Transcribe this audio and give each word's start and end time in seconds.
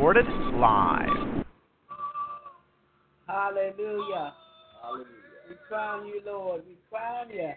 Recorded 0.00 0.32
live. 0.56 1.44
Hallelujah. 3.28 4.32
Hallelujah. 4.80 5.04
We 5.44 5.54
crown 5.68 6.06
you, 6.08 6.22
Lord. 6.24 6.62
We 6.64 6.72
crown 6.88 7.28
you. 7.28 7.52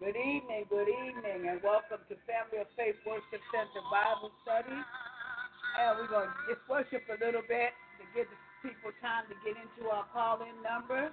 Good 0.00 0.16
evening, 0.16 0.64
good 0.72 0.88
evening, 0.88 1.44
and 1.44 1.60
welcome 1.60 2.00
to 2.08 2.16
Family 2.24 2.64
of 2.64 2.72
Faith 2.72 2.96
Worship 3.04 3.44
Center 3.52 3.84
Bible 3.92 4.32
Study. 4.40 4.80
And 5.76 6.00
we're 6.00 6.08
going 6.08 6.32
to 6.32 6.56
just 6.56 6.64
worship 6.64 7.04
a 7.12 7.20
little 7.20 7.44
bit 7.44 7.76
to 8.00 8.04
give 8.16 8.24
the 8.24 8.40
people 8.64 8.88
time 9.04 9.28
to 9.28 9.36
get 9.44 9.60
into 9.60 9.92
our 9.92 10.08
call-in 10.08 10.56
number. 10.64 11.12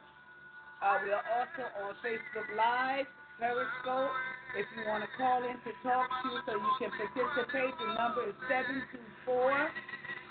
Uh, 0.79 0.95
we 1.03 1.11
are 1.11 1.25
also 1.35 1.67
on 1.83 1.99
Facebook 1.99 2.47
Live, 2.55 3.11
Periscope. 3.43 4.15
If 4.53 4.67
you 4.75 4.85
want 4.85 5.03
to 5.03 5.09
call 5.17 5.43
in 5.43 5.57
to 5.63 5.71
talk 5.83 6.09
to 6.23 6.29
so 6.45 6.51
you 6.53 6.71
can 6.79 6.91
participate, 6.91 7.73
the 7.79 7.87
number 7.97 8.29
is 8.29 8.35
724 8.47 9.71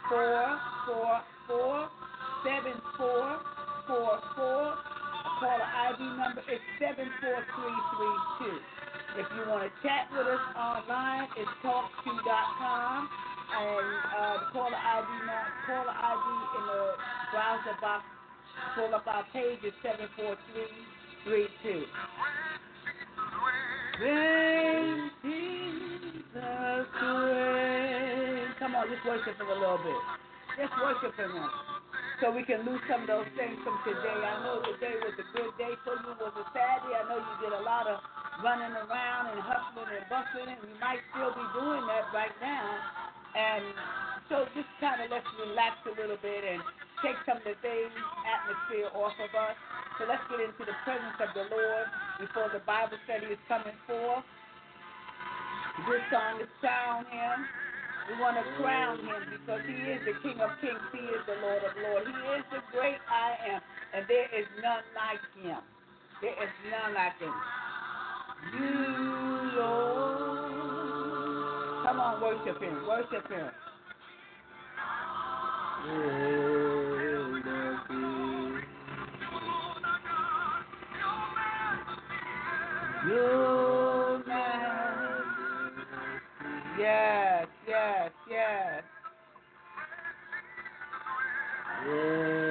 444 0.09 1.91
7444. 2.45 4.79
Caller 5.41 5.65
ID 5.67 6.01
number 6.17 6.41
is 6.47 6.61
74332. 6.79 8.61
If 9.21 9.27
you 9.35 9.43
want 9.51 9.65
to 9.67 9.71
chat 9.83 10.07
with 10.13 10.27
us 10.27 10.41
online, 10.57 11.29
it's 11.37 11.51
TalkShoe.com. 11.63 13.09
And 13.51 13.99
uh, 14.17 14.39
the 14.41 14.47
caller 14.53 14.77
ID, 14.77 15.09
caller 15.67 15.93
ID 15.93 16.27
in 16.59 16.67
the 16.67 16.95
browser 17.33 17.77
box, 17.81 18.05
pull 18.75 18.95
up 18.95 19.07
our 19.07 19.25
page 19.33 19.61
is 19.65 19.73
74332. 19.83 21.87
Jesus. 23.95 25.55
Come 28.59 28.75
on, 28.75 28.91
just 28.91 29.05
worship 29.07 29.39
him 29.39 29.47
a 29.47 29.55
little 29.55 29.79
bit. 29.79 30.03
Just 30.59 30.75
worship 30.83 31.15
him 31.15 31.31
so 32.21 32.31
we 32.31 32.43
can 32.47 32.63
lose 32.67 32.81
some 32.87 33.03
of 33.03 33.09
those 33.11 33.31
things 33.35 33.59
from 33.67 33.79
today. 33.83 34.19
I 34.19 34.43
know 34.43 34.63
today 34.63 34.95
was 35.03 35.15
a 35.19 35.27
good 35.35 35.51
day 35.59 35.75
for 35.83 35.99
you, 35.99 36.15
was 36.19 36.35
a 36.39 36.47
sad 36.55 36.87
day. 36.87 36.95
I 36.95 37.05
know 37.11 37.19
you 37.19 37.35
did 37.43 37.55
a 37.55 37.63
lot 37.63 37.87
of 37.87 37.99
running 38.43 38.75
around 38.75 39.35
and 39.35 39.39
hustling 39.43 39.91
and 39.91 40.07
bustling, 40.11 40.49
and 40.55 40.63
you 40.63 40.79
might 40.79 41.03
still 41.11 41.35
be 41.35 41.47
doing 41.59 41.83
that 41.91 42.11
right 42.15 42.35
now. 42.39 42.67
And 43.35 43.67
so 44.31 44.47
just 44.55 44.71
kind 44.79 45.03
of 45.03 45.11
let's 45.11 45.27
relax 45.43 45.75
a 45.91 45.95
little 45.99 46.19
bit 46.23 46.43
and 46.47 46.63
take 47.03 47.19
some 47.27 47.39
of 47.39 47.47
the 47.47 47.59
things, 47.63 47.93
atmosphere 48.27 48.91
off 48.95 49.15
of 49.19 49.31
us. 49.35 49.59
So 49.99 50.11
let's 50.11 50.27
get 50.27 50.43
into 50.43 50.67
the 50.67 50.75
presence 50.83 51.19
of 51.23 51.31
the 51.39 51.47
Lord 51.55 51.87
before 52.19 52.51
the 52.51 52.59
Bible 52.67 52.99
study 53.07 53.31
is 53.31 53.39
coming 53.47 53.79
forth. 53.87 54.27
This 55.87 56.03
song 56.11 56.43
is 56.43 56.51
crown 56.59 57.07
him. 57.07 57.47
We 58.11 58.19
want 58.21 58.37
to 58.37 58.45
crown 58.59 58.99
him 58.99 59.23
because 59.31 59.63
he 59.67 59.75
is 59.95 60.03
the 60.03 60.19
King 60.19 60.41
of 60.43 60.51
Kings. 60.61 60.83
He 60.91 60.99
is 60.99 61.23
the 61.31 61.39
Lord 61.41 61.63
of 61.63 61.73
Lords. 61.79 62.07
He 62.11 62.15
is 62.37 62.45
the 62.51 62.59
great 62.75 62.99
I 63.07 63.39
am. 63.55 63.61
And 63.95 64.05
there 64.11 64.27
is 64.35 64.47
none 64.59 64.83
like 64.99 65.23
him. 65.39 65.63
There 66.21 66.37
is 66.43 66.51
none 66.75 66.95
like 66.95 67.19
him. 67.23 67.33
You, 68.51 69.63
Lord. 69.63 70.45
Come 71.87 72.01
on, 72.01 72.21
worship 72.21 72.61
him. 72.61 72.87
Worship 72.87 73.31
him. 73.31 73.51
Your 75.87 76.54
majesty. 83.05 84.33
Yes, 86.79 87.49
yes, 87.69 88.13
yes. 88.31 88.85
Yes, 91.87 91.87
Jesus. 91.87 92.44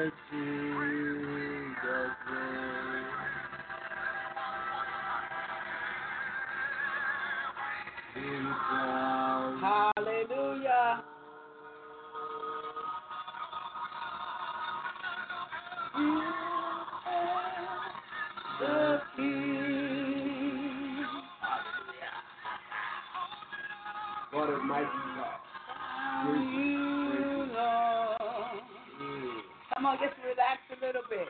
Come 29.83 29.99
on, 29.99 29.99
just 29.99 30.15
relax 30.23 30.63
a 30.71 30.79
little 30.79 31.03
bit. 31.11 31.27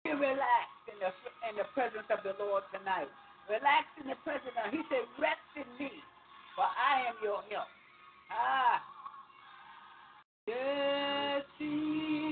Be 0.00 0.16
relaxed 0.16 0.84
in 0.88 0.96
the 0.96 1.12
in 1.44 1.60
the 1.60 1.68
presence 1.76 2.08
of 2.08 2.24
the 2.24 2.32
Lord 2.40 2.64
tonight. 2.72 3.12
Relax 3.52 3.84
in 4.00 4.08
the 4.08 4.16
presence 4.24 4.56
of 4.56 4.72
He 4.72 4.80
said, 4.88 5.04
rest 5.20 5.44
in 5.60 5.68
me, 5.76 5.92
for 6.56 6.64
I 6.64 7.04
am 7.04 7.20
your 7.20 7.44
help. 7.52 7.68
Ah. 8.32 8.80
Yes, 10.48 11.44
he 11.60 12.25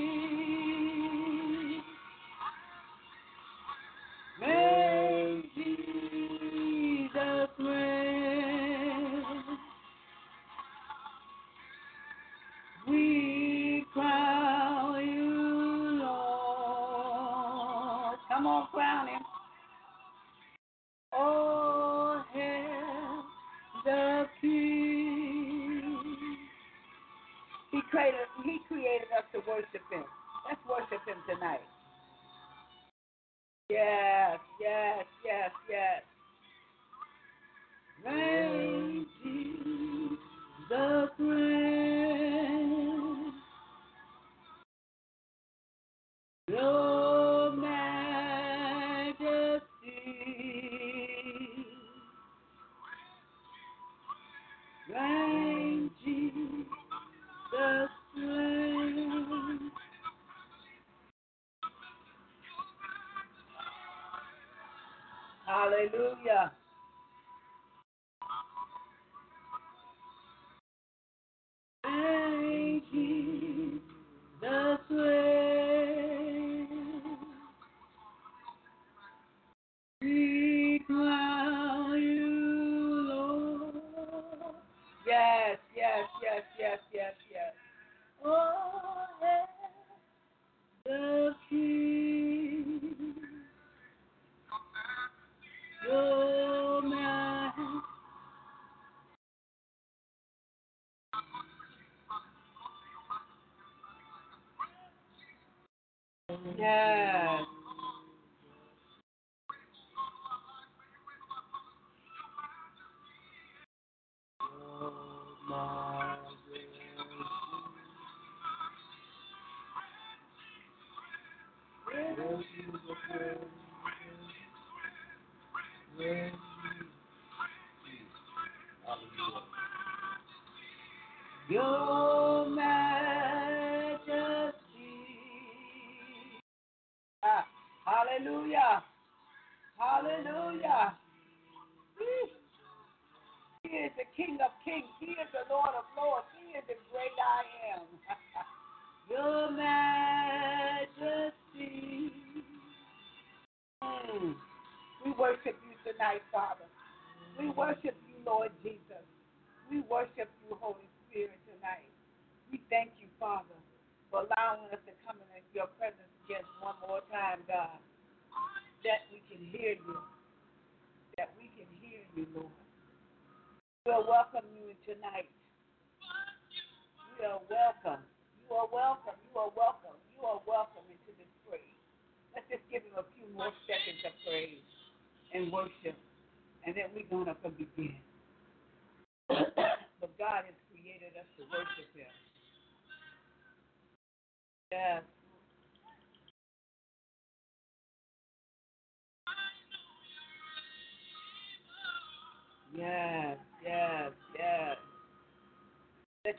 you. 123.12 123.63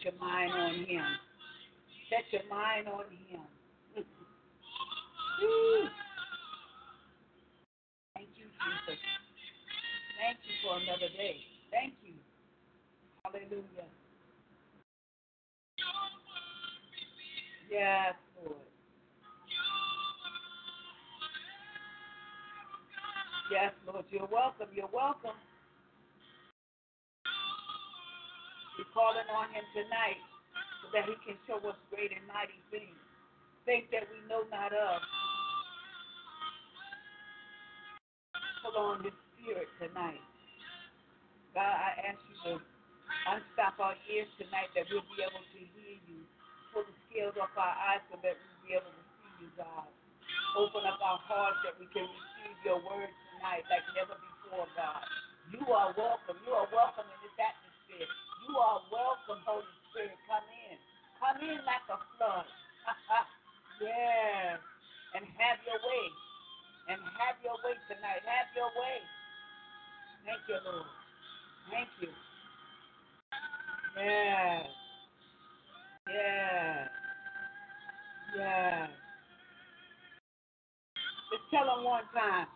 Your 0.05 0.13
mind 0.21 0.51
on 0.53 0.85
Him. 0.85 1.03
Set 2.09 2.29
your 2.31 2.45
mind 2.47 2.87
on 2.87 3.05
Him. 3.27 3.41
Thank 8.13 8.29
you, 8.37 8.45
Jesus. 8.45 9.01
Thank 10.21 10.37
you 10.45 10.53
for 10.61 10.77
another 10.77 11.09
day. 11.17 11.37
Thank 11.71 11.93
you. 12.05 12.13
Hallelujah. 13.23 13.89
Yes, 17.71 18.13
Lord. 18.45 18.57
Yes, 23.51 23.73
Lord. 23.87 24.05
You're 24.11 24.29
welcome. 24.31 24.67
You're 24.73 24.89
welcome. 24.93 25.35
Calling 28.95 29.27
on 29.27 29.51
him 29.51 29.67
tonight 29.75 30.23
so 30.79 30.87
that 30.95 31.03
he 31.11 31.15
can 31.27 31.35
show 31.43 31.59
us 31.67 31.75
great 31.91 32.15
and 32.15 32.23
mighty 32.31 32.55
things, 32.71 32.95
things 33.67 33.83
that 33.91 34.07
we 34.07 34.23
know 34.31 34.47
not 34.47 34.71
of. 34.71 35.03
Pull 38.63 38.75
on 38.79 39.03
his 39.03 39.15
spirit 39.35 39.67
tonight. 39.83 40.23
God, 41.51 41.75
I 41.75 41.91
ask 42.15 42.19
you 42.31 42.35
to 42.47 42.51
unstop 43.35 43.75
our 43.83 43.95
ears 44.07 44.31
tonight 44.39 44.71
that 44.79 44.87
we'll 44.87 45.05
be 45.11 45.19
able 45.19 45.43
to 45.43 45.59
hear 45.59 45.95
you. 46.07 46.23
Pull 46.71 46.87
the 46.87 46.95
scales 47.11 47.35
off 47.39 47.51
our 47.59 47.75
eyes 47.91 48.03
so 48.07 48.15
that 48.23 48.35
we'll 48.39 48.63
be 48.63 48.71
able 48.79 48.91
to 48.95 49.03
see 49.19 49.33
you, 49.43 49.49
God. 49.59 49.87
Open 50.55 50.87
up 50.87 50.99
our 51.03 51.19
hearts 51.27 51.59
that 51.67 51.75
we 51.79 51.87
can 51.91 52.07
receive 52.07 52.57
your 52.63 52.79
word 52.79 53.11
tonight 53.35 53.67
like 53.67 53.83
never 53.95 54.15
before, 54.15 54.67
God. 54.79 55.03
You 55.51 55.63
are 55.67 55.91
welcome. 55.99 56.39
You 56.47 56.53
are 56.55 56.67
welcome 56.71 57.07
in 57.07 57.19
this 57.23 57.35
atmosphere. 57.37 58.07
You 58.47 58.55
are 58.57 58.81
welcome, 58.93 59.41
Holy 59.45 59.65
Spirit. 59.89 60.13
Come 60.29 60.45
in. 60.69 60.77
Come 61.17 61.37
in 61.41 61.57
like 61.65 61.85
a 61.89 61.97
flood. 62.17 62.45
yes. 63.81 64.61
And 65.17 65.25
have 65.25 65.59
your 65.65 65.81
way. 65.81 66.05
And 66.93 67.01
have 67.17 67.41
your 67.41 67.57
way 67.65 67.73
tonight. 67.89 68.21
Have 68.21 68.49
your 68.53 68.69
way. 68.77 69.01
Thank 70.25 70.45
you, 70.45 70.59
Lord. 70.61 70.85
Thank 71.71 71.89
you. 72.01 72.09
Yes. 73.97 74.67
Yes. 76.07 76.89
Yes. 78.37 78.89
Just 81.31 81.45
tell 81.49 81.65
him 81.77 81.83
one 81.85 82.05
time. 82.13 82.47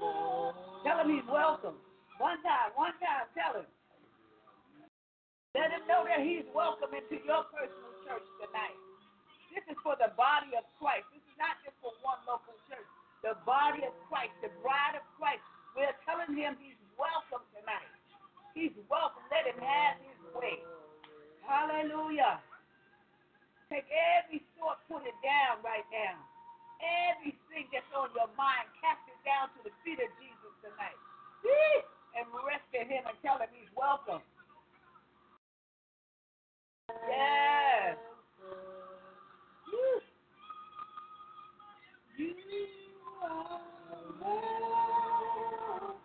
Welcome. 0.00 0.56
Tell 0.84 0.98
him 1.04 1.10
he's 1.12 1.28
welcome. 1.30 1.76
One 2.20 2.36
time, 2.44 2.68
one 2.76 2.92
time, 3.00 3.32
tell 3.32 3.56
him. 3.56 3.68
Let 5.56 5.72
him 5.72 5.88
know 5.88 6.04
that 6.04 6.20
he's 6.20 6.44
welcome 6.52 6.92
into 6.92 7.16
your 7.24 7.48
personal 7.48 7.96
church 8.04 8.28
tonight. 8.44 8.76
This 9.48 9.64
is 9.72 9.80
for 9.80 9.96
the 9.96 10.12
body 10.20 10.52
of 10.52 10.68
Christ. 10.76 11.08
This 11.16 11.24
is 11.24 11.36
not 11.40 11.56
just 11.64 11.80
for 11.80 11.96
one 12.04 12.20
local 12.28 12.52
church. 12.68 12.84
The 13.24 13.40
body 13.48 13.88
of 13.88 13.96
Christ, 14.12 14.36
the 14.44 14.52
bride 14.60 15.00
of 15.00 15.04
Christ. 15.16 15.40
We're 15.72 15.96
telling 16.04 16.36
him 16.36 16.60
he's 16.60 16.76
welcome 17.00 17.40
tonight. 17.56 17.88
He's 18.52 18.76
welcome. 18.92 19.24
Let 19.32 19.48
him 19.48 19.56
have 19.56 19.96
his 20.04 20.20
way. 20.36 20.60
Hallelujah. 21.48 22.44
Take 23.72 23.88
every 23.88 24.44
thought, 24.60 24.84
put 24.92 25.08
it 25.08 25.16
down 25.24 25.64
right 25.64 25.88
now. 25.88 26.20
Everything 27.16 27.64
that's 27.72 27.88
on 27.96 28.12
your 28.12 28.28
mind, 28.36 28.68
cast 28.76 29.08
it 29.08 29.16
down 29.24 29.48
to 29.56 29.64
the 29.64 29.72
feet 29.80 30.04
of 30.04 30.12
Jesus 30.20 30.52
tonight. 30.60 31.00
And 32.16 32.26
rescue 32.46 32.84
him 32.88 33.04
and 33.06 33.16
tell 33.24 33.38
him 33.38 33.48
he's 33.52 33.70
welcome. 33.76 34.22
Yes. 37.08 37.96
You 42.18 42.34
are 43.22 43.60
welcome. 44.20 45.96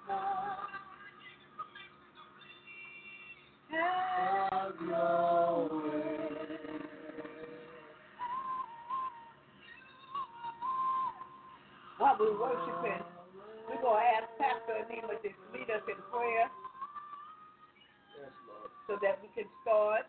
Have 3.72 4.76
your 4.88 5.82
way. 5.82 6.50
While 11.98 12.18
we're 12.20 12.36
worshiping, 12.40 13.04
we're 13.68 13.82
going 13.82 14.04
to 14.04 14.10
ask 14.20 14.28
Pastor 14.38 14.76
Anima 14.84 15.16
to 15.24 15.30
lead 15.56 15.70
us 15.72 15.84
in 15.88 16.00
prayer 16.12 16.48
Yes, 18.20 18.32
Lord. 18.48 18.70
so 18.88 18.94
that 19.02 19.20
we 19.24 19.30
can 19.34 19.48
start. 19.64 20.04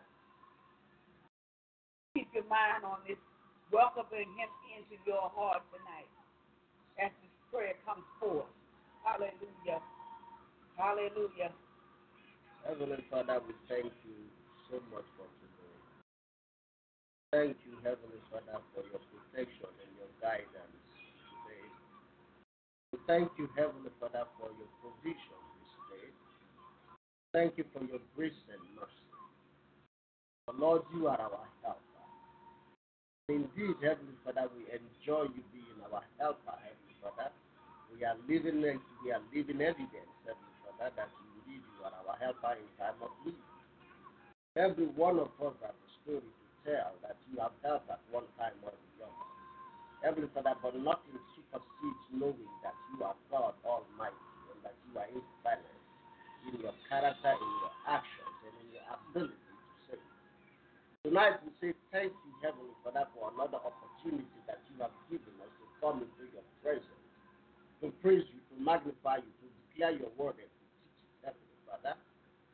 Keep 2.15 2.27
your 2.33 2.47
mind 2.51 2.83
on 2.83 2.99
this, 3.07 3.17
welcoming 3.71 4.27
him 4.35 4.51
into 4.75 4.99
your 5.07 5.31
heart 5.31 5.63
tonight 5.71 6.11
as 6.99 7.11
this 7.23 7.33
prayer 7.53 7.73
comes 7.87 8.03
forth. 8.19 8.49
Hallelujah. 9.05 9.79
Hallelujah. 10.75 11.53
Heavenly 12.67 12.99
Father, 13.07 13.39
we 13.47 13.53
thank 13.71 13.93
you 14.03 14.17
so 14.67 14.81
much 14.91 15.07
for 15.15 15.23
today. 15.39 15.77
Thank 17.31 17.55
you, 17.63 17.79
Heavenly 17.85 18.19
Father, 18.27 18.59
for 18.75 18.83
your 18.91 18.99
protection 19.07 19.71
and 19.71 19.91
your 19.95 20.11
guidance 20.19 20.75
today. 21.31 21.63
We 22.91 22.97
thank 23.07 23.29
you, 23.37 23.47
Heavenly 23.55 23.93
Father, 24.01 24.25
for 24.41 24.49
your 24.57 24.67
provision 24.83 25.39
this 25.61 25.73
day. 25.93 26.09
Thank 27.37 27.53
you 27.53 27.69
for 27.69 27.85
your 27.85 28.01
grace 28.17 28.33
and 28.49 28.57
mercy. 28.73 29.05
For 30.49 30.57
Lord, 30.57 30.81
you 30.89 31.05
are 31.05 31.21
our 31.21 31.45
helper. 31.61 32.01
Indeed, 33.29 33.77
Heavenly 33.77 34.17
Father, 34.25 34.49
we 34.57 34.65
enjoy 34.73 35.29
you 35.37 35.45
being 35.53 35.77
our 35.85 36.01
helper, 36.17 36.57
Heavenly 36.57 36.97
Father. 36.97 37.29
We 37.93 38.01
are 38.09 38.17
living 38.25 38.65
we 38.65 39.13
are 39.13 39.21
living 39.29 39.61
evidence, 39.61 40.09
Heavenly 40.25 40.57
Father, 40.65 40.89
that 40.97 41.13
indeed 41.13 41.61
you 41.61 41.79
are 41.85 41.93
our 41.93 42.17
helper 42.17 42.57
in 42.57 42.65
time 42.81 42.97
of 43.05 43.13
need. 43.21 43.37
Every 44.57 44.89
one 44.97 45.21
of 45.21 45.29
us 45.37 45.53
has 45.61 45.77
a 45.77 45.89
story 46.01 46.25
to 46.25 46.45
tell 46.65 46.97
that 47.05 47.21
you 47.29 47.37
have 47.37 47.53
helped 47.61 47.85
at 47.93 48.01
one 48.09 48.25
time 48.41 48.57
or 48.65 48.73
the 48.73 49.05
other. 49.05 49.29
Heavenly 50.01 50.29
Father, 50.33 50.57
but 50.57 50.73
nothing 50.73 51.21
supersedes 51.37 52.05
knowing 52.09 52.49
that 52.65 52.73
you 52.97 53.05
are 53.05 53.13
God 53.29 53.53
Almighty 53.61 54.25
and 54.49 54.59
that 54.65 54.73
you 54.89 54.97
are 54.97 55.05
infallible 55.13 55.76
in 56.47 56.59
your 56.63 56.75
character, 56.87 57.33
in 57.35 57.51
your 57.59 57.73
actions, 57.87 58.35
and 58.47 58.55
in 58.63 58.67
your 58.71 58.85
ability 58.87 59.35
to 59.35 59.75
save. 59.87 60.07
Tonight 61.03 61.39
we 61.43 61.51
say 61.59 61.71
thank 61.91 62.11
you, 62.11 62.31
Heavenly 62.39 62.75
Father, 62.83 63.07
for 63.15 63.31
another 63.35 63.59
opportunity 63.59 64.39
that 64.47 64.63
you 64.71 64.79
have 64.79 64.95
given 65.11 65.35
us 65.43 65.51
to 65.59 65.65
come 65.83 66.03
into 66.03 66.23
your 66.31 66.45
presence, 66.63 67.03
to 67.83 67.91
praise 67.99 68.23
you, 68.31 68.39
to 68.51 68.55
magnify 68.59 69.19
you, 69.19 69.31
to 69.43 69.47
declare 69.67 69.93
your 69.95 70.11
word 70.15 70.39
and 70.39 70.47
to 70.49 70.63
teach 70.81 70.99
it, 71.03 71.31
Heavenly 71.31 71.59
Father. 71.67 71.93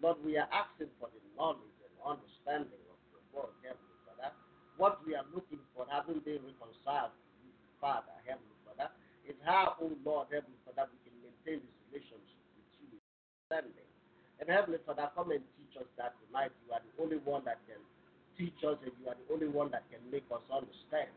Lord, 0.01 0.17
we 0.25 0.35
are 0.35 0.50
asking 0.51 0.91
for 1.00 1.07
the 1.13 1.21
knowledge 1.38 1.77
and 1.85 1.93
understanding 2.01 2.81
of 2.89 3.00
your 3.13 3.23
word, 3.31 3.53
Heavenly 3.63 3.97
Father. 4.09 4.33
What 4.81 5.05
we 5.05 5.13
are 5.13 5.25
looking 5.31 5.62
for, 5.77 5.85
having 5.88 6.19
been 6.25 6.41
reconciled 6.43 7.13
to 7.13 7.29
you, 7.45 7.53
Father, 7.77 8.13
Heavenly 8.25 8.57
Father, 8.65 8.89
is 9.23 9.38
how, 9.47 9.79
oh 9.79 9.93
Lord, 10.03 10.33
Heavenly 10.33 10.59
Father, 10.67 10.91
we 10.91 10.97
can 11.07 11.15
maintain 11.23 11.63
this 11.63 11.77
relationship 11.88 12.41
with 12.57 12.69
you, 12.83 13.00
understanding. 13.00 13.88
Heavenly 14.53 14.77
Father, 14.86 15.10
come 15.17 15.33
and 15.33 15.41
teach 15.57 15.74
us 15.81 15.89
that 15.98 16.13
tonight. 16.22 16.53
You 16.62 16.77
are 16.77 16.83
the 16.86 16.93
only 17.01 17.17
one 17.25 17.41
that 17.50 17.57
can 17.65 17.81
teach 18.38 18.53
us, 18.62 18.77
and 18.86 18.93
you 19.01 19.10
are 19.10 19.17
the 19.17 19.27
only 19.33 19.50
one 19.50 19.74
that 19.74 19.81
can 19.89 20.05
make 20.13 20.29
us 20.29 20.45
understand. 20.53 21.10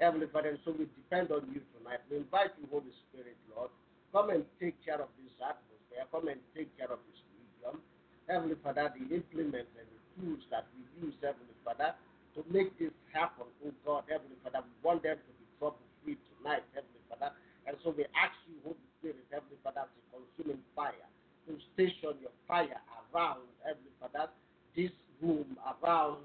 Heavenly 0.00 0.32
Father, 0.32 0.56
and 0.56 0.60
so 0.64 0.72
we 0.72 0.88
depend 0.96 1.28
on 1.28 1.44
you 1.52 1.60
tonight. 1.76 2.00
We 2.08 2.24
invite 2.24 2.56
you, 2.56 2.64
Holy 2.72 2.88
Spirit, 3.04 3.36
Lord. 3.52 3.68
Come 4.16 4.32
and 4.32 4.48
take 4.56 4.80
care 4.80 4.96
of 4.96 5.12
this 5.20 5.28
atmosphere. 5.44 6.08
Come 6.08 6.32
and 6.32 6.40
take 6.56 6.72
care 6.80 6.88
of 6.88 7.04
this 7.04 7.20
medium. 7.36 7.84
Heavenly 8.24 8.56
Father, 8.64 8.88
the 8.96 9.04
implements 9.12 9.76
and 9.76 9.84
the 9.84 10.00
tools 10.16 10.40
that 10.48 10.64
we 10.72 10.80
use, 11.04 11.12
Heavenly 11.20 11.52
Father, 11.60 11.92
to 12.32 12.40
make 12.48 12.72
this 12.80 12.96
happen, 13.12 13.44
oh 13.60 13.76
God, 13.84 14.08
Heavenly 14.08 14.40
Father, 14.40 14.64
we 14.64 14.72
want 14.80 15.04
them 15.04 15.20
to 15.20 15.32
be 15.36 15.44
trouble 15.60 15.84
free 16.00 16.16
tonight, 16.32 16.64
Heavenly 16.72 17.04
Father. 17.12 17.36
And 17.68 17.76
so 17.84 17.92
we 17.92 18.08
ask 18.16 18.32
you, 18.48 18.56
Holy 18.64 18.88
Spirit, 18.96 19.28
Heavenly 19.28 19.60
Father, 19.60 19.84
to 19.84 20.00
consuming 20.08 20.64
fire, 20.72 21.04
to 21.44 21.58
station 21.74 22.16
your 22.22 22.32
fire 22.46 22.78
around, 23.10 23.42
Heavenly 23.66 23.94
Father, 23.98 24.30
this 24.76 24.94
room, 25.20 25.58
around, 25.66 26.22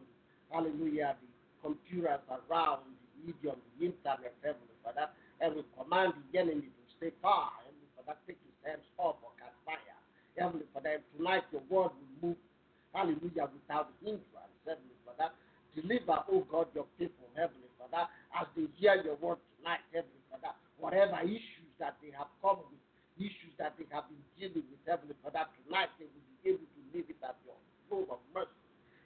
hallelujah, 0.53 1.17
the 1.17 1.29
computers, 1.62 2.21
around 2.29 2.85
the 2.85 3.33
medium, 3.33 3.57
the 3.77 3.89
internet, 3.89 4.33
Heavenly 4.45 4.77
Father, 4.85 5.09
and 5.41 5.57
we 5.57 5.62
command 5.74 6.13
the 6.29 6.39
enemy 6.39 6.69
to 6.69 6.83
stay 6.97 7.12
far, 7.21 7.50
Heavenly 7.65 7.89
Father, 7.97 8.15
take 8.29 8.39
his 8.45 8.57
hands 8.62 8.85
off 8.97 9.17
or 9.25 9.33
catch 9.41 9.53
fire. 9.65 9.97
Heavenly 10.38 10.67
Father, 10.74 11.01
and 11.01 11.05
tonight 11.17 11.43
your 11.50 11.65
word 11.69 11.93
will 11.97 12.13
move, 12.21 12.39
hallelujah, 12.93 13.50
without 13.50 13.89
hindrance, 14.05 14.55
Heavenly 14.65 14.97
Father. 15.05 15.33
Deliver, 15.75 16.24
oh 16.31 16.47
God, 16.47 16.71
your 16.71 16.88
people, 16.95 17.27
Heavenly 17.35 17.67
Father, 17.75 18.07
as 18.31 18.47
they 18.55 18.67
hear 18.79 18.95
your 19.03 19.19
word 19.19 19.43
tonight, 19.57 19.83
Heavenly 19.91 20.24
Father. 20.31 20.55
Whatever 20.79 21.19
issues 21.24 21.71
that 21.79 22.00
they 22.00 22.15
have 22.15 22.31
come 22.39 22.63
with, 22.71 22.79
issues 23.19 23.51
that 23.59 23.75
they 23.79 23.88
have 23.91 24.07
been 24.07 24.24
dealing 24.39 24.63
with, 24.67 24.81
Heavenly 24.88 25.15
Father, 25.24 25.43
tonight 25.63 25.91
they 26.00 26.07
will 26.07 26.27
be 26.43 26.55
able 26.55 26.67
to 26.67 26.81
leave 26.95 27.07
it 27.12 27.19
at 27.24 27.35
your 27.43 27.59
throne 27.88 28.07
of 28.12 28.19
mercy. 28.31 28.55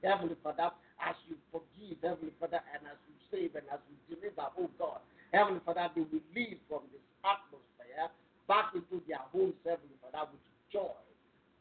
Heavenly 0.01 0.37
Father, 0.41 0.69
as 1.01 1.17
you 1.29 1.37
forgive, 1.53 1.97
Heavenly 2.01 2.33
Father, 2.37 2.61
and 2.73 2.81
as 2.89 2.97
you 3.05 3.15
save 3.29 3.53
and 3.57 3.65
as 3.69 3.81
you 3.89 3.97
deliver, 4.13 4.49
oh 4.57 4.69
God, 4.77 5.01
Heavenly 5.33 5.61
Father, 5.65 5.89
they 5.93 6.05
will 6.05 6.25
leave 6.33 6.57
from 6.65 6.85
this 6.89 7.05
atmosphere 7.21 8.09
back 8.49 8.73
into 8.73 8.97
their 9.05 9.21
homes, 9.29 9.57
Heavenly 9.61 9.97
Father, 10.01 10.25
with 10.33 10.41
joy, 10.73 10.97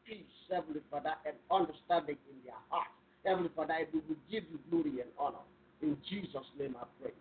peace, 0.05 0.25
Heavenly 0.49 0.81
Father, 0.89 1.13
and 1.25 1.37
understanding 1.53 2.17
in 2.29 2.37
their 2.45 2.57
heart. 2.73 2.89
Heavenly 3.25 3.51
Father, 3.55 3.77
and 3.77 3.87
we 3.93 3.99
will 4.07 4.21
give 4.31 4.43
you 4.49 4.57
glory 4.71 5.05
and 5.05 5.11
honor. 5.19 5.43
In 5.81 5.97
Jesus' 6.09 6.49
name 6.57 6.75
I 6.79 6.85
pray. 7.01 7.13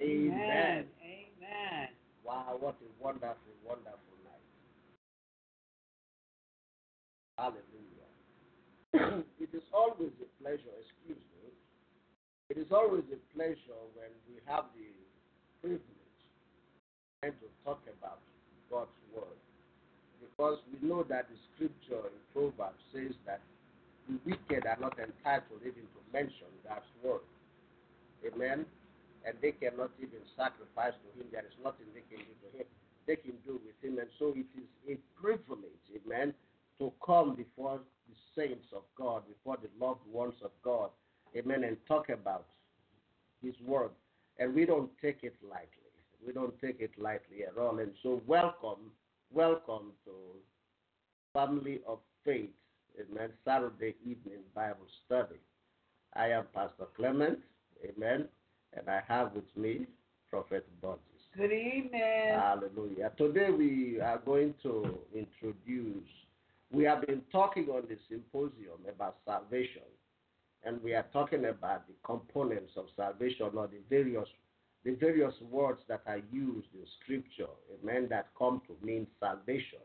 Amen. 0.00 0.86
Amen. 1.02 1.88
Wow, 2.24 2.56
what 2.60 2.76
a 2.80 3.02
wonderful, 3.02 3.54
wonderful 3.66 4.14
night. 4.24 4.46
Hallelujah. 7.38 9.24
it 9.40 9.50
is 9.52 9.62
always 9.72 10.12
a 10.22 10.42
pleasure, 10.42 10.74
excuse 10.80 11.18
me. 11.18 11.50
It 12.50 12.58
is 12.58 12.70
always 12.98 13.14
a 13.14 13.20
pleasure 13.36 13.78
when 13.94 14.10
we 14.26 14.42
have 14.46 14.66
the 14.74 14.90
privilege 15.62 16.18
to 17.22 17.46
talk 17.64 17.78
about 17.98 18.18
God's 18.70 18.90
word. 19.14 19.38
Because 20.18 20.58
we 20.66 20.82
know 20.82 21.06
that 21.06 21.30
the 21.30 21.38
scripture 21.54 22.10
in 22.10 22.18
Proverbs 22.34 22.82
says 22.90 23.14
that 23.26 23.40
the 24.10 24.18
wicked 24.26 24.66
are 24.66 24.78
not 24.80 24.98
entitled 24.98 25.62
even 25.62 25.86
to 25.94 26.00
mention 26.10 26.50
God's 26.66 26.90
word. 27.04 27.26
Amen. 28.26 28.66
And 29.26 29.34
they 29.42 29.52
cannot 29.52 29.94
even 30.02 30.22
sacrifice 30.34 30.94
to 30.98 31.08
him. 31.14 31.30
There 31.30 31.46
is 31.46 31.54
nothing 31.62 31.86
they 31.94 32.02
can 32.10 32.26
do 32.26 32.34
to 32.34 32.48
him. 32.58 32.66
They 33.06 33.16
can 33.16 33.38
do 33.46 33.60
with 33.62 33.78
him. 33.78 34.02
And 34.02 34.10
so 34.18 34.34
it 34.34 34.50
is 34.58 34.70
a 34.90 34.98
privilege, 35.14 35.86
amen, 35.94 36.34
to 36.78 36.90
come 37.04 37.38
before 37.38 37.78
the 38.10 38.16
saints 38.34 38.66
of 38.74 38.82
God, 38.98 39.22
before 39.28 39.58
the 39.62 39.70
loved 39.78 40.06
ones 40.10 40.34
of 40.42 40.50
God, 40.64 40.90
amen, 41.36 41.62
and 41.62 41.76
talk 41.86 42.08
about 42.08 42.46
his 43.42 43.54
word. 43.66 43.90
And 44.38 44.54
we 44.54 44.64
don't 44.64 44.90
take 45.02 45.18
it 45.22 45.34
lightly. 45.42 45.68
We 46.24 46.32
don't 46.32 46.58
take 46.60 46.80
it 46.80 46.90
lightly 46.98 47.44
at 47.44 47.60
all. 47.60 47.78
And 47.78 47.92
so 48.02 48.20
welcome, 48.26 48.90
welcome 49.32 49.92
to 50.04 50.12
Family 51.32 51.80
of 51.86 51.98
Faith, 52.24 52.50
amen, 52.98 53.30
Saturday 53.44 53.94
evening 54.02 54.40
Bible 54.54 54.86
study. 55.06 55.38
I 56.14 56.30
am 56.30 56.44
Pastor 56.54 56.86
Clement, 56.96 57.38
amen, 57.84 58.26
and 58.76 58.88
I 58.88 59.00
have 59.06 59.32
with 59.34 59.44
me 59.56 59.86
Prophet 60.30 60.66
Burgess. 60.80 61.00
Good 61.36 61.52
evening. 61.52 62.34
Hallelujah. 62.34 63.12
Today 63.16 63.50
we 63.50 64.00
are 64.00 64.18
going 64.18 64.54
to 64.62 64.98
introduce, 65.14 66.08
we 66.72 66.84
have 66.84 67.06
been 67.06 67.22
talking 67.30 67.68
on 67.68 67.82
the 67.88 67.96
symposium 68.08 68.80
about 68.88 69.16
salvation, 69.24 69.82
and 70.64 70.82
we 70.82 70.94
are 70.94 71.06
talking 71.12 71.46
about 71.46 71.86
the 71.86 71.94
components 72.04 72.72
of 72.76 72.86
salvation 72.96 73.46
or 73.54 73.66
the 73.68 73.80
various 73.88 74.28
the 74.84 74.94
various 74.94 75.34
words 75.50 75.80
that 75.88 76.02
are 76.06 76.20
used 76.32 76.68
in 76.72 76.86
scripture, 77.02 77.50
amen, 77.82 78.06
that 78.10 78.28
come 78.38 78.62
to 78.66 78.86
mean 78.86 79.06
salvation 79.18 79.80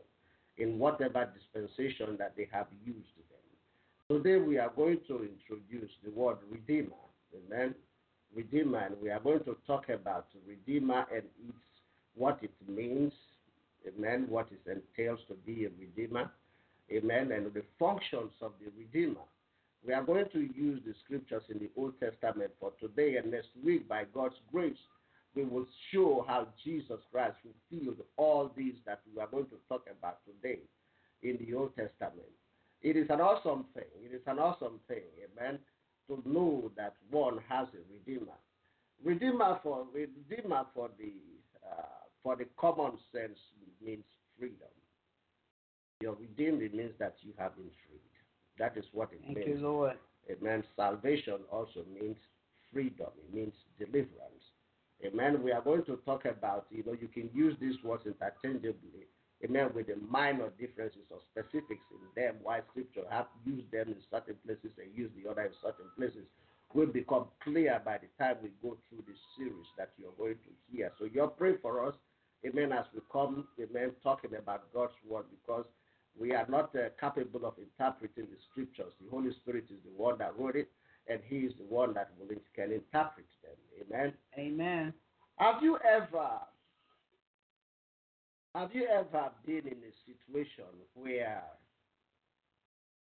in 0.56 0.78
whatever 0.78 1.28
dispensation 1.34 2.16
that 2.16 2.34
they 2.36 2.48
have 2.52 2.68
used 2.84 3.08
them. 3.16 4.18
Today 4.22 4.36
we 4.36 4.58
are 4.58 4.70
going 4.74 5.00
to 5.08 5.28
introduce 5.28 5.90
the 6.04 6.10
word 6.12 6.36
redeemer, 6.48 6.92
amen, 7.34 7.74
redeemer, 8.34 8.78
and 8.78 8.94
we 9.02 9.10
are 9.10 9.20
going 9.20 9.40
to 9.40 9.56
talk 9.66 9.88
about 9.88 10.28
redeemer 10.46 11.06
and 11.12 11.24
its 11.48 11.58
what 12.14 12.38
it 12.42 12.52
means, 12.68 13.12
amen, 13.86 14.26
what 14.28 14.48
it 14.52 14.60
entails 14.70 15.18
to 15.28 15.34
be 15.44 15.64
a 15.64 15.70
redeemer, 15.78 16.30
amen, 16.92 17.32
and 17.32 17.52
the 17.52 17.62
functions 17.78 18.30
of 18.40 18.52
the 18.60 18.70
redeemer. 18.78 19.20
We 19.86 19.92
are 19.92 20.02
going 20.02 20.24
to 20.32 20.40
use 20.40 20.80
the 20.86 20.94
scriptures 21.04 21.42
in 21.50 21.58
the 21.58 21.70
Old 21.76 21.92
Testament 22.00 22.52
for 22.58 22.72
today 22.80 23.16
and 23.16 23.30
next 23.30 23.48
week 23.62 23.86
by 23.86 24.04
God's 24.14 24.36
grace. 24.50 24.78
We 25.34 25.44
will 25.44 25.66
show 25.92 26.24
how 26.26 26.48
Jesus 26.64 27.00
Christ 27.12 27.36
fulfilled 27.42 27.98
all 28.16 28.50
these 28.56 28.76
that 28.86 29.00
we 29.14 29.20
are 29.20 29.26
going 29.26 29.46
to 29.46 29.56
talk 29.68 29.86
about 29.98 30.20
today 30.24 30.60
in 31.22 31.38
the 31.44 31.54
Old 31.54 31.76
Testament. 31.76 32.30
It 32.80 32.96
is 32.96 33.06
an 33.10 33.20
awesome 33.20 33.66
thing. 33.74 33.84
It 34.02 34.14
is 34.14 34.22
an 34.26 34.38
awesome 34.38 34.80
thing, 34.88 35.02
amen, 35.24 35.58
to 36.08 36.22
know 36.26 36.70
that 36.76 36.94
one 37.10 37.38
has 37.48 37.66
a 37.74 37.92
redeemer. 37.92 38.38
Redeemer 39.02 39.58
for 39.62 39.86
redeemer 39.92 40.64
for 40.72 40.88
the 40.98 41.12
uh, 41.66 41.82
for 42.22 42.36
the 42.36 42.46
common 42.56 42.92
sense 43.12 43.38
means 43.84 44.04
freedom. 44.38 44.68
You're 46.00 46.14
redeemed. 46.14 46.62
It 46.62 46.74
means 46.74 46.92
that 46.98 47.16
you 47.20 47.32
have 47.38 47.56
been 47.56 47.70
freed. 47.86 48.13
That 48.58 48.76
is 48.76 48.84
what 48.92 49.10
it 49.12 49.20
Thank 49.24 49.38
means. 49.38 49.48
you, 49.48 49.66
Lord. 49.66 49.96
Amen. 50.30 50.64
Salvation 50.76 51.40
also 51.50 51.84
means 51.92 52.16
freedom. 52.72 53.08
It 53.18 53.34
means 53.34 53.54
deliverance. 53.78 54.44
Amen. 55.04 55.42
We 55.42 55.52
are 55.52 55.60
going 55.60 55.84
to 55.84 55.96
talk 56.04 56.24
about, 56.24 56.66
you 56.70 56.82
know, 56.86 56.96
you 56.98 57.08
can 57.08 57.28
use 57.34 57.56
these 57.60 57.76
words 57.84 58.04
interchangeably. 58.06 59.06
Amen. 59.44 59.70
With 59.74 59.88
the 59.88 59.96
minor 60.08 60.50
differences 60.58 61.04
or 61.10 61.18
specifics 61.30 61.84
in 61.92 62.22
them, 62.22 62.36
why 62.42 62.60
Scripture 62.70 63.02
have 63.10 63.26
used 63.44 63.70
them 63.70 63.88
in 63.88 63.96
certain 64.10 64.36
places 64.46 64.70
and 64.78 64.96
use 64.96 65.10
the 65.22 65.28
other 65.30 65.42
in 65.42 65.52
certain 65.60 65.90
places, 65.96 66.24
will 66.72 66.86
become 66.86 67.26
clear 67.42 67.80
by 67.84 67.98
the 67.98 68.08
time 68.18 68.36
we 68.42 68.50
go 68.62 68.76
through 68.88 69.04
this 69.06 69.18
series 69.36 69.66
that 69.78 69.90
you're 69.96 70.16
going 70.18 70.34
to 70.34 70.50
hear. 70.70 70.90
So 70.98 71.04
you're 71.04 71.28
praying 71.28 71.58
for 71.62 71.86
us, 71.86 71.94
amen, 72.44 72.72
as 72.72 72.84
we 72.94 73.00
come, 73.12 73.46
amen, 73.60 73.92
talking 74.02 74.34
about 74.36 74.72
God's 74.72 74.92
word 75.08 75.26
because 75.30 75.64
we 76.18 76.32
are 76.32 76.46
not 76.48 76.74
uh, 76.76 76.88
capable 77.00 77.44
of 77.44 77.54
interpreting 77.58 78.26
the 78.26 78.38
scriptures. 78.50 78.92
The 79.02 79.10
Holy 79.10 79.32
Spirit 79.42 79.64
is 79.70 79.78
the 79.84 80.02
one 80.02 80.18
that 80.18 80.38
wrote 80.38 80.56
it, 80.56 80.70
and 81.08 81.20
He 81.26 81.38
is 81.38 81.52
the 81.58 81.64
one 81.64 81.94
that 81.94 82.10
will, 82.18 82.28
can 82.54 82.72
interpret 82.72 83.26
them. 83.42 83.56
Amen. 83.80 84.12
Amen. 84.38 84.94
Have 85.36 85.62
you 85.62 85.78
ever, 85.78 86.28
have 88.54 88.70
you 88.72 88.86
ever 88.86 89.30
been 89.44 89.66
in 89.66 89.78
a 89.82 89.94
situation 90.06 90.64
where 90.94 91.42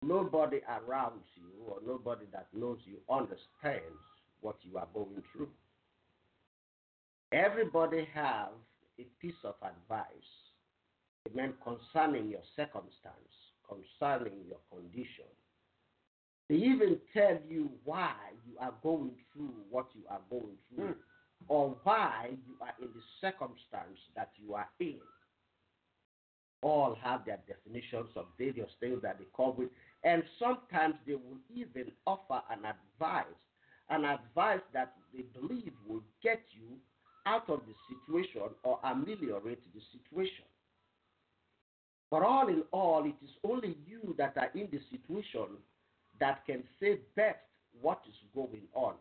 nobody 0.02 0.62
around 0.68 1.22
you 1.36 1.50
or 1.68 1.78
nobody 1.86 2.26
that 2.32 2.48
knows 2.54 2.80
you 2.86 2.98
understands 3.10 4.02
what 4.42 4.58
you 4.62 4.78
are 4.78 4.88
going 4.94 5.22
through? 5.32 5.50
Everybody 7.32 8.08
have 8.14 8.50
a 9.00 9.06
piece 9.22 9.36
of 9.44 9.56
advice 9.62 10.08
concerning 11.64 12.30
your 12.30 12.42
circumstance, 12.56 13.34
concerning 13.68 14.40
your 14.48 14.60
condition. 14.72 15.26
They 16.50 16.56
even 16.56 16.98
tell 17.14 17.38
you 17.48 17.70
why 17.84 18.16
you 18.48 18.58
are 18.60 18.74
going 18.84 19.12
through 19.34 19.54
what 19.70 19.88
you 19.94 20.04
are 20.10 20.22
going 20.30 20.58
through, 20.74 20.86
hmm. 20.88 20.92
or 21.48 21.78
why 21.84 22.30
you 22.32 22.56
are 22.62 22.74
in 22.82 22.88
the 22.94 23.02
circumstance 23.22 24.00
that 24.16 24.32
you 24.38 24.54
are 24.56 24.70
in. 24.80 25.00
all 26.62 26.98
have 27.04 27.26
their 27.26 27.40
definitions 27.48 28.10
of 28.16 28.26
various 28.38 28.70
things 28.80 29.02
that 29.02 29.20
they 29.20 29.26
come 29.36 29.54
with, 29.58 29.70
and 30.04 30.24
sometimes 30.40 30.96
they 31.06 31.14
will 31.14 31.38
even 31.54 31.92
offer 32.06 32.42
an 32.52 32.60
advice, 32.66 33.26
an 33.90 34.06
advice 34.06 34.62
that 34.74 34.94
they 35.14 35.24
believe 35.40 35.74
will 35.88 36.04
get 36.24 36.42
you 36.52 36.78
out 37.26 37.50
of 37.50 37.62
the 37.68 37.74
situation 37.88 38.42
or 38.64 38.80
ameliorate 38.84 39.62
the 39.74 39.82
situation. 39.92 40.46
But 42.10 42.24
all 42.24 42.48
in 42.48 42.64
all, 42.72 43.06
it 43.06 43.16
is 43.24 43.32
only 43.44 43.78
you 43.86 44.16
that 44.18 44.38
are 44.38 44.50
in 44.54 44.68
the 44.72 44.80
situation 44.92 45.58
that 46.20 46.46
can 46.46 46.64
say 46.80 47.00
best 47.16 47.38
what 47.82 48.02
is 48.08 48.16
going 48.34 48.64
on. 48.74 48.94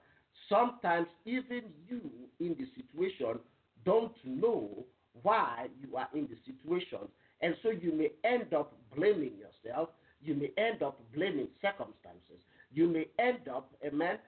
Sometimes 0.49 1.07
even 1.25 1.63
you 1.89 2.01
in 2.41 2.57
the 2.59 2.67
situation 2.75 3.39
don't 3.85 4.15
know 4.25 4.85
why 5.23 5.67
you 5.81 5.97
are 5.97 6.09
in 6.15 6.29
the 6.29 6.37
situation. 6.45 7.09
And 7.41 7.55
so 7.63 7.71
you 7.71 7.93
may 7.93 8.11
end 8.29 8.53
up 8.53 8.75
blaming 8.95 9.33
yourself. 9.39 9.91
You 10.23 10.35
may 10.35 10.51
end 10.59 10.83
up 10.83 11.01
blaming 11.15 11.49
circumstances. 11.63 12.43
You 12.73 12.89
may 12.89 13.07
end 13.19 13.49
up, 13.49 13.71
amen, 13.85 14.19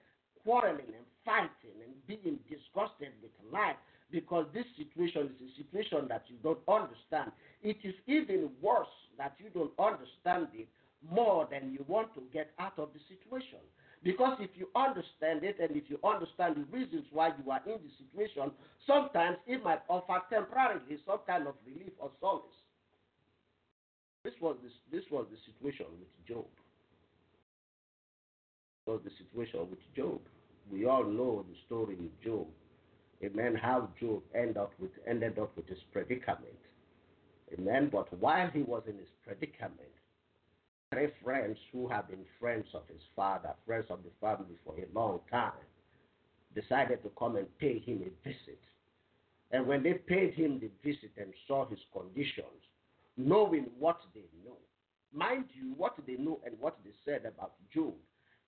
quarreling 0.45 0.87
and 0.87 1.07
fighting 1.25 1.77
and 1.85 2.07
being 2.07 2.39
disgusted 2.49 3.13
with 3.23 3.33
life 3.53 3.77
because 4.11 4.47
this 4.55 4.65
situation 4.77 5.31
is 5.37 5.51
a 5.53 5.63
situation 5.63 6.09
that 6.09 6.25
you 6.29 6.37
don't 6.43 6.61
understand. 6.69 7.33
It 7.63 7.77
is 7.85 7.95
even 8.07 8.51
worse 8.63 8.87
that 9.19 9.35
you 9.39 9.51
don't 9.53 9.73
understand 9.79 10.49
it 10.55 10.69
more 11.13 11.47
than 11.51 11.73
you 11.73 11.85
want 11.87 12.15
to 12.15 12.23
get 12.33 12.51
out 12.59 12.79
of 12.79 12.89
the 12.93 13.01
situation. 13.09 13.61
Because 14.03 14.39
if 14.41 14.51
you 14.55 14.69
understand 14.77 15.43
it 15.43 15.59
and 15.61 15.77
if 15.77 15.91
you 15.91 15.99
understand 16.05 16.57
the 16.57 16.67
reasons 16.77 17.05
why 17.11 17.29
you 17.29 17.51
are 17.51 17.61
in 17.67 17.79
the 17.83 17.93
situation, 17.99 18.53
sometimes 18.87 19.37
it 19.47 19.63
might 19.63 19.83
offer 19.89 20.23
temporarily 20.31 20.99
some 21.05 21.19
kind 21.27 21.47
of 21.47 21.55
relief 21.67 21.93
or 21.99 22.11
solace. 22.21 22.45
This 24.25 24.35
was 24.41 24.57
this, 24.63 24.73
this 24.93 25.05
was 25.11 25.27
the 25.31 25.39
situation 25.51 25.87
with 25.99 26.09
Job. 26.27 26.47
This 28.87 28.95
was 28.95 29.01
the 29.05 29.11
situation 29.19 29.67
with 29.69 29.83
Job. 29.97 30.21
We 30.71 30.87
all 30.87 31.05
know 31.05 31.45
the 31.49 31.57
story 31.67 31.95
of 31.95 32.23
Job. 32.23 32.47
Amen. 33.23 33.57
How 33.57 33.89
Job 34.01 34.23
ended 34.35 34.57
up 34.57 34.73
with 34.79 34.93
ended 35.07 35.39
up 35.39 35.57
with 35.57 35.67
his 35.69 35.79
predicament. 35.93 36.59
Amen. 37.53 37.89
But 37.91 38.13
while 38.21 38.49
he 38.51 38.63
was 38.63 38.83
in 38.87 38.97
his 38.99 39.09
predicament, 39.25 39.91
three 40.93 41.09
friends 41.23 41.59
who 41.73 41.89
have 41.89 42.09
been 42.09 42.25
friends 42.39 42.67
of 42.75 42.83
his 42.89 43.03
father, 43.17 43.51
friends 43.67 43.87
of 43.91 44.01
the 44.05 44.11
family 44.21 44.57
for 44.65 44.75
a 44.77 44.87
long 44.99 45.21
time, 45.31 45.53
decided 46.55 47.03
to 47.03 47.11
come 47.19 47.37
and 47.37 47.47
pay 47.59 47.79
him 47.81 48.03
a 48.03 48.29
visit. 48.29 48.61
And 49.51 49.67
when 49.67 49.83
they 49.83 49.95
paid 49.95 50.35
him 50.35 50.61
the 50.61 50.71
visit 50.85 51.11
and 51.17 51.33
saw 51.47 51.67
his 51.67 51.79
conditions, 51.93 52.63
knowing 53.17 53.67
what 53.79 53.99
they 54.15 54.25
know, 54.45 54.57
mind 55.13 55.47
you, 55.55 55.73
what 55.77 55.95
they 56.07 56.15
know 56.15 56.39
and 56.45 56.55
what 56.61 56.77
they 56.85 56.91
said 57.05 57.25
about 57.25 57.53
Job 57.75 57.95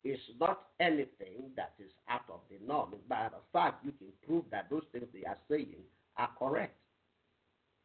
is 0.04 0.18
not 0.40 0.68
anything 0.80 1.50
that 1.56 1.74
is 1.78 1.92
out 2.08 2.24
of 2.32 2.40
the 2.50 2.56
norm. 2.66 2.94
By 3.08 3.28
the 3.30 3.40
fact, 3.52 3.84
you 3.84 3.92
can 3.92 4.08
prove 4.26 4.44
that 4.50 4.68
those 4.70 4.84
things 4.92 5.06
they 5.12 5.24
are 5.24 5.38
saying 5.50 5.84
are 6.16 6.30
correct. 6.38 6.76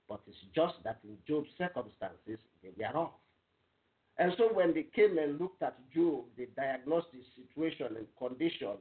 But 0.08 0.22
it's 0.28 0.38
just 0.54 0.76
that 0.84 1.00
in 1.04 1.18
Job's 1.28 1.50
circumstances, 1.58 2.40
they 2.64 2.70
were 2.78 2.98
off. 2.98 3.12
And 4.18 4.34
so 4.38 4.54
when 4.54 4.74
they 4.74 4.84
came 4.96 5.18
and 5.18 5.40
looked 5.40 5.62
at 5.62 5.78
Job, 5.94 6.26
they 6.38 6.48
diagnosed 6.56 7.08
his 7.12 7.26
situation 7.36 7.98
and 7.98 8.08
condition, 8.18 8.78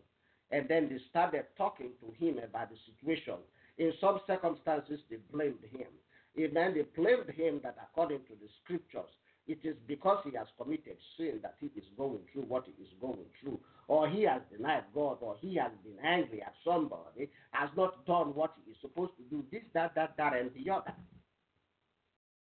and 0.50 0.68
then 0.68 0.88
they 0.88 0.98
started 1.10 1.44
talking 1.56 1.90
to 2.00 2.24
him 2.24 2.38
about 2.38 2.70
the 2.70 2.76
situation. 2.86 3.34
In 3.78 3.92
some 4.00 4.20
circumstances, 4.26 5.00
they 5.10 5.16
blamed 5.32 5.64
him. 5.72 5.88
And 6.36 6.54
then 6.54 6.74
they 6.74 6.84
blamed 6.96 7.30
him 7.30 7.60
that 7.64 7.76
according 7.82 8.18
to 8.18 8.34
the 8.40 8.48
scriptures, 8.62 9.10
it 9.46 9.58
is 9.62 9.76
because 9.86 10.18
he 10.24 10.36
has 10.36 10.46
committed 10.58 10.96
sin 11.16 11.40
that 11.42 11.56
he 11.60 11.66
is 11.76 11.84
going 11.98 12.20
through 12.32 12.42
what 12.42 12.64
he 12.64 12.82
is 12.82 12.88
going 13.00 13.26
through, 13.40 13.60
or 13.88 14.08
he 14.08 14.22
has 14.22 14.40
denied 14.50 14.84
God, 14.94 15.18
or 15.20 15.36
he 15.40 15.56
has 15.56 15.70
been 15.84 16.02
angry 16.02 16.40
at 16.42 16.54
somebody, 16.64 17.28
has 17.50 17.68
not 17.76 18.06
done 18.06 18.34
what 18.34 18.54
he 18.64 18.70
is 18.70 18.76
supposed 18.80 19.12
to 19.16 19.22
do, 19.24 19.44
this, 19.52 19.62
that, 19.74 19.94
that, 19.94 20.14
that, 20.16 20.34
and 20.34 20.50
the 20.54 20.70
other. 20.72 20.94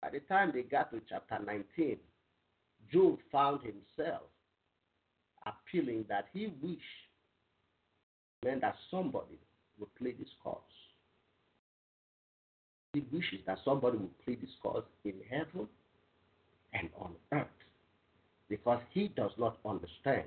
By 0.02 0.10
the 0.10 0.20
time 0.20 0.52
they 0.54 0.62
got 0.62 0.90
to 0.90 1.00
chapter 1.08 1.38
19, 1.44 1.96
Job 2.92 3.18
found 3.32 3.60
himself 3.62 4.22
appealing 5.46 6.04
that 6.08 6.26
he 6.34 6.52
wished 6.62 6.80
that 8.42 8.74
somebody 8.90 9.38
would 9.78 9.94
play 9.96 10.12
this 10.18 10.28
cause. 10.42 10.58
He 12.92 13.04
wishes 13.12 13.40
that 13.46 13.58
somebody 13.64 13.98
would 13.98 14.18
play 14.24 14.34
this 14.34 14.50
cause 14.62 14.82
in 15.04 15.14
heaven 15.30 15.68
and 16.72 16.88
on 16.98 17.12
earth 17.32 17.46
because 18.48 18.80
he 18.92 19.08
does 19.08 19.30
not 19.38 19.58
understand. 19.64 20.26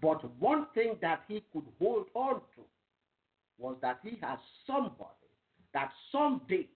But 0.00 0.24
one 0.40 0.66
thing 0.74 0.96
that 1.00 1.22
he 1.28 1.42
could 1.52 1.64
hold 1.80 2.06
on 2.14 2.34
to 2.56 2.62
was 3.58 3.76
that 3.82 4.00
he 4.02 4.18
has 4.20 4.38
somebody 4.66 5.08
that 5.72 5.90
someday 6.10 6.66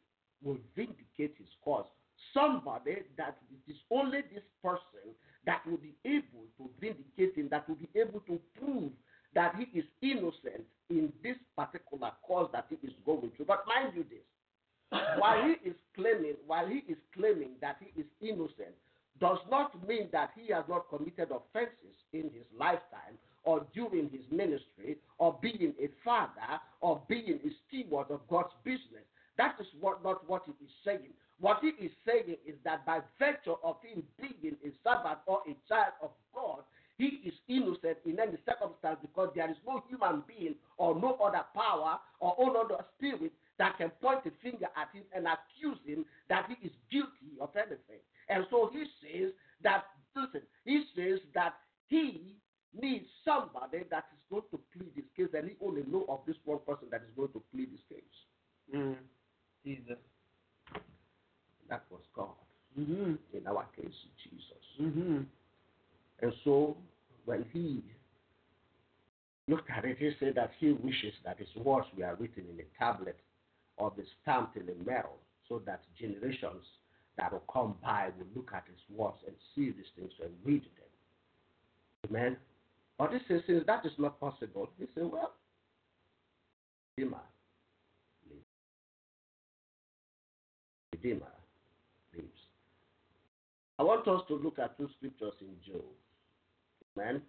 will 0.42 0.58
vindicate 0.74 1.34
his 1.38 1.48
cause. 1.64 1.86
Somebody 2.32 3.02
that 3.18 3.36
it 3.50 3.70
is 3.70 3.76
only 3.90 4.22
this 4.32 4.44
person 4.62 5.12
that 5.44 5.66
will 5.66 5.78
be 5.78 5.94
able 6.04 6.46
to 6.58 6.70
vindicate 6.80 7.36
him, 7.36 7.48
that 7.50 7.68
will 7.68 7.76
be 7.76 7.88
able 7.94 8.20
to 8.20 8.40
prove 8.58 8.90
that 9.34 9.54
he 9.56 9.78
is 9.78 9.84
innocent 10.02 10.64
in 10.88 11.12
this 11.22 11.36
particular 11.56 12.10
cause 12.26 12.48
that 12.52 12.66
he 12.70 12.86
is 12.86 12.94
going 13.04 13.30
through. 13.36 13.46
But 13.46 13.64
mind 13.66 13.92
you 13.94 14.04
this, 14.04 15.00
while 15.18 15.44
he 15.44 15.68
is 15.68 15.76
claiming, 15.94 16.34
while 16.46 16.66
he 16.66 16.82
is 16.90 16.98
claiming 17.14 17.50
that 17.60 17.76
he 17.80 18.00
is 18.00 18.06
innocent, 18.20 18.74
does 19.20 19.38
not 19.50 19.86
mean 19.88 20.08
that 20.12 20.30
he 20.36 20.52
has 20.52 20.64
not 20.68 20.88
committed 20.88 21.28
offenses 21.30 21.96
in 22.12 22.24
his 22.24 22.46
lifetime 22.58 23.16
or 23.44 23.64
during 23.74 24.10
his 24.10 24.24
ministry 24.30 24.96
or 25.18 25.38
being 25.40 25.72
a 25.80 25.88
father 26.04 26.60
or 26.80 27.00
being 27.08 27.38
a 27.44 27.50
steward 27.66 28.10
of 28.10 28.20
God's 28.28 28.52
business. 28.64 29.06
That 29.38 29.56
is 29.60 29.66
what, 29.80 30.02
not 30.02 30.28
what 30.28 30.42
he 30.46 30.52
is 30.64 30.70
saying. 30.84 31.14
What 31.40 31.58
he 31.60 31.68
is 31.84 31.92
saying 32.06 32.36
is 32.46 32.56
that 32.64 32.84
by 32.86 33.00
virtue 33.18 33.56
of 33.62 33.76
him 33.82 34.02
being 34.20 34.56
a 34.64 34.70
servant 34.82 35.18
or 35.26 35.40
a 35.46 35.54
child 35.68 35.92
of 36.02 36.10
God, 36.34 36.64
he 36.98 37.20
is 37.28 37.34
innocent 37.46 37.98
in 38.06 38.18
any 38.18 38.38
circumstance 38.48 38.96
because 39.02 39.28
there 39.34 39.50
is 39.50 39.56
no 39.66 39.82
human 39.88 40.22
being 40.26 40.54
or 40.78 40.94
no 40.94 41.12
other 41.22 41.44
power 41.54 41.98
or 42.20 42.34
no 42.38 42.62
other 42.62 42.84
spirit 42.96 43.32
that 43.58 43.76
can 43.76 43.90
point 44.00 44.20
a 44.24 44.32
finger 44.42 44.66
at 44.76 44.88
him 44.94 45.04
and 45.14 45.26
accuse 45.26 45.78
him 45.84 46.04
that 46.28 46.48
he 46.48 46.66
is 46.66 46.72
guilty 46.90 47.36
of 47.40 47.50
anything. 47.54 48.00
And 48.28 48.44
so 48.50 48.70
he 48.72 48.84
says 49.00 49.32
that, 49.62 49.84
listen, 50.14 50.42
he 50.64 50.84
says 50.96 51.20
that 51.34 51.54
he 51.88 52.34
needs 52.80 53.06
somebody 53.24 53.84
that 53.90 54.06
is 54.12 54.20
going 54.30 54.42
to 54.50 54.60
plead 54.76 54.90
his 54.94 55.04
case, 55.16 55.32
and 55.34 55.48
he 55.48 55.56
only 55.64 55.82
know 55.90 56.04
of 56.08 56.20
this 56.26 56.36
one 56.44 56.58
person 56.66 56.88
that 56.90 57.02
is 57.02 57.14
going 57.16 57.32
to 57.32 57.42
plead 57.52 57.68
his 57.70 57.80
case. 57.88 58.74
Mm. 58.74 58.96
Jesus. 59.64 59.98
That 61.68 61.84
was 61.90 62.02
God. 62.14 62.28
Mm-hmm. 62.78 63.14
In 63.36 63.46
our 63.46 63.66
case, 63.76 63.94
Jesus. 64.22 64.64
Mm-hmm. 64.80 65.22
And 66.22 66.32
so 66.44 66.76
when 67.24 67.44
he 67.52 67.82
looked 69.48 69.70
at 69.70 69.84
it, 69.84 69.96
he 69.98 70.10
said 70.20 70.34
that 70.36 70.52
he 70.58 70.72
wishes 70.72 71.12
that 71.24 71.38
his 71.38 71.48
words 71.56 71.86
were 71.96 72.14
written 72.18 72.44
in 72.52 72.60
a 72.60 72.78
tablet 72.78 73.18
or 73.76 73.90
be 73.90 74.02
stamped 74.22 74.56
in 74.56 74.68
a 74.68 74.88
metal 74.88 75.16
so 75.48 75.60
that 75.66 75.82
generations 75.98 76.64
that 77.18 77.32
will 77.32 77.42
come 77.52 77.74
by 77.82 78.10
will 78.18 78.26
look 78.34 78.50
at 78.54 78.64
his 78.68 78.96
words 78.96 79.18
and 79.26 79.34
see 79.54 79.72
these 79.76 79.90
things 79.96 80.12
and 80.22 80.30
read 80.44 80.62
them. 80.62 82.10
Amen. 82.10 82.36
But 82.98 83.12
he 83.12 83.18
says, 83.28 83.42
since 83.46 83.64
that 83.66 83.84
is 83.84 83.92
not 83.98 84.18
possible, 84.20 84.70
he 84.78 84.86
said, 84.94 85.04
well, 85.10 85.32
Redeemer 86.96 87.20
lives. 88.30 88.44
Redeemer 90.92 91.32
lives. 92.14 92.28
I 93.78 93.82
want 93.82 94.08
us 94.08 94.22
to 94.28 94.34
look 94.34 94.58
at 94.58 94.78
two 94.78 94.88
scriptures 94.96 95.34
in 95.40 95.48
Job. 95.66 95.84
Amen. 96.96 97.20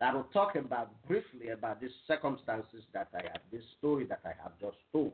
That 0.00 0.14
will 0.14 0.28
talk 0.32 0.54
about 0.54 0.90
briefly 1.08 1.48
about 1.52 1.80
these 1.80 1.90
circumstances 2.06 2.84
that 2.94 3.08
I 3.12 3.22
have, 3.22 3.40
this 3.50 3.62
story 3.78 4.04
that 4.04 4.20
I 4.24 4.32
have 4.40 4.52
just 4.60 4.76
told. 4.92 5.12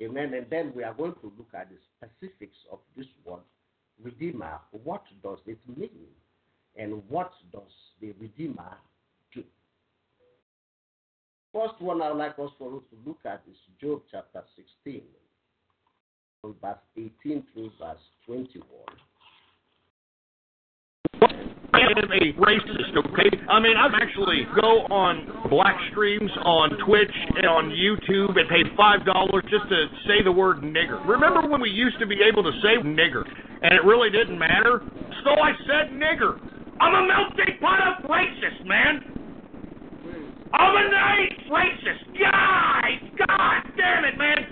Amen. 0.00 0.34
And 0.34 0.46
then 0.48 0.72
we 0.74 0.84
are 0.84 0.94
going 0.94 1.14
to 1.14 1.32
look 1.36 1.48
at 1.54 1.68
the 1.70 1.76
specifics 1.96 2.56
of 2.70 2.78
this 2.96 3.06
word, 3.24 3.40
Redeemer. 4.02 4.60
What 4.84 5.02
does 5.22 5.38
it 5.46 5.58
mean? 5.76 5.90
And 6.76 7.02
what 7.08 7.32
does 7.52 7.62
the 8.00 8.12
Redeemer 8.20 8.76
do? 9.34 9.42
First 11.52 11.80
one 11.80 12.00
I 12.00 12.10
would 12.10 12.18
like 12.18 12.38
us 12.38 12.50
for 12.58 12.76
us 12.76 12.82
to 12.90 13.08
look 13.08 13.18
at 13.24 13.42
is 13.50 13.56
Job 13.80 14.02
chapter 14.10 14.44
16, 14.84 15.02
from 16.40 16.54
verse 16.62 16.78
18 16.96 17.44
through 17.52 17.72
verse 17.80 17.98
21. 18.26 18.62
I 21.74 21.80
am 21.80 21.98
a 21.98 22.32
racist, 22.40 22.96
okay? 22.96 23.30
I 23.48 23.60
mean, 23.60 23.76
I 23.76 23.88
actually 24.00 24.46
go 24.60 24.88
on 24.88 25.48
black 25.50 25.76
streams 25.90 26.30
on 26.44 26.70
Twitch 26.86 27.12
and 27.36 27.46
on 27.46 27.70
YouTube 27.70 28.38
and 28.38 28.48
pay 28.48 28.64
five 28.76 29.04
dollars 29.04 29.44
just 29.50 29.68
to 29.68 29.86
say 30.06 30.22
the 30.24 30.32
word 30.32 30.62
nigger. 30.62 31.06
Remember 31.06 31.46
when 31.46 31.60
we 31.60 31.70
used 31.70 31.98
to 32.00 32.06
be 32.06 32.20
able 32.22 32.42
to 32.42 32.52
say 32.62 32.80
nigger? 32.82 33.24
and 33.62 33.72
it 33.72 33.84
really 33.84 34.10
didn't 34.10 34.38
matter. 34.38 34.82
So 35.24 35.30
I 35.30 35.52
said 35.66 35.92
nigger. 35.92 36.38
I'm 36.80 36.94
a 36.94 37.06
melting 37.08 37.58
pot 37.60 37.80
of 37.88 38.08
racist, 38.08 38.64
man. 38.66 39.02
I'm 40.52 40.76
a 40.76 40.90
nice 40.90 41.32
racist. 41.50 42.20
Guys, 42.20 43.00
God 43.18 43.62
damn 43.76 44.04
it, 44.04 44.16
man. 44.16 44.46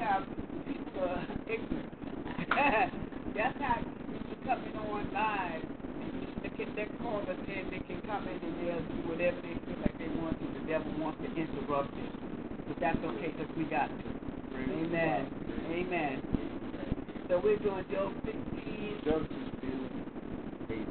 Have 0.00 0.24
people 0.66 1.02
uh, 1.02 1.06
are 1.06 1.26
ignorant. 1.48 3.02
That's 3.36 3.58
how 3.60 3.76
people 3.76 4.36
coming 4.46 4.76
on 4.76 5.12
live. 5.12 5.62
They 6.42 6.48
can 6.56 6.74
they 6.74 6.86
call 7.02 7.20
us 7.20 7.36
in, 7.48 7.68
they 7.68 7.84
can 7.84 8.00
come 8.06 8.26
in 8.28 8.40
and 8.40 8.56
they'll 8.64 8.80
do 8.80 9.08
whatever 9.12 9.36
they 9.42 9.54
feel 9.68 9.76
like 9.82 9.98
they 9.98 10.08
want 10.08 10.40
to. 10.40 10.46
The 10.58 10.66
devil 10.66 10.90
wants 10.98 11.20
to 11.20 11.28
interrupt 11.36 11.92
it. 11.92 12.12
But 12.68 12.80
that's 12.80 12.98
okay 12.98 13.34
because 13.36 13.52
we 13.56 13.64
got 13.64 13.88
to. 13.88 14.08
Amen. 14.56 15.28
Amen. 15.70 16.22
So 17.28 17.40
we're 17.44 17.58
doing 17.58 17.84
Job 17.92 18.14
15. 18.24 19.00
Job 19.04 19.22
16, 19.28 19.90
18, 20.70 20.86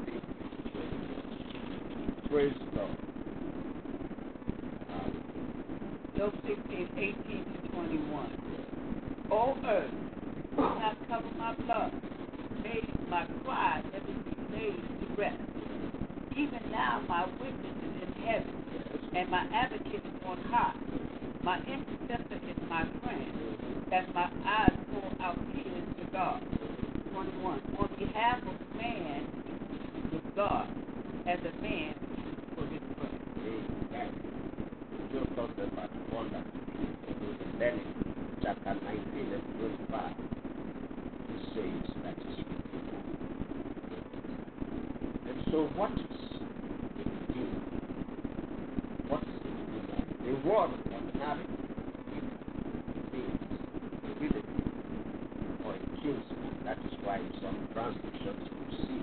20. 2.30 2.30
Praise 2.30 2.54
God. 2.76 2.98
Job 6.16 6.34
16, 6.46 6.90
18 6.96 7.16
to 7.16 7.68
21. 7.74 8.32
O 9.32 9.58
earth, 9.66 9.92
do 10.56 10.62
not 10.62 10.96
cover 11.10 11.32
my 11.38 11.56
blood. 11.56 12.05
My 13.16 13.24
cry 13.46 13.82
never 13.94 14.12
be 14.28 14.36
laid 14.52 14.76
to 14.76 15.16
rest. 15.16 15.40
Even 16.36 16.60
now 16.70 17.02
my 17.08 17.24
witness 17.40 17.78
is 17.88 17.96
in 18.04 18.12
heaven, 18.26 18.54
and 19.16 19.30
my 19.30 19.48
advocate 19.54 20.04
is 20.04 20.26
on 20.26 20.38
high. 20.52 20.76
My 21.42 21.60
intercessor 21.60 22.36
is 22.44 22.58
my 22.68 22.84
friend, 23.02 23.32
as 23.94 24.04
my 24.14 24.30
eyes 24.46 24.76
pour 24.92 25.26
out 25.26 25.40
tears 25.54 25.88
to 25.98 26.12
God. 26.12 26.44
21. 27.14 27.62
On 27.80 27.90
behalf 27.98 28.40
of 28.40 28.76
man, 28.76 29.26
with 30.12 30.36
God, 30.36 30.68
as 31.26 31.40
a 31.40 31.62
man 31.62 31.96
for 32.54 32.66
his 32.68 32.82
friend. 33.00 33.20
Amen. 33.96 34.12
Job 35.14 35.36
talks 35.38 35.54
about 35.72 35.90
one 36.12 36.34
that 36.34 36.46
chapter 38.42 38.74
19 38.74 39.34
and 39.34 39.44
25. 39.88 40.12
It 41.28 41.42
says 41.56 41.96
that 42.04 42.18
is 42.20 42.38
redeemer. 42.38 43.02
And 45.28 45.38
so 45.52 45.66
what 45.74 45.92
is 45.94 46.22
the 46.94 47.04
redeemer? 47.10 47.64
What 49.10 49.24
is 49.24 49.38
the 49.42 49.50
redeemer? 49.50 50.00
The 50.22 50.34
word 50.48 50.72
ordinary 50.94 51.48
means 53.12 53.42
a 54.04 54.12
relative 54.22 54.46
or 55.66 55.74
a 55.74 55.82
kinsman. 55.98 56.54
That 56.66 56.78
is 56.86 56.94
why 57.02 57.18
in 57.18 57.32
some 57.42 57.58
translations 57.74 58.46
you 58.46 58.66
see 58.86 59.02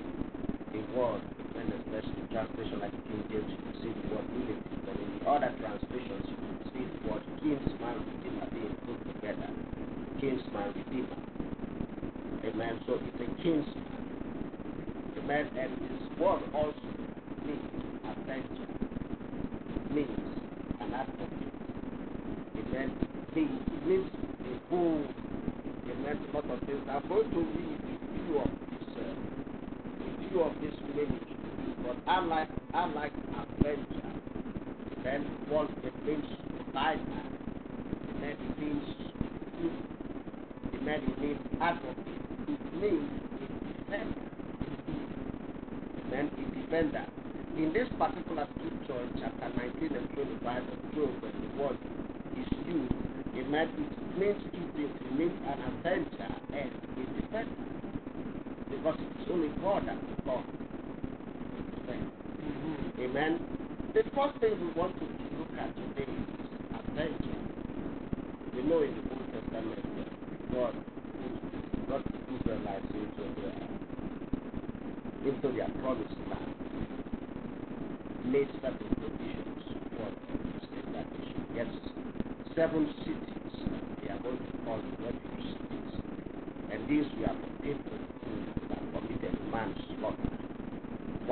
the 0.71 0.81
word, 0.95 1.23
when 1.53 1.67
especially 1.83 2.23
translation 2.31 2.79
like 2.79 2.95
King 3.11 3.23
James, 3.29 3.51
you 3.51 3.59
will 3.67 3.79
see 3.83 3.91
the 3.91 4.07
word 4.15 4.27
relative. 4.31 4.87
And 4.87 4.99
in 5.03 5.09
the 5.19 5.27
other 5.29 5.51
translations, 5.59 6.25
you 6.31 6.37
will 6.39 6.63
see 6.71 6.85
the 6.87 7.01
word 7.11 7.23
kinsman, 7.43 7.97
redeemer 8.07 8.47
being 8.55 8.77
put 8.87 8.99
together. 9.15 9.51
Kinsman, 10.21 10.71
redeemer. 10.79 11.19
Amen. 12.47 12.81
So 12.87 12.95
it's 13.03 13.21
a 13.21 13.43
kinsman. 13.43 13.93
Amen. 15.19 15.47
And 15.59 15.71
this 15.83 16.19
word 16.19 16.43
also 16.55 16.91
means 17.47 17.63
avenger. 18.03 18.67
It 18.67 19.95
means 19.95 20.19
an 20.81 20.95
advocate. 20.95 21.53
Amen. 22.59 22.91
It 23.01 23.37
means, 23.37 23.61
it 23.67 23.87
means 23.87 24.11
a 24.43 24.69
whole, 24.71 25.05
amen, 25.91 26.19
a 26.33 26.37
lot 26.37 26.51
of 26.51 26.61
things. 26.67 26.83
I'm 26.91 27.09
going 27.09 27.31
to 27.31 27.39
read 27.39 27.79
a 27.83 27.97
few 28.15 28.39
of 28.39 28.51
this, 28.71 28.89
uh, 28.99 29.15
a 30.03 30.29
few 30.29 30.41
of 30.43 30.53
this 30.61 30.75
language 30.97 31.23
to 31.23 31.35
you, 31.63 31.75
but 31.87 31.97
I 32.07 32.25
like, 32.25 32.49
I 32.75 32.87
like 32.87 33.13
avenger. 33.59 34.13
Amen. 34.99 35.23
One, 35.49 35.69
it 35.85 36.07
means 36.07 36.25
provider. 36.57 37.01
Amen. 38.17 38.37
It 38.39 38.59
means 38.59 38.85
good. 39.61 39.73
Amen. 40.81 41.01
It 41.09 41.21
means 41.21 41.41
advocate. 41.61 42.23
It 42.49 42.75
means 42.75 43.11
a 43.35 43.47
defender. 43.67 44.23
Amen. 46.07 46.31
A 46.31 46.55
defender. 46.55 47.07
In 47.57 47.73
this 47.73 47.89
particular 47.99 48.47
scripture 48.57 49.01
in 49.03 49.11
chapter 49.21 49.49
19 49.57 49.97
and 49.97 50.09
25 50.15 50.63
of 50.63 50.95
Job, 50.95 51.11
when 51.23 51.35
the 51.43 51.63
word 51.63 51.79
is 52.39 52.49
used, 52.67 52.95
amen, 53.37 53.69
it 53.69 54.19
means 54.19 54.41
two 54.55 54.67
things. 54.75 54.95
It 55.05 55.13
means 55.19 55.37
an 55.47 55.61
avenger 55.61 56.31
and 56.55 56.71
a 56.73 57.05
defender. 57.21 57.73
Because 58.83 58.99
it's 58.99 59.31
only 59.31 59.47
God 59.63 59.87
that 59.87 59.95
come 60.27 60.43
to 60.43 61.63
defend. 61.71 62.11
Amen. 62.99 63.39
The 63.95 64.03
first 64.11 64.41
thing 64.41 64.59
we 64.59 64.73
want 64.75 64.99
to 64.99 65.07
look 65.39 65.55
at 65.55 65.71
today 65.77 66.11
is 66.11 66.51
avenger. 66.75 67.39
We 68.57 68.63
know 68.65 68.83
in 68.83 68.91
the 68.91 69.03
Old 69.15 69.23
Testament 69.31 69.87
that 70.03 70.11
God 70.51 70.75
brought 71.87 72.05
the 72.11 72.19
Israelites 72.35 72.91
into 72.91 73.23
their 73.39 73.55
into 75.31 75.49
their 75.55 75.71
promised 75.79 76.19
land, 76.27 76.55
made 78.27 78.49
certain 78.63 78.91
provisions 78.99 79.63
for 79.95 80.11
them 80.11 80.93
that 80.93 81.07
they 81.07 81.23
should 81.31 81.55
get 81.55 81.69
seven 82.57 82.93
cities 83.07 83.43
they 84.03 84.09
are 84.11 84.19
going 84.19 84.39
to 84.39 84.53
call 84.65 84.79
the 84.79 85.05
refuge 85.05 85.55
cities. 85.55 85.93
And 86.73 86.89
these 86.89 87.07
were 87.21 87.31
the 87.31 87.51
people 87.63 87.99
who 88.27 88.35
have 88.75 88.83
committed 88.93 89.39
manslaughter. 89.51 90.33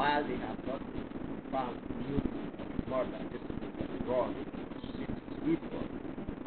While 0.01 0.25
they 0.25 0.39
have 0.49 0.57
not 0.65 0.81
been 0.81 1.05
found 1.53 1.77
guilty 2.09 2.41
of 2.57 2.89
murder, 2.89 3.21
this 3.29 3.43
is 3.45 3.57
they 3.61 3.85
can 3.85 3.93
run 4.09 4.33
into 4.33 4.63
the 4.65 4.81
cities. 4.97 5.29
Hebron, 5.45 5.89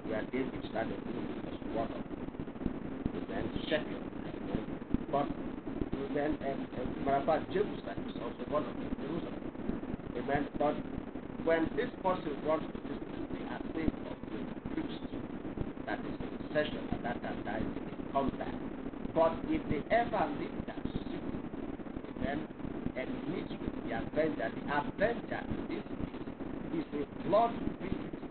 where 0.10 0.26
David 0.34 0.62
started 0.74 0.98
ruling 1.06 1.38
was 1.46 1.62
one 1.78 1.92
of 1.94 2.02
them. 2.02 2.22
And 3.14 3.24
then 3.30 3.46
Shechem, 3.70 4.02
amen. 4.26 4.66
But 5.14 5.28
Amen. 6.14 6.38
And, 6.46 6.68
and 6.78 7.06
matter 7.06 7.18
of 7.18 7.26
fact, 7.26 7.52
Jerusalem 7.52 7.98
is 8.06 8.14
also 8.22 8.46
one 8.54 8.62
of 8.70 8.76
them. 8.78 8.86
Jerusalem. 9.02 9.34
Amen. 10.14 10.48
But 10.62 10.78
when 11.42 11.66
this 11.76 11.90
person 12.06 12.38
runs 12.46 12.70
to 12.70 12.80
this 12.86 13.02
place, 13.02 13.26
they 13.34 13.44
are 13.50 13.62
saved 13.74 13.98
of 14.06 14.18
the 14.30 14.40
priest 14.78 15.02
that 15.90 15.98
is 16.06 16.18
in 16.22 16.34
session 16.54 16.86
at 16.94 17.02
that 17.02 17.18
time, 17.26 17.42
that 17.50 17.62
is 17.66 17.74
they 17.82 17.98
come 18.14 18.30
back. 18.38 18.54
But 19.18 19.34
if 19.50 19.62
they 19.74 19.82
ever 19.90 20.22
leave 20.38 20.54
that 20.70 20.86
city, 20.86 21.18
amen, 22.22 22.46
and 22.94 23.10
meet 23.34 23.50
with 23.50 23.74
the 23.90 23.98
avenger, 23.98 24.54
the 24.54 24.64
avenger 24.70 25.42
in 25.50 25.62
this 25.66 25.86
case 25.98 26.78
is 26.78 26.86
a 26.94 27.04
blood 27.26 27.58
relative. 27.82 28.22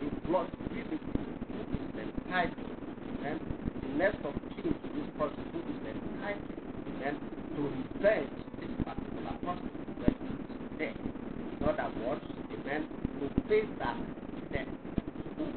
A 0.00 0.08
blood 0.24 0.48
relative 0.72 1.12
who 1.52 1.60
is 1.76 1.92
entitled, 1.92 2.72
amen, 3.20 3.36
the 3.84 3.88
next 4.00 4.24
of 4.24 4.32
kin 4.56 4.72
to 4.72 4.88
this 4.96 5.08
person 5.20 5.44
who 5.52 5.60
is 5.60 5.80
entitled 5.92 6.64
amen, 7.04 7.20
to 7.56 7.62
revenge 7.62 8.30
this 8.60 8.70
particular 8.84 9.34
person 9.44 9.70
when 10.00 10.14
he 10.20 10.32
is 10.32 10.78
dead. 10.78 10.96
In 10.96 11.68
other 11.68 11.90
words, 12.04 12.24
amen, 12.52 12.88
to 13.20 13.42
pay 13.48 13.62
back 13.78 13.96
the 14.34 14.40
debt 14.52 14.68
that 14.68 15.04
is 15.04 15.28
owed. 15.40 15.54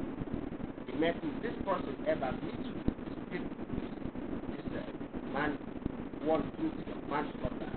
Amen. 0.96 1.16
If 1.24 1.42
this 1.44 1.56
person 1.66 1.96
ever 2.08 2.32
meets 2.44 2.68
with 2.68 2.86
this 2.86 3.16
people, 3.32 3.56
this, 3.76 3.92
this 4.58 4.82
uh, 4.82 5.34
man, 5.34 5.58
one 6.24 6.44
guilty 6.60 6.92
of 6.92 7.00
manslaughter, 7.10 7.72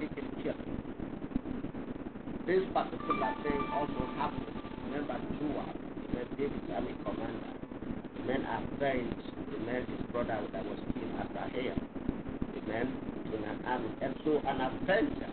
they 0.00 0.08
can 0.08 0.26
kill 0.42 0.56
him. 0.56 0.78
This 2.46 2.62
particular 2.74 3.34
thing 3.42 3.60
also 3.72 4.02
happened. 4.16 4.46
Remember 4.90 5.16
Joab, 5.38 5.74
amen, 6.10 6.26
David's 6.36 6.70
army 6.74 6.94
commander. 7.04 7.52
Amen, 8.22 8.46
avenged, 8.46 9.26
amen, 9.56 9.86
his 9.86 10.06
brother 10.12 10.38
that 10.52 10.64
was 10.64 10.78
killed 10.94 11.12
after 11.18 11.58
Ahab 11.58 11.82
in 12.74 13.44
an 13.44 13.64
army. 13.66 13.88
And 14.00 14.14
so 14.24 14.40
an 14.46 14.60
avenger, 14.60 15.30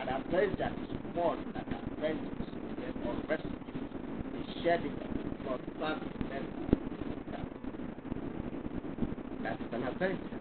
an 0.00 0.08
avenger 0.08 0.70
is 0.82 0.88
one 1.14 1.44
that 1.54 1.66
avenges 1.66 2.48
or 3.06 3.14
rescues 3.28 3.52
the 4.32 4.62
shedding 4.62 4.94
of 5.48 5.60
the 5.64 5.70
blood. 5.78 6.00
That 9.42 9.60
is 9.60 9.72
an 9.72 9.82
avenger. 9.84 10.38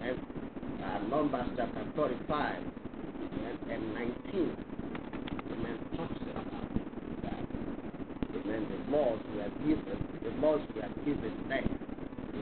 And 0.00 0.18
uh, 0.84 0.98
Numbers 1.08 1.48
chapter 1.56 1.84
35 1.96 2.56
amen, 2.56 3.58
and 3.70 3.94
19, 3.94 4.56
amen, 5.52 5.78
talks 5.96 6.22
about 6.30 6.46
that. 7.22 7.40
Amen. 8.36 8.62
The 8.70 8.96
laws 8.96 9.20
were 9.34 9.50
given, 9.66 9.98
the 10.22 10.30
laws 10.40 10.60
were 10.74 11.04
given 11.04 11.34
there 11.48 11.64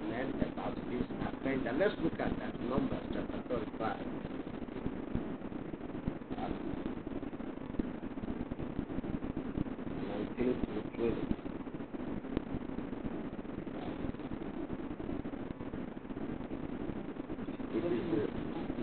amen, 0.03 0.35
about 0.53 0.75
this 0.91 1.03
avenger. 1.27 1.73
Let's 1.79 1.95
look 2.03 2.21
at 2.21 2.39
that 2.39 2.61
Numbers 2.69 3.05
chapter 3.13 3.41
35. 3.49 3.97
Um, 6.39 6.53
19 10.37 10.55
to 10.55 10.97
20. 10.97 11.13
Um, 13.83 14.15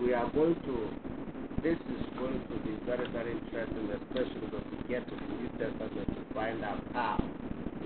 we 0.02 0.12
are 0.14 0.28
going 0.30 0.54
to, 0.54 0.90
this 1.62 1.78
is 1.78 2.04
going 2.18 2.40
to 2.48 2.56
be 2.66 2.76
very, 2.84 3.08
very 3.10 3.32
interesting, 3.32 3.88
especially 3.90 4.46
when 4.50 4.62
we 4.70 4.88
get 4.88 5.08
to 5.08 5.14
the 5.14 5.28
New 5.40 5.48
Testament 5.58 6.08
to 6.08 6.34
find 6.34 6.64
out 6.64 6.82
how, 6.92 7.22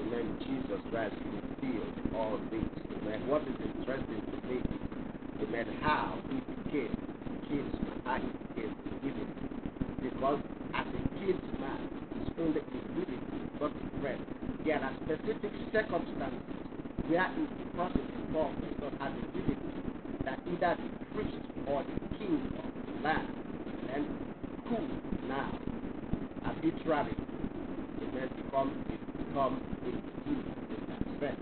amen, 0.01 0.38
Jesus 0.40 0.81
Christ 0.90 1.14
fulfilled 1.14 2.14
all 2.14 2.40
these. 2.51 2.64
Amen. 3.03 3.29
What 3.29 3.42
is 3.42 3.55
interesting 3.62 4.22
to 4.27 4.37
me 4.49 4.57
is, 4.59 5.46
amen, 5.46 5.66
how 5.83 6.18
he 6.31 6.40
became 6.40 6.96
kinsman, 7.49 8.01
how 8.05 8.16
he 8.16 8.29
became 8.49 8.75
divinity. 9.03 9.46
Because 10.03 10.40
as 10.75 10.87
a 10.87 11.03
kinsman, 11.20 11.81
his 12.16 12.29
only 12.40 12.61
divinity 12.64 13.20
got 13.61 13.70
to 13.70 14.01
friend. 14.01 14.25
There 14.64 14.83
are 14.83 14.92
specific 15.05 15.53
circumstances 15.73 16.40
where 17.07 17.31
if 17.38 17.48
the 17.61 17.66
person 17.77 18.03
involved 18.25 18.61
does 18.62 18.90
not 18.90 19.01
have 19.01 19.14
divinity, 19.14 19.77
that 20.25 20.40
either 20.51 20.75
the 20.75 21.05
priest 21.14 21.44
or 21.66 21.85
the 21.85 22.18
king 22.18 22.42
of 22.59 22.66
the 22.87 23.03
land 23.03 23.29
and 23.94 24.07
could 24.68 25.29
now 25.29 25.57
arbitrarily 26.44 27.14
amen, 28.03 28.29
become 28.42 28.85
become 29.16 29.55
a 29.55 29.90
believer 30.27 30.55
in 30.70 30.81
that 30.88 31.03
sense. 31.20 31.40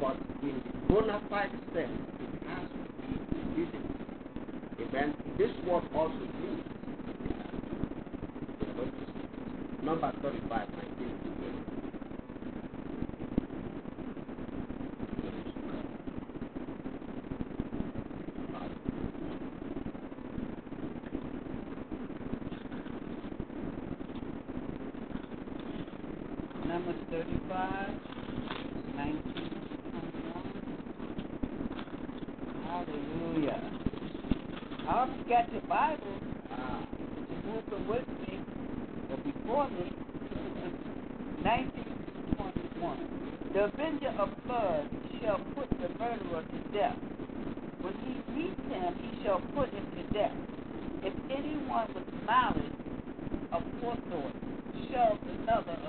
But 0.00 0.16
in 0.42 0.60
the 0.66 0.92
bona 0.92 1.20
fide 1.30 1.50
sense, 1.72 2.00
it 2.18 2.48
has 2.48 2.66
to 2.68 2.78
be 3.06 3.14
divinity. 3.54 3.94
Amen. 4.88 5.14
This 5.38 5.50
word 5.66 5.84
also 5.94 6.18
means 6.18 6.64
number 9.82 10.12
35, 10.22 10.68
19 10.68 11.08
to 11.24 11.30
20. 11.42 11.80
Numbers 26.70 26.94
35, 27.10 27.90
19 28.94 29.50
Hallelujah. 32.64 33.60
I 34.86 34.92
hope 34.92 35.10
you 35.18 35.24
got 35.28 35.52
your 35.52 35.62
Bible. 35.62 36.14
Uh, 36.52 36.82
you're 37.28 37.54
moving 37.54 37.88
with 37.88 38.06
me 38.20 38.38
or 39.10 39.16
before 39.16 39.68
me. 39.70 39.92
19 41.42 41.84
The 43.52 43.64
avenger 43.64 44.14
of 44.20 44.28
blood 44.46 44.88
shall 45.20 45.40
put 45.56 45.68
the 45.70 45.88
murderer 45.98 46.44
to 46.44 46.58
death. 46.72 46.96
When 47.80 47.94
he 48.06 48.14
meets 48.32 48.60
him, 48.70 48.94
he 48.94 49.24
shall 49.24 49.40
put 49.56 49.70
him 49.70 49.86
to 49.96 50.02
death. 50.14 50.36
If 51.02 51.14
anyone 51.36 51.92
with 51.96 52.06
malice 52.24 52.62
of 53.50 53.64
forethought 53.80 54.36
shoves 54.92 55.20
another 55.42 55.79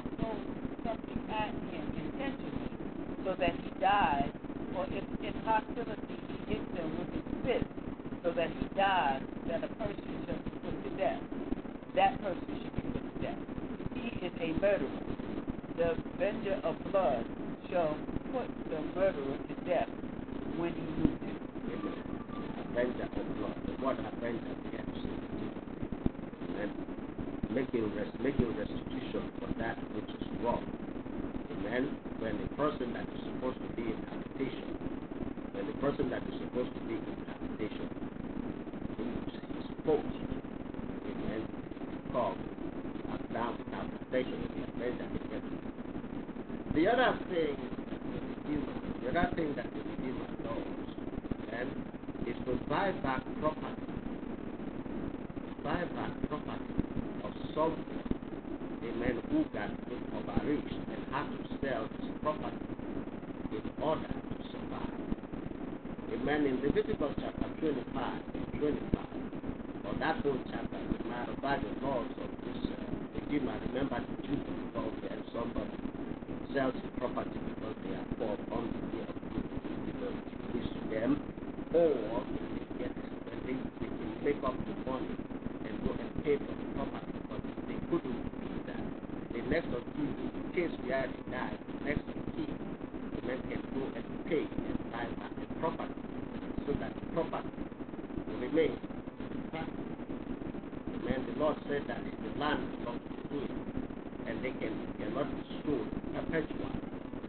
at 1.32 1.50
him 1.72 1.86
intentionally 1.96 2.72
so 3.26 3.36
that 3.40 3.54
he 3.64 3.70
dies, 3.80 4.30
or 4.76 4.86
if 4.92 5.04
in 5.24 5.34
hostility 5.46 6.18
he 6.28 6.54
hits 6.54 6.70
him 6.78 6.90
with 7.00 7.10
his 7.14 7.28
fist 7.46 7.66
so 8.24 8.32
that 8.32 8.50
he 8.50 8.66
dies, 8.76 9.22
then 9.48 9.64
a 9.64 9.68
person 9.80 10.26
shall 10.26 10.38
be 10.46 10.52
put 10.62 10.76
to 10.84 10.90
death. 10.98 11.22
That 11.96 12.22
person 12.22 12.62
should 12.62 12.76
be 12.76 12.82
put 12.94 13.02
to 13.02 13.22
death. 13.22 13.40
He 13.96 14.26
is 14.26 14.34
a 14.40 14.48
murderer. 14.62 15.02
The 15.78 15.92
avenger 16.16 16.60
of 16.64 16.76
blood 16.92 17.26
shall 17.70 17.98
put 18.32 18.48
the 18.70 18.82
murderer 18.94 19.38
to 19.48 19.56
death 19.68 19.90
when 20.58 20.74
he 20.74 20.82
meets 21.02 21.22
him. 21.24 21.38
Amen. 21.74 22.04
Avenger 22.72 23.04
of 23.10 23.26
blood. 23.38 23.58
The 23.66 23.84
word 23.84 23.98
avenger 24.00 24.54
here 24.70 24.86
is 24.86 25.04
Amen. 26.50 26.70
Making, 27.50 27.96
res- 27.96 28.14
making 28.22 28.56
restitution 28.58 29.32
for 29.40 29.48
that 29.60 29.78
which 29.96 30.10
is 30.22 30.28
wrong. 30.44 30.64
Amen. 31.52 31.98
When 32.20 32.38
the 32.38 32.48
person 32.56 32.94
that 32.94 33.08
is 33.10 33.22
supposed 33.26 33.58
to 33.58 33.70
be 33.76 33.82
in 33.84 33.98
habitation, 34.08 34.70
when 35.54 35.68
the 35.68 35.74
person 35.82 36.10
that 36.12 36.22
is 36.30 36.36
supposed 36.40 36.74
to 36.74 36.82
be 36.88 36.94
in 36.96 37.18
habitation 37.28 37.90
leaves 39.00 39.34
his 39.56 39.68
post, 39.86 40.06
amen, 41.10 41.42
come 42.12 42.38
down 43.34 43.58
without 43.58 43.88
protection 44.00 44.38
of 44.44 44.50
the 44.56 44.64
avenger 44.74 45.06
against 45.26 45.48
him. 45.50 45.72
The 46.76 46.88
other 46.88 47.20
thing 47.30 47.58
that 47.90 48.00
the 48.00 48.20
Redeemer, 48.22 48.74
the 49.02 49.10
other 49.10 49.36
thing 49.36 49.56
that 49.56 49.68
the 49.74 49.82
Redeemer 49.82 50.28
does, 50.44 50.90
amen, 51.50 51.68
is 52.28 52.38
to 52.46 52.54
buy 52.70 52.92
back 53.04 53.24
property, 53.40 53.92
buy 55.64 55.84
back 55.96 56.12
property 56.30 56.74
of 57.24 57.32
someone, 57.54 57.86
amen, 58.86 59.22
who 59.32 59.44
got 59.54 59.70
overreached 60.16 60.80
and 60.94 61.02
had 61.14 61.28
to 61.30 61.40
sell 61.62 61.88
his 62.00 62.12
property 62.22 62.58
in 63.52 63.84
order 63.84 64.08
to 64.08 64.36
survive. 64.52 65.02
Amen. 66.14 66.46
In 66.46 66.56
Leviticus 66.62 67.14
chapter 67.20 67.48
25 67.60 68.22
and 68.34 68.60
25, 68.60 69.06
or 69.86 69.91
that 70.02 70.18
whole 70.26 70.42
chapter, 70.50 70.82
as 70.82 70.98
a 70.98 71.08
matter 71.08 71.30
of 71.30 71.38
the 71.46 71.86
laws 71.86 72.10
of 72.26 72.30
this 72.42 72.74
uh, 72.74 73.22
Redeemer, 73.22 73.54
remember 73.70 74.02
the 74.02 74.18
children 74.26 74.56
involved 74.66 74.98
there, 75.06 75.22
somebody 75.30 75.78
sells 76.58 76.74
his 76.74 76.90
property 76.98 77.38
because 77.38 77.76
they 77.86 77.94
are 77.94 78.08
poor 78.18 78.34
on 78.50 78.66
the 78.66 78.82
day 78.98 79.06
of 79.06 79.14
Jubilee, 79.30 79.78
you 79.86 79.94
know, 80.02 80.10
to 80.58 80.82
them, 80.90 81.22
or 81.78 81.94
when 81.94 82.46
they 82.58 82.66
get, 82.82 82.94
when 83.30 83.38
they, 83.46 83.54
they 83.78 83.90
can 83.94 84.10
make 84.26 84.42
up 84.42 84.58
the 84.58 84.74
money 84.90 85.14
and 85.70 85.74
go 85.86 85.94
and 85.94 86.10
pay 86.26 86.34
for 86.42 86.50
the 86.50 86.68
property, 86.74 87.14
but 87.30 87.42
they 87.70 87.78
couldn't 87.94 88.22
do 88.42 88.52
that, 88.74 88.82
the 89.38 89.42
next 89.54 89.70
of 89.70 89.86
in 90.02 90.10
the 90.18 90.42
case 90.58 90.74
where 90.82 91.06
they 91.06 91.24
die, 91.30 91.54
the 91.62 91.86
next 91.86 92.02
of 92.10 92.18
kin, 92.34 92.50
the 93.14 93.22
man 93.22 93.38
can 93.54 93.62
go 93.78 93.86
and 93.94 94.06
pay 94.26 94.50
and 94.50 94.82
buy 94.90 95.06
back 95.22 95.34
the 95.38 95.46
property 95.62 95.94
so 96.66 96.74
that 96.82 96.90
the 96.90 97.06
property 97.14 97.54
will 98.26 98.42
remain 98.42 98.74
in 98.74 99.28
the 99.30 99.42
family. 99.54 99.92
Amen. 101.02 101.26
The 101.34 101.40
Lord 101.40 101.58
said 101.68 101.84
that 101.88 101.98
the 102.04 102.40
land 102.40 102.62
belongs 102.78 103.02
to 103.02 103.38
him 103.40 103.54
and 104.28 104.44
they 104.44 104.52
can 104.52 104.74
cannot 105.00 105.28
be 105.34 105.42
sold 105.66 105.88
perpetual. 106.14 106.72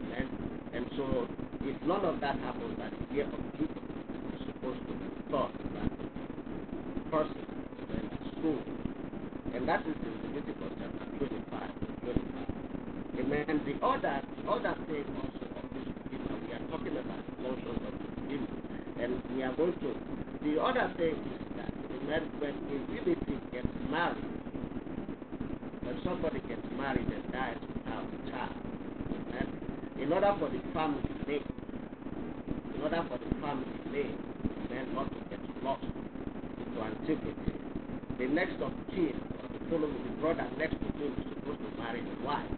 Amen. 0.03 0.27
And 0.73 0.85
so 0.97 1.27
if 1.61 1.81
none 1.83 2.05
of 2.05 2.19
that 2.21 2.37
happens 2.39 2.77
at 2.81 2.91
the 2.91 3.15
year 3.15 3.25
of 3.25 3.41
Jubilee, 3.57 4.03
it's 4.33 4.43
supposed 4.45 4.79
to 4.87 4.93
be 4.93 5.05
returned 5.09 5.57
back 5.73 5.89
to 5.89 6.05
the 6.05 7.01
person 7.09 7.45
amen, 7.81 8.05
that 8.09 8.23
sold. 8.41 8.65
And 9.53 9.67
that 9.69 9.81
is 9.85 9.97
in 10.01 10.13
Leviticus 10.33 10.73
chapter 10.81 11.05
25 11.17 11.61
and 11.61 11.95
25. 12.01 12.53
Amen. 13.25 13.61
The 13.65 13.75
other, 13.85 14.21
the 14.21 14.43
other 14.49 14.75
thing 14.85 15.05
also 15.17 15.45
of 15.49 15.65
this 15.73 15.87
Redeemer, 16.09 16.37
we 16.45 16.49
are 16.53 16.63
talking 16.69 16.93
about 16.97 17.21
the 17.25 17.33
functions 17.41 17.81
of 17.89 17.93
the 17.93 18.07
Redeemer. 18.21 18.63
And 19.01 19.21
we 19.35 19.43
are 19.43 19.53
going 19.55 19.73
to, 19.73 19.89
the 20.43 20.61
other 20.61 20.93
thing 20.97 21.15
is 21.17 21.41
that, 21.57 21.71
amen, 21.73 22.23
when 22.39 22.53
a 22.53 22.77
relative 22.93 23.51
gets 23.51 23.67
married, 23.89 24.23
when 25.83 25.99
somebody 26.03 26.39
gets 26.47 26.63
married 26.77 27.07
and 27.07 27.23
dies 27.31 27.57
without 27.61 28.05
a 28.05 28.31
child, 28.31 28.55
amen, 29.11 29.47
in 29.99 30.11
order 30.13 30.33
for 30.39 30.49
the 30.49 30.61
family 30.73 31.03
name, 31.27 31.43
in 32.75 32.81
order 32.81 33.03
for 33.09 33.17
the 33.17 33.29
family 33.41 33.65
name, 33.91 34.17
amen, 34.67 34.95
not 34.95 35.09
to 35.11 35.19
get 35.29 35.39
lost 35.63 35.83
into 35.83 36.79
antiquity, 36.81 37.53
the 38.19 38.27
next 38.27 38.61
of 38.61 38.71
kin, 38.91 39.19
or 39.41 39.47
the 39.51 39.59
following, 39.69 39.99
the 40.05 40.21
brother 40.21 40.47
next 40.57 40.79
to 40.79 40.89
him 41.01 41.11
is 41.17 41.27
supposed 41.33 41.59
to 41.59 41.69
marry 41.81 41.99
the 42.01 42.23
wife, 42.23 42.51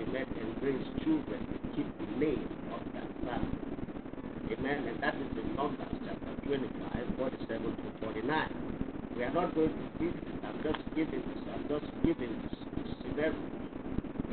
amen, 0.00 0.26
and 0.40 0.60
brings 0.60 0.84
children 1.04 1.40
to 1.50 1.56
keep 1.76 1.88
the 1.98 2.08
name 2.24 2.48
of 2.72 2.80
that 2.94 3.08
family. 3.28 3.64
Amen. 4.52 4.86
And 4.86 5.02
that 5.02 5.14
is 5.16 5.38
in 5.40 5.56
Numbers 5.56 5.88
chapter 6.04 6.46
25, 6.46 7.16
47 7.16 7.64
to 7.64 8.04
49. 8.04 8.54
We 9.16 9.24
are 9.24 9.32
not 9.32 9.54
going 9.54 9.70
to 9.70 10.04
read 10.04 10.12
this. 10.14 10.32
I'm 10.44 10.62
just 10.62 10.84
giving 10.94 11.22
this. 11.22 11.42
I'm 11.54 11.66
just 11.68 11.86
giving 12.04 12.42
this, 12.42 12.58
this 12.76 12.94
scenario. 13.00 13.40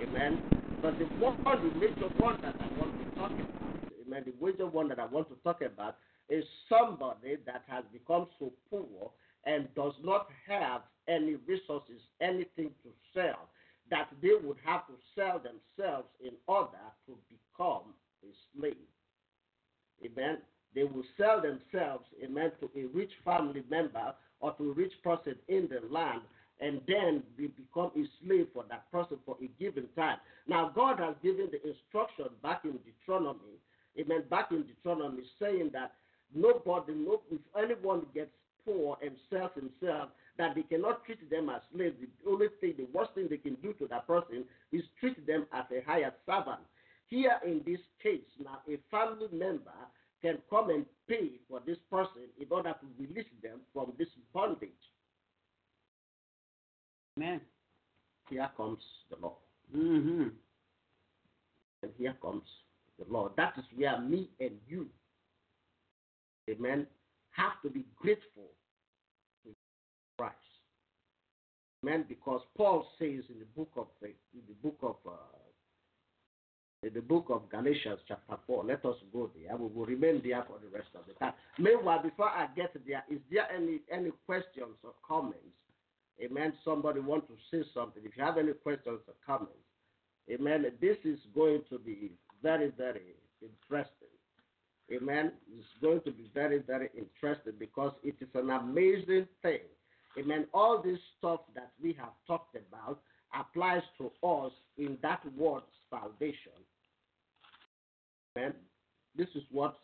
Amen. 0.03 0.41
But 0.81 0.99
the 0.99 1.05
one, 1.15 1.37
the 1.43 1.79
major 1.79 2.09
one 2.19 2.37
that 2.41 2.55
I 2.59 2.67
want 2.77 2.91
to 2.99 3.15
talk 3.15 3.31
about, 3.31 3.93
amen, 4.05 4.25
the 4.25 4.45
major 4.45 4.67
one 4.67 4.89
that 4.89 4.99
I 4.99 5.05
want 5.05 5.29
to 5.29 5.35
talk 5.43 5.61
about 5.61 5.95
is 6.27 6.43
somebody 6.67 7.37
that 7.45 7.63
has 7.67 7.83
become 7.93 8.27
so 8.37 8.51
poor 8.69 9.11
and 9.45 9.73
does 9.75 9.93
not 10.03 10.27
have 10.47 10.81
any 11.21 11.35
resources, 11.47 12.01
anything 12.19 12.71
to 12.83 12.89
sell, 13.13 13.49
that 13.89 14.07
they 14.21 14.33
would 14.43 14.57
have 14.65 14.87
to 14.87 14.93
sell 15.15 15.39
themselves 15.39 16.07
in 16.23 16.31
order 16.47 16.85
to 17.05 17.17
become 17.29 17.93
a 18.23 18.31
slave. 18.55 18.75
Amen. 20.03 20.37
They 20.73 20.83
will 20.83 21.03
sell 21.17 21.41
themselves, 21.41 22.05
amen, 22.23 22.51
to 22.61 22.69
a 22.77 22.87
rich 22.87 23.11
family 23.25 23.63
member 23.69 24.13
or 24.39 24.53
to 24.53 24.71
a 24.71 24.73
rich 24.73 24.93
person 25.03 25.35
in 25.47 25.69
the 25.69 25.81
land, 25.93 26.21
and 26.61 26.79
then 26.87 27.23
they 27.37 27.47
become 27.47 27.91
a 27.95 28.05
slave 28.23 28.47
for 28.53 28.63
that 28.69 28.89
person 28.91 29.17
for 29.25 29.35
a 29.43 29.47
given 29.61 29.87
time. 29.95 30.17
Now, 30.47 30.71
God 30.73 30.99
has 30.99 31.15
given 31.21 31.49
the 31.51 31.61
instruction 31.67 32.25
back 32.41 32.61
in 32.63 32.79
Deuteronomy, 32.85 33.59
amen, 33.99 34.23
back 34.29 34.51
in 34.51 34.63
Deuteronomy, 34.63 35.23
saying 35.39 35.71
that 35.73 35.93
nobody, 36.33 36.93
no, 36.93 37.21
if 37.29 37.41
anyone 37.57 38.05
gets 38.13 38.31
poor 38.65 38.97
and 39.01 39.11
sells 39.29 39.51
himself 39.55 40.09
that 40.37 40.55
they 40.55 40.63
cannot 40.63 41.05
treat 41.05 41.29
them 41.29 41.49
as 41.49 41.61
slaves. 41.73 41.95
The 41.99 42.29
only 42.29 42.47
thing, 42.59 42.73
the 42.77 42.87
worst 42.93 43.13
thing 43.15 43.27
they 43.29 43.37
can 43.37 43.55
do 43.55 43.73
to 43.73 43.87
that 43.87 44.07
person 44.07 44.45
is 44.71 44.81
treat 44.99 45.25
them 45.27 45.45
as 45.53 45.65
a 45.71 45.83
hired 45.85 46.13
servant. 46.25 46.61
Here 47.07 47.37
in 47.45 47.61
this 47.65 47.79
case, 48.01 48.21
now 48.43 48.59
a 48.67 48.77
family 48.89 49.27
member 49.31 49.71
can 50.21 50.37
come 50.49 50.69
and 50.69 50.85
pay 51.09 51.31
for 51.49 51.59
this 51.65 51.77
person 51.89 52.29
in 52.39 52.47
order 52.49 52.73
to 52.73 53.03
release 53.03 53.29
them 53.43 53.59
from 53.73 53.93
this 53.97 54.07
bondage. 54.33 54.69
Amen. 57.17 57.41
Here 58.29 58.49
comes 58.55 58.79
the 59.09 59.17
law. 59.21 59.35
Mm-hmm. 59.75 60.29
And 61.83 61.91
here 61.97 62.15
comes 62.21 62.43
the 62.97 63.11
law. 63.11 63.29
That 63.35 63.53
is 63.57 63.65
where 63.75 63.99
me 63.99 64.29
and 64.39 64.51
you, 64.67 64.87
amen, 66.49 66.87
have 67.31 67.61
to 67.63 67.69
be 67.69 67.85
grateful 67.99 68.49
to 69.43 69.49
Christ. 70.17 70.35
Amen. 71.83 72.05
Because 72.07 72.41
Paul 72.55 72.87
says 72.99 73.23
in 73.29 73.39
the 73.39 73.45
book 73.55 73.71
of 73.75 73.87
in 74.03 74.41
the 74.47 74.53
book 74.61 74.77
of 74.83 74.95
uh, 75.07 75.15
in 76.83 76.93
the 76.93 77.01
book 77.01 77.27
of 77.29 77.49
Galatians 77.49 77.99
chapter 78.07 78.37
four. 78.47 78.63
Let 78.63 78.85
us 78.85 78.95
go 79.13 79.29
there. 79.35 79.55
We 79.57 79.67
will 79.67 79.85
remain 79.85 80.21
there 80.23 80.43
for 80.47 80.57
the 80.59 80.75
rest 80.75 80.89
of 80.95 81.01
the 81.07 81.13
time. 81.13 81.33
Meanwhile, 81.57 82.03
before 82.03 82.29
I 82.29 82.47
get 82.55 82.73
there, 82.87 83.03
is 83.09 83.19
there 83.31 83.47
any 83.51 83.81
any 83.91 84.11
questions 84.25 84.75
or 84.83 84.93
comments? 85.07 85.37
Amen. 86.23 86.53
Somebody 86.63 86.99
want 86.99 87.25
to 87.27 87.33
say 87.49 87.67
something. 87.73 88.03
If 88.05 88.15
you 88.15 88.23
have 88.23 88.37
any 88.37 88.53
questions 88.53 88.99
or 89.07 89.13
comments, 89.25 89.57
amen. 90.29 90.65
This 90.79 90.97
is 91.03 91.19
going 91.33 91.61
to 91.69 91.79
be 91.79 92.11
very, 92.43 92.71
very 92.77 93.15
interesting. 93.41 94.07
Amen. 94.91 95.31
It's 95.57 95.67
going 95.81 96.01
to 96.01 96.11
be 96.11 96.29
very, 96.33 96.59
very 96.59 96.89
interesting 96.95 97.53
because 97.57 97.93
it 98.03 98.15
is 98.19 98.27
an 98.35 98.49
amazing 98.49 99.27
thing. 99.41 99.61
Amen. 100.19 100.45
All 100.53 100.81
this 100.81 100.99
stuff 101.17 101.41
that 101.55 101.71
we 101.81 101.93
have 101.93 102.11
talked 102.27 102.55
about 102.55 102.99
applies 103.33 103.83
to 103.97 104.11
us 104.27 104.51
in 104.77 104.97
that 105.01 105.21
word 105.37 105.63
salvation. 105.89 106.51
Amen. 108.35 108.53
This 109.15 109.27
is 109.35 109.43
what 109.51 109.77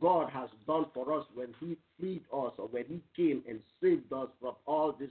God 0.00 0.30
has 0.30 0.48
done 0.66 0.86
for 0.92 1.18
us 1.18 1.24
when 1.34 1.48
He 1.60 1.76
freed 1.98 2.24
us 2.32 2.52
or 2.58 2.68
when 2.68 2.84
He 2.88 3.02
came 3.16 3.42
and 3.48 3.60
saved 3.82 4.12
us 4.12 4.28
from 4.40 4.54
all 4.66 4.92
this, 4.92 5.10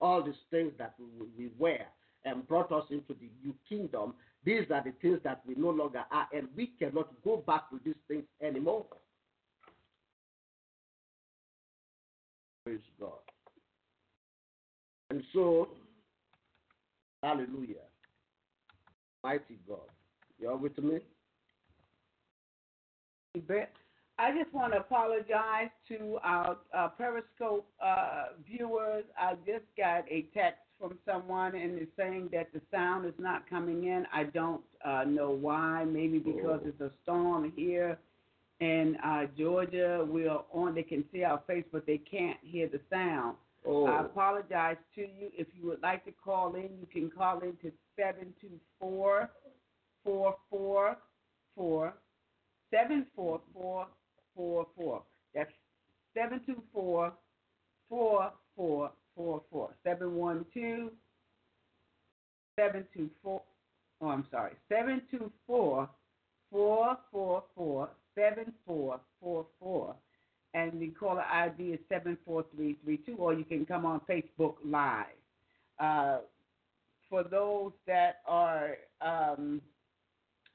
all 0.00 0.22
these 0.22 0.34
things 0.50 0.72
that 0.78 0.94
we, 0.98 1.26
we 1.46 1.50
were 1.58 1.78
and 2.24 2.46
brought 2.48 2.72
us 2.72 2.84
into 2.90 3.14
the 3.20 3.28
new 3.44 3.54
kingdom. 3.68 4.14
These 4.44 4.70
are 4.72 4.82
the 4.82 4.92
things 5.02 5.20
that 5.24 5.42
we 5.46 5.54
no 5.56 5.70
longer 5.70 6.04
are, 6.10 6.28
and 6.34 6.48
we 6.56 6.72
cannot 6.78 7.08
go 7.22 7.36
back 7.46 7.70
to 7.70 7.80
these 7.84 7.94
things 8.08 8.24
anymore. 8.42 8.86
Praise 12.64 12.80
God. 12.98 13.33
And 15.10 15.22
so, 15.32 15.68
hallelujah. 17.22 17.86
Mighty 19.22 19.58
God. 19.68 19.78
You 20.38 20.50
all 20.50 20.58
with 20.58 20.76
me? 20.78 20.98
I 24.18 24.30
just 24.36 24.52
want 24.54 24.72
to 24.72 24.78
apologize 24.80 25.70
to 25.88 26.18
our 26.22 26.56
uh, 26.76 26.88
Periscope 26.88 27.66
uh, 27.84 28.26
viewers. 28.48 29.04
I 29.18 29.34
just 29.46 29.64
got 29.76 30.04
a 30.10 30.26
text 30.32 30.60
from 30.78 30.98
someone 31.06 31.54
and 31.54 31.78
it's 31.78 31.90
saying 31.96 32.28
that 32.32 32.52
the 32.52 32.60
sound 32.70 33.06
is 33.06 33.14
not 33.18 33.48
coming 33.48 33.84
in. 33.84 34.04
I 34.12 34.24
don't 34.24 34.62
uh, 34.84 35.04
know 35.04 35.30
why. 35.30 35.84
Maybe 35.84 36.18
because 36.18 36.60
Oh. 36.64 36.68
it's 36.68 36.80
a 36.80 36.90
storm 37.02 37.52
here 37.56 37.98
in 38.60 38.96
uh, 39.04 39.26
Georgia. 39.36 40.06
We 40.08 40.28
are 40.28 40.44
on. 40.52 40.74
They 40.74 40.82
can 40.82 41.04
see 41.12 41.24
our 41.24 41.40
face, 41.46 41.64
but 41.72 41.86
they 41.86 41.98
can't 41.98 42.38
hear 42.42 42.68
the 42.68 42.80
sound. 42.90 43.36
Oh. 43.66 43.86
I 43.86 44.04
apologize 44.04 44.76
to 44.94 45.00
you. 45.00 45.30
If 45.36 45.48
you 45.54 45.66
would 45.66 45.82
like 45.82 46.04
to 46.04 46.12
call 46.12 46.54
in, 46.54 46.68
you 46.78 46.86
can 46.92 47.10
call 47.10 47.40
in 47.40 47.56
to 47.62 47.72
724 47.96 49.30
444 50.04 51.94
74444. 52.70 55.02
That's 55.34 55.50
724 56.14 57.12
4444. 57.88 59.74
712 59.84 60.92
724. 62.56 63.42
Oh, 64.00 64.08
I'm 64.08 64.26
sorry. 64.30 64.52
724 64.68 65.88
444 66.50 67.90
7444 68.14 69.96
and 70.54 70.80
the 70.80 70.88
caller 70.88 71.22
ID 71.22 71.64
is 71.64 71.80
74332, 71.88 73.16
or 73.16 73.34
you 73.34 73.44
can 73.44 73.66
come 73.66 73.84
on 73.84 74.00
Facebook 74.08 74.54
Live. 74.64 75.06
Uh, 75.80 76.18
for 77.10 77.24
those 77.24 77.72
that 77.86 78.20
are 78.26 78.76
um, 79.00 79.60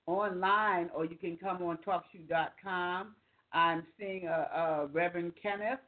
online, 0.07 0.89
or 0.95 1.05
you 1.05 1.17
can 1.17 1.37
come 1.37 1.61
on 1.61 1.77
TalkShoe.com, 1.85 3.15
I'm 3.51 3.83
seeing 3.99 4.27
uh, 4.27 4.87
Reverend 4.91 5.33
Kenneth. 5.41 5.79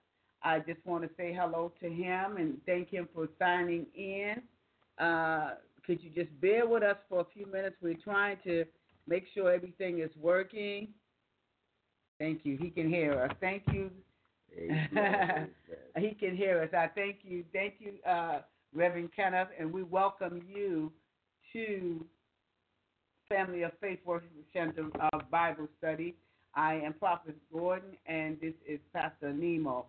I 0.44 0.60
just 0.60 0.86
want 0.86 1.04
to 1.04 1.10
say 1.18 1.34
hello 1.38 1.72
to 1.82 1.90
him 1.90 2.38
and 2.38 2.58
thank 2.66 2.90
him 2.90 3.08
for 3.14 3.30
signing 3.40 3.86
in. 3.96 4.36
Uh, 5.04 5.52
could 5.86 6.04
you 6.04 6.10
just 6.10 6.30
bear 6.42 6.68
with 6.68 6.84
us 6.84 6.98
for 7.10 7.22
a 7.22 7.26
few 7.34 7.46
minutes? 7.46 7.76
We're 7.82 7.96
trying 8.04 8.38
to 8.44 8.66
make 9.08 9.26
sure 9.34 9.52
everything 9.52 10.00
is 10.00 10.10
working. 10.20 10.90
Thank 12.22 12.42
you. 12.44 12.56
He 12.56 12.70
can 12.70 12.88
hear 12.88 13.20
us. 13.20 13.32
Thank 13.42 13.64
you. 13.74 13.90
He 15.98 16.12
can 16.12 16.38
hear 16.38 16.62
us. 16.62 16.70
I 16.74 16.88
thank 16.94 17.18
you. 17.24 17.44
Thank 17.52 17.76
you, 17.80 17.94
uh, 18.08 18.42
Reverend 18.74 19.10
Kenneth, 19.16 19.48
and 19.60 19.74
we 19.74 19.84
welcome 19.84 20.42
you 20.48 20.92
to 21.52 22.06
Family 23.28 23.64
of 23.64 23.72
Faith 23.82 24.00
Worship 24.06 24.30
Center 24.54 24.88
uh, 25.02 25.20
Bible 25.32 25.68
Study. 25.80 26.16
I 26.54 26.76
am 26.76 26.94
Prophet 26.94 27.36
Gordon, 27.52 27.98
and 28.06 28.40
this 28.40 28.54
is 28.68 28.80
Pastor 28.94 29.34
Nemo. 29.34 29.86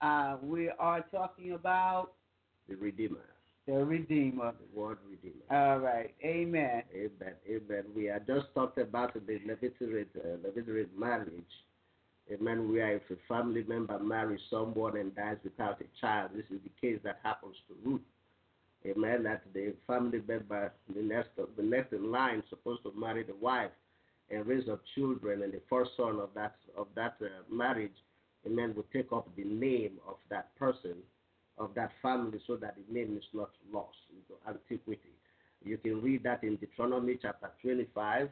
Uh, 0.00 0.36
we 0.42 0.70
are 0.78 1.02
talking 1.10 1.52
about 1.52 2.12
the 2.68 2.74
Redeemer, 2.76 3.24
the 3.66 3.84
Redeemer. 3.84 4.52
the 4.52 4.78
word 4.78 4.98
Redeemer. 5.08 5.44
All 5.50 5.78
right. 5.78 6.14
Amen. 6.24 6.82
Amen. 6.94 7.34
Amen. 7.48 7.84
We 7.94 8.08
are 8.08 8.20
just 8.26 8.46
talked 8.54 8.78
about 8.78 9.14
the 9.14 9.20
levirate, 9.20 10.06
uh, 10.16 10.88
marriage. 10.98 11.44
Amen. 12.32 12.72
Where 12.72 12.96
if 12.96 13.02
a 13.10 13.16
family 13.28 13.64
member 13.68 13.98
marries 13.98 14.40
someone 14.50 14.96
and 14.96 15.14
dies 15.14 15.36
without 15.44 15.80
a 15.80 16.00
child, 16.00 16.30
this 16.34 16.44
is 16.50 16.60
the 16.64 16.70
case 16.80 16.98
that 17.04 17.20
happens 17.22 17.54
to 17.68 17.88
Ruth. 17.88 18.00
Amen. 18.84 19.22
That 19.22 19.42
the 19.54 19.74
family 19.86 20.20
member, 20.26 20.72
the 20.94 21.02
next, 21.02 21.30
the 21.36 21.62
next 21.62 21.92
in 21.92 22.10
line, 22.10 22.42
supposed 22.50 22.82
to 22.82 22.92
marry 22.96 23.22
the 23.22 23.34
wife 23.40 23.70
and 24.30 24.44
raise 24.44 24.68
up 24.68 24.82
children, 24.96 25.42
and 25.42 25.52
the 25.52 25.60
first 25.70 25.90
son 25.96 26.18
of 26.18 26.30
that 26.34 26.56
of 26.76 26.88
that 26.96 27.16
uh, 27.22 27.28
marriage, 27.48 27.94
amen, 28.44 28.74
will 28.74 28.86
take 28.92 29.12
up 29.12 29.28
the 29.36 29.44
name 29.44 29.98
of 30.08 30.16
that 30.30 30.56
person, 30.58 30.96
of 31.58 31.70
that 31.76 31.92
family, 32.02 32.40
so 32.46 32.56
that 32.56 32.74
the 32.76 32.94
name 32.94 33.16
is 33.16 33.24
not 33.32 33.50
lost 33.72 33.96
into 34.10 34.34
antiquity. 34.48 35.14
You 35.64 35.78
can 35.78 36.02
read 36.02 36.24
that 36.24 36.42
in 36.42 36.56
Deuteronomy 36.56 37.18
chapter 37.20 37.50
25, 37.62 38.28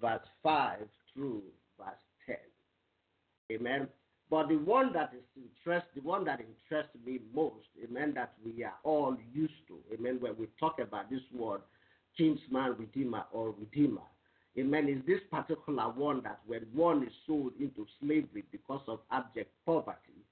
verse 0.00 0.20
5 0.42 0.78
through 1.12 1.42
verse 1.42 1.42
10. 1.42 1.57
Amen. 3.50 3.88
But 4.30 4.48
the 4.48 4.56
one 4.56 4.92
that 4.92 5.12
is 5.14 5.24
interest, 5.36 5.86
the 5.94 6.02
one 6.02 6.24
that 6.26 6.40
interests 6.40 6.94
me 7.04 7.20
most, 7.34 7.66
amen, 7.82 8.12
that 8.14 8.34
we 8.44 8.62
are 8.62 8.74
all 8.84 9.16
used 9.32 9.66
to, 9.68 9.78
amen, 9.94 10.18
when 10.20 10.36
we 10.38 10.48
talk 10.60 10.78
about 10.80 11.08
this 11.08 11.22
word, 11.34 11.62
kinsman, 12.16 12.76
redeemer, 12.78 13.24
or 13.32 13.54
redeemer, 13.58 14.02
amen, 14.58 14.88
is 14.88 15.00
this 15.06 15.20
particular 15.30 15.84
one 15.84 16.22
that 16.24 16.40
when 16.46 16.66
one 16.74 17.02
is 17.04 17.12
sold 17.26 17.52
into 17.58 17.86
slavery 18.00 18.44
because 18.52 18.82
of 18.86 19.00
abject 19.10 19.50
poverty, 19.64 20.26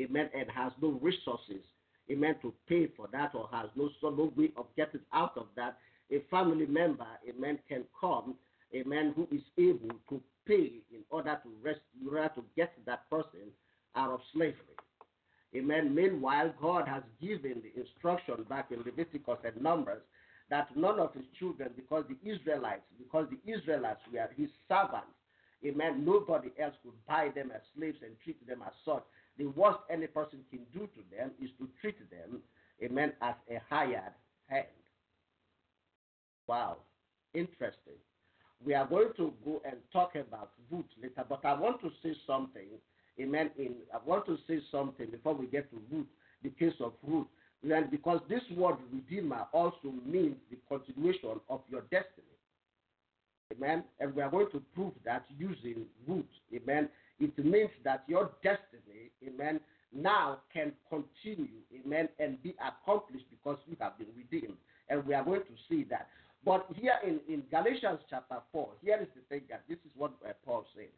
amen, 0.00 0.30
and 0.34 0.50
has 0.50 0.72
no 0.80 0.98
resources, 1.02 1.62
amen, 2.10 2.36
to 2.40 2.54
pay 2.66 2.86
for 2.96 3.06
that 3.12 3.34
or 3.34 3.50
has 3.52 3.68
no, 3.76 3.90
so 4.00 4.08
no 4.08 4.32
way 4.34 4.50
of 4.56 4.64
getting 4.78 5.00
out 5.12 5.36
of 5.36 5.46
that, 5.56 5.76
a 6.10 6.22
family 6.30 6.66
member, 6.66 7.06
amen, 7.28 7.58
can 7.68 7.84
come, 8.00 8.34
amen, 8.74 9.12
who 9.14 9.28
is 9.30 9.42
able 9.58 9.94
to 10.08 10.22
pay 10.46 10.82
in 10.90 11.02
order 11.10 11.38
to 11.42 11.48
rest, 11.62 11.80
in 12.00 12.08
order 12.08 12.30
to 12.34 12.42
get 12.56 12.72
that 12.86 13.08
person 13.10 13.50
out 13.96 14.10
of 14.10 14.20
slavery. 14.32 14.56
Amen. 15.54 15.94
Meanwhile, 15.94 16.54
God 16.60 16.88
has 16.88 17.02
given 17.20 17.62
the 17.62 17.80
instruction 17.80 18.44
back 18.48 18.70
in 18.70 18.78
Leviticus 18.78 19.38
and 19.44 19.62
Numbers 19.62 20.02
that 20.50 20.74
none 20.76 20.98
of 20.98 21.14
his 21.14 21.24
children, 21.38 21.70
because 21.76 22.04
the 22.08 22.30
Israelites, 22.30 22.82
because 22.98 23.26
the 23.30 23.52
Israelites 23.52 24.00
were 24.12 24.28
his 24.36 24.50
servants, 24.68 25.12
amen, 25.64 26.04
nobody 26.04 26.50
else 26.60 26.74
could 26.82 26.92
buy 27.06 27.30
them 27.34 27.50
as 27.54 27.62
slaves 27.76 27.98
and 28.02 28.12
treat 28.22 28.46
them 28.46 28.62
as 28.66 28.72
such. 28.84 29.02
The 29.38 29.46
worst 29.46 29.78
any 29.90 30.06
person 30.06 30.40
can 30.50 30.60
do 30.72 30.80
to 30.80 31.16
them 31.16 31.30
is 31.40 31.50
to 31.58 31.68
treat 31.80 31.98
them, 32.10 32.40
amen, 32.82 33.12
as 33.22 33.34
a 33.50 33.60
hired 33.68 34.12
hand. 34.46 34.66
Wow. 36.46 36.78
Interesting. 37.34 37.96
We 38.64 38.74
are 38.74 38.86
going 38.86 39.10
to 39.16 39.32
go 39.44 39.60
and 39.64 39.76
talk 39.92 40.14
about 40.14 40.50
Ruth 40.70 40.84
later, 41.00 41.24
but 41.28 41.44
I 41.44 41.54
want 41.58 41.80
to 41.82 41.90
say 42.02 42.14
something, 42.26 42.68
Amen. 43.20 43.50
In 43.58 43.74
I 43.92 43.98
want 44.04 44.26
to 44.26 44.38
say 44.48 44.60
something 44.70 45.10
before 45.10 45.34
we 45.34 45.46
get 45.46 45.70
to 45.70 45.76
Ruth, 45.90 46.06
the 46.42 46.50
case 46.50 46.74
of 46.80 46.92
Ruth. 47.06 47.26
And 47.62 47.90
because 47.90 48.20
this 48.28 48.42
word 48.56 48.76
redeemer 48.92 49.46
also 49.52 49.92
means 50.04 50.36
the 50.50 50.56
continuation 50.68 51.40
of 51.48 51.60
your 51.70 51.82
destiny. 51.82 52.26
Amen. 53.54 53.84
And 54.00 54.14
we 54.14 54.22
are 54.22 54.30
going 54.30 54.50
to 54.52 54.62
prove 54.74 54.92
that 55.04 55.24
using 55.38 55.84
Ruth. 56.08 56.24
Amen. 56.54 56.88
It 57.20 57.38
means 57.44 57.70
that 57.84 58.02
your 58.08 58.30
destiny, 58.42 59.10
amen, 59.24 59.60
now 59.94 60.38
can 60.52 60.72
continue, 60.88 61.60
amen, 61.84 62.08
and 62.18 62.42
be 62.42 62.56
accomplished 62.58 63.26
because 63.30 63.58
you 63.66 63.76
have 63.78 63.96
been 63.98 64.08
redeemed. 64.16 64.56
And 64.88 65.06
we 65.06 65.14
are 65.14 65.22
going 65.22 65.42
to 65.42 65.54
see 65.68 65.84
that. 65.90 66.08
But 66.44 66.66
here 66.74 66.98
in, 67.06 67.20
in 67.32 67.44
Galatians 67.50 68.00
chapter 68.10 68.38
4, 68.50 68.68
here 68.82 68.98
is 69.00 69.08
the 69.14 69.22
thing 69.28 69.42
that 69.48 69.62
this 69.68 69.78
is 69.78 69.92
what 69.96 70.12
uh, 70.26 70.32
Paul 70.44 70.66
said. 70.74 70.90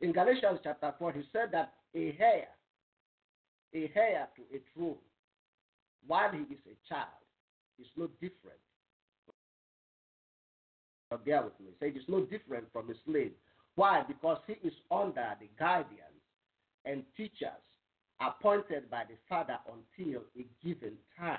In 0.00 0.12
Galatians 0.12 0.60
chapter 0.62 0.92
4, 0.98 1.12
he 1.12 1.22
said 1.32 1.50
that 1.52 1.74
a 1.94 2.16
heir, 2.18 2.48
a 3.74 3.92
heir 3.94 4.28
to 4.36 4.42
a 4.56 4.60
throne, 4.74 4.96
while 6.06 6.30
he 6.32 6.40
is 6.52 6.60
a 6.66 6.88
child, 6.88 7.22
is 7.78 7.86
no 7.96 8.06
different. 8.20 8.58
But 11.10 11.24
bear 11.24 11.42
with 11.42 11.58
me. 11.60 11.68
Say 11.80 11.88
it 11.88 11.96
is 11.96 12.02
no 12.08 12.24
different 12.24 12.66
from 12.72 12.90
a 12.90 12.94
slave. 13.06 13.32
Why? 13.76 14.02
Because 14.06 14.38
he 14.46 14.54
is 14.66 14.74
under 14.90 15.34
the 15.40 15.48
guardians 15.58 16.02
and 16.84 17.02
teachers 17.16 17.62
appointed 18.20 18.90
by 18.90 19.04
the 19.08 19.14
father 19.28 19.58
until 19.66 20.22
a 20.36 20.46
given 20.64 20.94
time. 21.16 21.38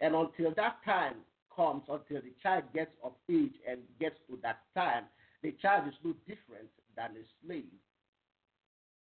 And 0.00 0.14
until 0.14 0.52
that 0.56 0.76
time 0.84 1.16
comes, 1.54 1.82
until 1.88 2.22
the 2.22 2.32
child 2.42 2.64
gets 2.74 2.92
of 3.02 3.12
age 3.30 3.54
and 3.68 3.80
gets 4.00 4.16
to 4.28 4.38
that 4.42 4.60
time, 4.74 5.04
the 5.42 5.52
child 5.60 5.88
is 5.88 5.94
no 6.04 6.12
different 6.26 6.70
than 6.96 7.10
a 7.12 7.24
slave. 7.44 7.64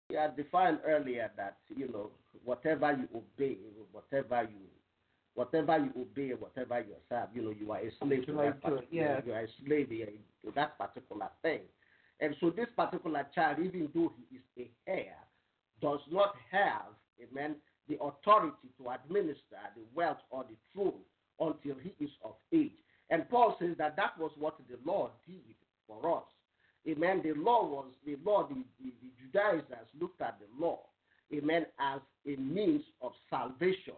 We 0.09 0.17
had 0.17 0.37
defined 0.37 0.79
earlier 0.87 1.31
that 1.37 1.59
you 1.75 1.89
know 1.89 2.11
whatever 2.45 2.93
you 2.93 3.09
obey, 3.15 3.59
whatever 3.93 4.43
you 4.43 4.67
whatever 5.35 5.79
you 5.79 6.03
obey, 6.03 6.35
whatever 6.39 6.81
you 6.81 6.95
serve, 7.09 7.29
you 7.35 7.43
know 7.43 7.55
you 7.59 7.73
are 7.73 7.79
a 7.79 7.91
slave 8.01 8.27
to 8.27 8.33
that 8.33 8.63
particular, 8.63 8.85
yeah. 8.91 9.21
you 9.25 9.33
are 9.33 9.41
a 9.41 9.49
slave 9.65 9.89
to 9.89 10.53
that 10.55 10.79
particular 10.79 11.29
thing. 11.43 11.61
And 12.21 12.37
so 12.41 12.51
this 12.51 12.69
particular 12.77 13.27
child, 13.35 13.59
even 13.59 13.89
though 13.95 14.13
he 14.17 14.37
is 14.37 14.43
a 14.59 14.91
heir, 14.91 15.17
does 15.81 16.01
not 16.11 16.35
have, 16.51 16.95
amen, 17.21 17.57
the 17.89 17.97
authority 17.97 18.69
to 18.79 18.91
administer 18.91 19.63
the 19.75 19.83
wealth 19.95 20.19
or 20.31 20.45
the 20.45 20.57
throne 20.73 21.01
until 21.41 21.77
he 21.83 21.95
is 22.05 22.11
of 22.25 22.35
age. 22.53 22.73
And 23.11 23.29
Paul 23.29 23.57
says 23.61 23.77
that 23.79 23.97
that 23.97 24.19
was 24.19 24.31
what 24.39 24.57
the 24.71 24.79
law 24.91 25.11
did 25.27 25.55
for 25.87 26.19
us. 26.19 26.25
Amen. 26.89 27.21
The 27.23 27.35
law 27.35 27.67
was 27.67 27.87
the 28.07 28.17
law. 28.25 28.49
The, 28.49 28.55
the, 28.83 28.93
the 29.03 29.11
Judaizers 29.21 29.87
looked 30.01 30.21
at 30.21 30.39
the 30.41 30.65
law, 30.65 30.81
amen, 31.33 31.67
as 31.79 32.01
a 32.27 32.37
means 32.41 32.83
of 33.01 33.13
salvation. 33.31 33.95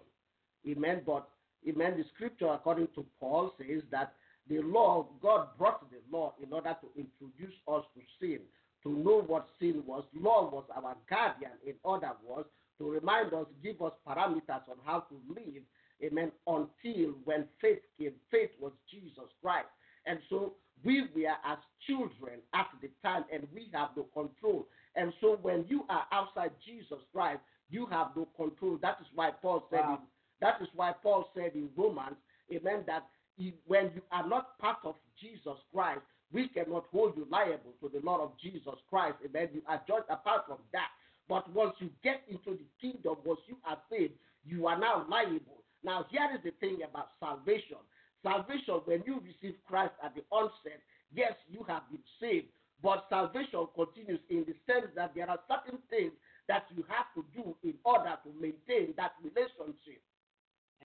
Amen. 0.68 1.02
But 1.06 1.28
amen. 1.68 1.94
The 1.96 2.04
scripture, 2.14 2.48
according 2.48 2.88
to 2.94 3.06
Paul, 3.20 3.52
says 3.58 3.82
that 3.90 4.14
the 4.48 4.60
law, 4.60 5.06
God 5.22 5.48
brought 5.56 5.88
the 5.90 5.98
law 6.14 6.34
in 6.42 6.52
order 6.52 6.76
to 6.80 7.00
introduce 7.00 7.54
us 7.66 7.84
to 7.94 8.00
sin, 8.20 8.40
to 8.82 8.90
know 8.90 9.22
what 9.26 9.46
sin 9.58 9.82
was. 9.86 10.04
Law 10.14 10.50
was 10.50 10.64
our 10.76 10.94
guardian, 11.08 11.52
in 11.66 11.74
other 11.84 12.12
words, 12.26 12.48
to 12.78 12.90
remind 12.90 13.32
us, 13.32 13.46
give 13.62 13.80
us 13.80 13.92
parameters 14.06 14.68
on 14.68 14.76
how 14.84 15.00
to 15.00 15.14
live, 15.28 15.62
amen, 16.04 16.32
until 16.46 17.14
when 17.24 17.44
faith 17.60 17.80
came. 17.98 18.12
Faith 18.30 18.50
was 18.60 18.72
Jesus 18.90 19.30
Christ. 19.42 19.68
And 20.06 20.18
so 20.28 20.54
we 20.84 21.02
were 21.14 21.28
as 21.46 21.58
children 21.86 22.40
at 22.54 22.66
the 22.82 22.90
time, 23.02 23.24
and 23.32 23.46
we 23.54 23.68
have 23.72 23.90
no 23.96 24.04
control. 24.12 24.66
And 24.96 25.12
so 25.20 25.38
when 25.42 25.64
you 25.68 25.84
are 25.88 26.04
outside 26.12 26.52
Jesus 26.64 26.98
Christ, 27.12 27.40
you 27.70 27.86
have 27.86 28.08
no 28.16 28.28
control. 28.36 28.78
That 28.82 28.98
is 29.00 29.06
why 29.14 29.30
Paul 29.30 29.66
said. 29.70 29.80
Wow. 29.80 29.94
In, 29.94 30.06
that 30.40 30.60
is 30.60 30.68
why 30.74 30.92
Paul 31.02 31.30
said 31.34 31.52
in 31.54 31.68
Romans, 31.76 32.16
Amen, 32.52 32.84
that 32.86 33.08
he- 33.36 33.54
when 33.66 33.90
you 33.94 34.02
are 34.12 34.26
not 34.26 34.58
part 34.58 34.78
of 34.84 34.96
Jesus 35.18 35.56
Christ, 35.72 36.02
we 36.32 36.48
cannot 36.48 36.86
hold 36.92 37.16
you 37.16 37.26
liable 37.30 37.72
to 37.80 37.88
the 37.88 38.04
Lord 38.04 38.20
of 38.20 38.32
Jesus 38.38 38.74
Christ. 38.90 39.16
Amen. 39.24 39.48
You 39.54 39.62
are 39.66 39.82
judged 39.86 40.10
apart 40.10 40.46
from 40.46 40.58
that. 40.72 40.88
But 41.28 41.48
once 41.52 41.74
you 41.78 41.90
get 42.02 42.22
into 42.28 42.58
the 42.58 42.66
kingdom, 42.80 43.16
once 43.24 43.40
you 43.46 43.56
are 43.64 43.78
saved, 43.90 44.14
you 44.44 44.66
are 44.66 44.78
now 44.78 45.06
liable. 45.08 45.62
Now, 45.82 46.04
here 46.10 46.28
is 46.34 46.42
the 46.42 46.50
thing 46.60 46.82
about 46.82 47.08
salvation. 47.34 47.78
Salvation, 48.22 48.80
when 48.84 49.02
you 49.06 49.20
receive 49.20 49.56
Christ 49.66 49.92
at 50.02 50.14
the 50.14 50.22
onset, 50.30 50.80
yes, 51.14 51.32
you 51.50 51.64
have 51.68 51.82
been 51.90 52.00
saved. 52.20 52.46
But 52.82 53.06
salvation 53.08 53.66
continues 53.74 54.20
in 54.30 54.44
the 54.46 54.54
sense 54.66 54.86
that 54.96 55.14
there 55.14 55.28
are 55.28 55.38
certain 55.48 55.78
things 55.90 56.12
that 56.48 56.64
you 56.74 56.84
have 56.88 57.06
to 57.14 57.24
do 57.34 57.56
in 57.62 57.74
order 57.84 58.14
to 58.24 58.30
maintain 58.40 58.94
that 58.96 59.12
relationship. 59.22 60.02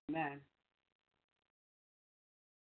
Amen. 0.09 0.39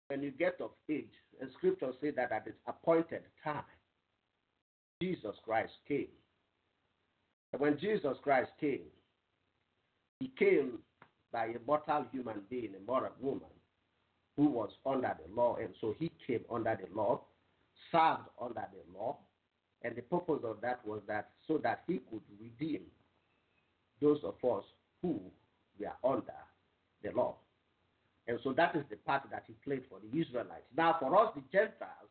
When 0.07 0.23
you 0.23 0.31
get 0.31 0.59
of 0.59 0.71
age, 0.89 1.13
the 1.39 1.47
scripture 1.57 1.91
say 2.01 2.11
that 2.11 2.31
at 2.31 2.47
its 2.47 2.57
appointed 2.67 3.21
time, 3.43 3.63
Jesus 5.01 5.35
Christ 5.45 5.71
came. 5.87 6.07
And 7.53 7.61
when 7.61 7.79
Jesus 7.79 8.17
Christ 8.23 8.51
came, 8.59 8.89
he 10.19 10.31
came 10.37 10.79
by 11.31 11.45
a 11.45 11.57
mortal 11.65 12.05
human 12.11 12.41
being, 12.49 12.73
a 12.75 12.85
mortal 12.85 13.11
woman, 13.19 13.49
who 14.35 14.45
was 14.45 14.69
under 14.85 15.15
the 15.25 15.33
law. 15.35 15.57
And 15.57 15.69
so 15.79 15.95
he 15.99 16.11
came 16.25 16.41
under 16.51 16.77
the 16.81 16.95
law, 16.95 17.21
served 17.91 18.29
under 18.41 18.65
the 18.71 18.97
law. 18.97 19.17
And 19.83 19.95
the 19.95 20.01
purpose 20.01 20.41
of 20.43 20.61
that 20.61 20.85
was 20.85 21.01
that 21.07 21.31
so 21.47 21.57
that 21.63 21.83
he 21.87 22.01
could 22.09 22.21
redeem 22.39 22.81
those 24.01 24.19
of 24.23 24.35
us 24.49 24.63
who 25.01 25.19
were 25.79 26.09
under 26.09 26.33
the 27.03 27.11
law. 27.11 27.35
And 28.27 28.39
so 28.43 28.53
that 28.53 28.75
is 28.75 28.83
the 28.89 28.97
part 28.97 29.23
that 29.31 29.43
he 29.47 29.53
played 29.65 29.83
for 29.89 29.99
the 29.99 30.19
Israelites. 30.19 30.65
Now, 30.77 30.97
for 30.99 31.17
us, 31.17 31.33
the 31.35 31.41
Gentiles, 31.51 32.09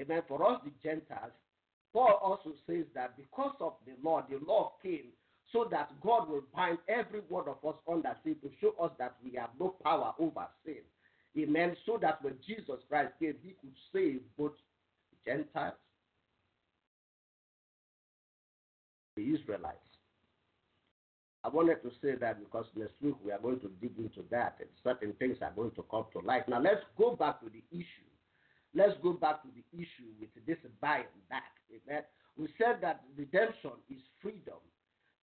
amen, 0.00 0.22
for 0.26 0.44
us, 0.48 0.60
the 0.64 0.72
Gentiles, 0.82 1.32
Paul 1.92 2.18
also 2.22 2.52
says 2.66 2.84
that 2.94 3.16
because 3.16 3.54
of 3.60 3.74
the 3.86 3.92
law, 4.02 4.22
the 4.28 4.38
law 4.44 4.72
came 4.82 5.06
so 5.52 5.66
that 5.70 5.90
God 6.02 6.28
will 6.28 6.42
bind 6.54 6.78
every 6.88 7.20
one 7.28 7.48
of 7.48 7.56
us 7.66 7.76
under 7.90 8.14
sin 8.24 8.36
to 8.42 8.50
show 8.60 8.74
us 8.82 8.90
that 8.98 9.14
we 9.24 9.34
have 9.38 9.50
no 9.58 9.76
power 9.82 10.12
over 10.18 10.46
sin. 10.64 10.82
Amen. 11.38 11.76
So 11.84 11.98
that 12.00 12.22
when 12.22 12.34
Jesus 12.46 12.80
Christ 12.88 13.12
came, 13.20 13.34
he 13.42 13.54
could 13.60 13.74
save 13.92 14.20
both 14.38 14.52
Gentiles, 15.24 15.74
the 19.16 19.22
Israelites. 19.22 19.78
I 21.44 21.48
wanted 21.48 21.80
to 21.82 21.90
say 22.02 22.16
that 22.16 22.40
because 22.40 22.66
next 22.74 22.94
week 23.00 23.14
we 23.24 23.30
are 23.30 23.38
going 23.38 23.60
to 23.60 23.68
dig 23.80 23.96
into 23.98 24.24
that 24.30 24.56
and 24.58 24.68
certain 24.82 25.12
things 25.20 25.36
are 25.42 25.52
going 25.54 25.70
to 25.72 25.84
come 25.90 26.06
to 26.12 26.18
light. 26.26 26.48
Now 26.48 26.60
let's 26.60 26.82
go 26.98 27.14
back 27.14 27.40
to 27.40 27.46
the 27.46 27.62
issue. 27.70 28.10
Let's 28.74 28.94
go 29.02 29.12
back 29.12 29.42
to 29.42 29.48
the 29.54 29.62
issue 29.78 30.10
with 30.20 30.30
this 30.44 30.58
buy 30.80 31.06
and 31.06 31.28
back. 31.30 31.54
Amen. 31.70 32.02
We 32.36 32.48
said 32.58 32.78
that 32.82 33.04
redemption 33.16 33.70
is 33.88 34.00
freedom. 34.20 34.58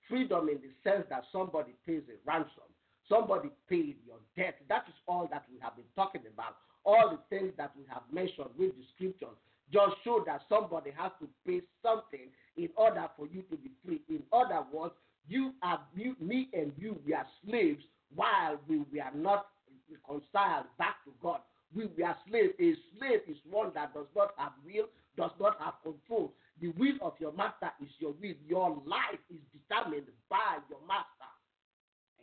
Freedom 0.09 0.47
in 0.49 0.59
the 0.63 0.71
sense 0.89 1.05
that 1.09 1.23
somebody 1.31 1.75
pays 1.85 2.03
a 2.07 2.15
ransom. 2.25 2.71
Somebody 3.09 3.49
paid 3.69 3.97
your 4.05 4.17
debt. 4.37 4.59
That 4.69 4.85
is 4.87 4.95
all 5.07 5.27
that 5.31 5.45
we 5.51 5.59
have 5.61 5.75
been 5.75 5.89
talking 5.95 6.21
about. 6.31 6.57
All 6.85 7.11
the 7.11 7.19
things 7.35 7.53
that 7.57 7.71
we 7.77 7.83
have 7.89 8.03
mentioned 8.11 8.49
with 8.57 8.71
the 8.75 8.83
scriptures 8.95 9.37
just 9.71 9.95
show 10.03 10.23
that 10.25 10.41
somebody 10.49 10.91
has 10.97 11.11
to 11.19 11.27
pay 11.47 11.61
something 11.81 12.27
in 12.57 12.69
order 12.75 13.05
for 13.17 13.27
you 13.27 13.41
to 13.49 13.57
be 13.57 13.71
free. 13.85 14.01
In 14.09 14.21
other 14.31 14.63
words, 14.71 14.93
you 15.27 15.53
are 15.63 15.79
you, 15.95 16.15
me 16.19 16.49
and 16.53 16.71
you 16.77 16.99
we 17.05 17.13
are 17.13 17.25
slaves 17.47 17.83
while 18.13 18.59
we 18.67 18.83
we 18.91 18.99
are 18.99 19.13
not 19.15 19.47
reconciled 19.89 20.65
back 20.77 21.03
to 21.05 21.11
God. 21.21 21.39
We 21.73 21.85
are 22.03 22.17
slaves. 22.29 22.53
A 22.59 22.75
slave 22.97 23.21
is 23.27 23.37
one 23.49 23.71
that 23.73 23.93
does 23.93 24.05
not 24.15 24.31
have 24.37 24.51
will, 24.65 24.87
does 25.17 25.31
not 25.39 25.57
have 25.59 25.75
control. 25.81 26.33
The 26.61 26.69
will 26.77 26.97
of 27.01 27.13
your 27.19 27.33
master 27.33 27.71
is 27.81 27.89
your 27.99 28.13
will. 28.21 28.35
Your 28.47 28.69
life 28.85 29.23
is 29.31 29.41
determined 29.51 30.07
by 30.29 30.59
your 30.69 30.79
master. 30.87 31.31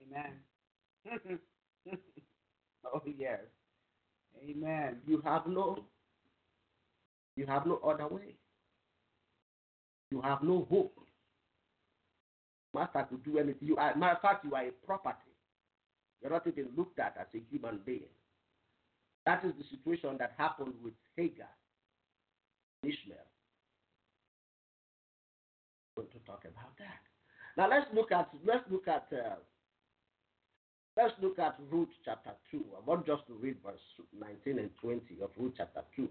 Amen. 0.07 0.35
oh 2.95 3.03
yes. 3.19 3.41
Amen. 4.49 4.99
You 5.07 5.21
have 5.25 5.47
no 5.47 5.85
you 7.37 7.47
have 7.47 7.67
no 7.67 7.79
other 7.79 8.07
way. 8.07 8.35
You 10.11 10.21
have 10.21 10.43
no 10.43 10.67
hope. 10.69 10.99
Master 12.75 13.07
could 13.09 13.25
do 13.25 13.39
anything. 13.39 13.67
You 13.69 13.77
are, 13.77 13.97
matter 13.97 14.17
of 14.17 14.23
fact, 14.23 14.45
you 14.45 14.55
are 14.55 14.65
a 14.65 14.71
property. 14.87 15.17
You're 16.21 16.31
not 16.31 16.47
even 16.47 16.69
looked 16.77 16.99
at 16.99 17.17
as 17.19 17.27
a 17.35 17.43
human 17.51 17.81
being. 17.85 18.13
That 19.27 19.45
is 19.45 19.53
the 19.59 19.65
situation 19.71 20.17
that 20.19 20.35
happened 20.37 20.75
with 20.83 20.95
Hagar, 21.17 21.49
Ishmael. 22.83 23.19
We're 25.97 26.05
going 26.05 26.13
to 26.13 26.27
talk 26.27 26.45
about 26.45 26.77
that. 26.79 27.01
Now 27.57 27.69
let's 27.69 27.87
look 27.95 28.13
at 28.13 28.29
let's 28.47 28.65
look 28.71 28.87
at 28.87 29.09
uh, 29.13 29.37
let's 30.97 31.15
look 31.23 31.39
at 31.39 31.59
Ruth 31.71 31.89
chapter 32.05 32.33
two. 32.51 32.65
I 32.77 32.89
want 32.89 33.07
just 33.07 33.27
to 33.29 33.35
read 33.35 33.57
verse 33.65 33.81
19 34.19 34.59
and 34.59 34.71
20 34.81 35.01
of 35.23 35.31
Ruth 35.37 35.55
chapter 35.57 35.83
two. 35.97 36.09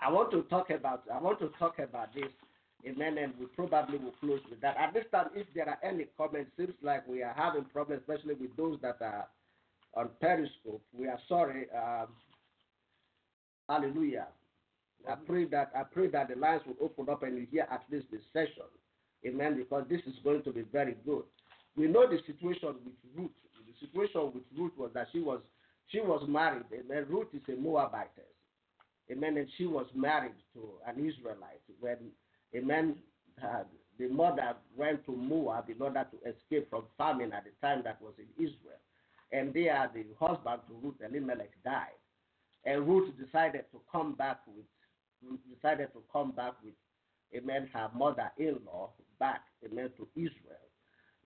I 0.00 0.10
want 0.10 0.30
to 0.32 0.42
talk 0.44 0.70
about 0.70 1.04
I 1.12 1.20
want 1.20 1.38
to 1.40 1.50
talk 1.58 1.78
about 1.78 2.14
this 2.14 2.30
Amen. 2.86 3.18
And 3.18 3.32
we 3.38 3.46
probably 3.46 3.98
will 3.98 4.12
close 4.20 4.40
with 4.48 4.60
that. 4.60 4.76
At 4.76 4.94
this 4.94 5.04
time, 5.12 5.26
if 5.34 5.46
there 5.54 5.68
are 5.68 5.78
any 5.82 6.06
comments, 6.16 6.50
seems 6.56 6.74
like 6.82 7.06
we 7.08 7.22
are 7.22 7.34
having 7.36 7.64
problems, 7.64 8.02
especially 8.02 8.34
with 8.34 8.56
those 8.56 8.78
that 8.82 8.98
are 9.00 9.26
on 9.94 10.08
Periscope. 10.20 10.82
We 10.96 11.08
are 11.08 11.18
sorry. 11.28 11.66
Um, 11.74 12.08
hallelujah. 13.68 14.28
I 15.08 15.14
pray 15.14 15.46
that 15.46 15.70
I 15.74 15.82
pray 15.82 16.08
that 16.08 16.28
the 16.28 16.36
lines 16.36 16.62
will 16.66 16.76
open 16.84 17.12
up 17.12 17.22
and 17.22 17.38
you 17.38 17.46
hear 17.50 17.66
at 17.70 17.82
least 17.90 18.06
this 18.10 18.22
session. 18.32 18.64
Amen. 19.26 19.56
Because 19.56 19.84
this 19.88 20.00
is 20.06 20.14
going 20.22 20.42
to 20.42 20.52
be 20.52 20.62
very 20.72 20.96
good. 21.04 21.22
We 21.76 21.86
know 21.86 22.08
the 22.08 22.18
situation 22.26 22.74
with 22.84 22.94
Ruth. 23.16 23.30
Situation 23.80 24.32
with 24.34 24.44
Ruth 24.56 24.72
was 24.76 24.90
that 24.94 25.08
she 25.12 25.20
was 25.20 25.40
she 25.88 26.00
was 26.00 26.24
married. 26.28 26.64
Amen. 26.72 27.06
Ruth 27.08 27.28
is 27.32 27.42
a 27.48 27.60
Moabite. 27.60 28.10
Amen. 29.10 29.36
And 29.36 29.48
she 29.56 29.66
was 29.66 29.86
married 29.94 30.34
to 30.54 30.60
an 30.86 30.96
Israelite. 30.96 31.62
When 31.80 31.96
Amen, 32.54 32.96
uh, 33.42 33.64
the 33.98 34.08
mother 34.08 34.54
went 34.76 35.04
to 35.06 35.12
Moab 35.12 35.68
in 35.68 35.80
order 35.80 36.06
to 36.10 36.30
escape 36.30 36.68
from 36.70 36.84
famine 36.96 37.32
at 37.32 37.44
the 37.44 37.66
time 37.66 37.82
that 37.84 38.00
was 38.00 38.14
in 38.18 38.44
Israel. 38.44 38.80
And 39.32 39.52
there, 39.52 39.90
the 39.92 40.04
husband 40.20 40.62
to 40.68 40.74
Ruth, 40.82 40.94
Elimelech, 41.04 41.50
died. 41.64 41.98
And 42.64 42.86
Ruth 42.86 43.12
decided 43.18 43.64
to 43.72 43.80
come 43.90 44.14
back 44.14 44.40
with 44.46 44.64
decided 45.54 45.92
to 45.94 46.02
come 46.12 46.30
back 46.32 46.52
with, 46.62 46.74
amen, 47.34 47.68
her 47.72 47.88
mother-in-law 47.94 48.90
back, 49.18 49.40
amen, 49.64 49.90
to 49.96 50.06
Israel. 50.14 50.66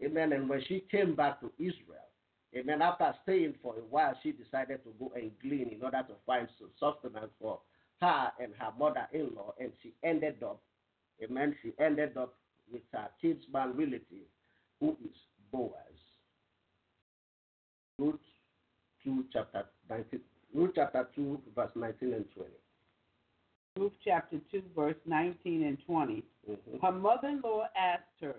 Amen. 0.02 0.32
And 0.32 0.48
when 0.48 0.62
she 0.66 0.84
came 0.90 1.14
back 1.14 1.40
to 1.40 1.50
Israel, 1.58 2.08
amen, 2.56 2.82
after 2.82 3.14
staying 3.22 3.54
for 3.62 3.74
a 3.76 3.82
while, 3.90 4.16
she 4.22 4.32
decided 4.32 4.82
to 4.84 4.90
go 4.98 5.12
and 5.14 5.30
glean 5.42 5.68
in 5.72 5.82
order 5.82 6.02
to 6.08 6.14
find 6.26 6.48
some 6.58 6.70
sustenance 6.78 7.32
for 7.40 7.60
her 8.00 8.32
and 8.40 8.52
her 8.58 8.72
mother-in-law. 8.78 9.54
And 9.58 9.72
she 9.82 9.92
ended 10.02 10.42
up, 10.42 10.60
amen, 11.22 11.56
she 11.62 11.72
ended 11.78 12.16
up 12.16 12.34
with 12.72 12.82
her 12.92 13.08
kinsman 13.20 13.76
relative, 13.76 14.28
who 14.80 14.96
is 15.04 15.16
Boaz. 15.52 15.72
Ruth 17.98 18.20
2, 19.04 19.24
chapter 19.32 19.64
19, 19.88 20.20
Ruth 20.54 20.72
chapter 20.74 21.08
2, 21.14 21.40
verse 21.54 21.70
19 21.74 22.12
and 22.14 22.24
20. 22.34 22.50
Ruth 23.76 23.92
chapter 24.04 24.38
2, 24.50 24.62
verse 24.74 24.96
19 25.06 25.62
and 25.64 25.78
20. 25.86 26.24
Mm-hmm. 26.50 26.84
Her 26.84 26.92
mother 26.92 27.28
in 27.28 27.40
law 27.42 27.66
asked 27.76 28.02
her, 28.20 28.36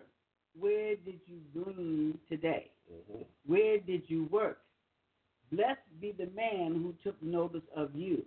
Where 0.59 0.95
did 0.95 1.19
you 1.25 1.39
glean 1.53 2.17
today? 2.27 2.71
Mm-hmm. 2.91 3.23
Where 3.45 3.79
did 3.79 4.03
you 4.07 4.25
work? 4.31 4.59
Blessed 5.51 5.79
be 5.99 6.13
the 6.17 6.29
man 6.35 6.73
who 6.75 6.93
took 7.03 7.21
notice 7.21 7.61
of 7.75 7.89
you. 7.93 8.23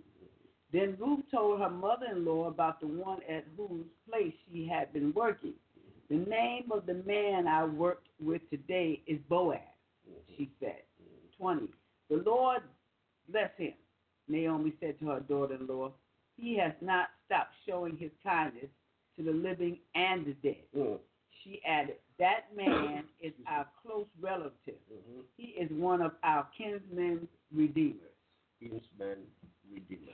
Then 0.71 0.97
Ruth 0.99 1.23
told 1.31 1.59
her 1.59 1.69
mother 1.69 2.07
in 2.11 2.25
law 2.25 2.47
about 2.47 2.81
the 2.81 2.87
one 2.87 3.19
at 3.29 3.45
whose 3.55 3.85
place 4.09 4.33
she 4.51 4.67
had 4.67 4.91
been 4.93 5.13
working. 5.13 5.53
The 6.09 6.17
name 6.17 6.65
of 6.71 6.85
the 6.85 7.01
man 7.05 7.47
I 7.47 7.63
worked 7.63 8.07
with 8.19 8.41
today 8.49 9.01
is 9.07 9.19
Boaz, 9.29 9.59
she 10.37 10.51
said. 10.59 10.81
20. 11.39 11.67
The 12.09 12.23
Lord 12.25 12.61
bless 13.29 13.49
him, 13.57 13.73
Naomi 14.27 14.73
said 14.79 14.99
to 14.99 15.07
her 15.07 15.19
daughter 15.21 15.55
in 15.55 15.67
law. 15.67 15.93
He 16.37 16.57
has 16.57 16.73
not 16.81 17.07
stopped 17.25 17.53
showing 17.67 17.97
his 17.97 18.11
kindness 18.23 18.69
to 19.17 19.23
the 19.23 19.31
living 19.31 19.79
and 19.95 20.25
the 20.25 20.33
dead. 20.33 20.63
Mm. 20.77 20.97
She 21.45 21.61
added, 21.65 21.97
That 22.17 22.45
man 22.55 23.03
is 23.21 23.33
our 23.47 23.67
close 23.81 24.07
relative. 24.19 24.51
Mm-hmm. 24.67 25.21
He 25.37 25.47
is 25.49 25.69
one 25.71 26.01
of 26.01 26.13
our 26.23 26.47
kinsmen 26.57 27.27
redeemers. 27.53 28.01
Kinsman 28.59 29.19
redeemer. 29.71 30.11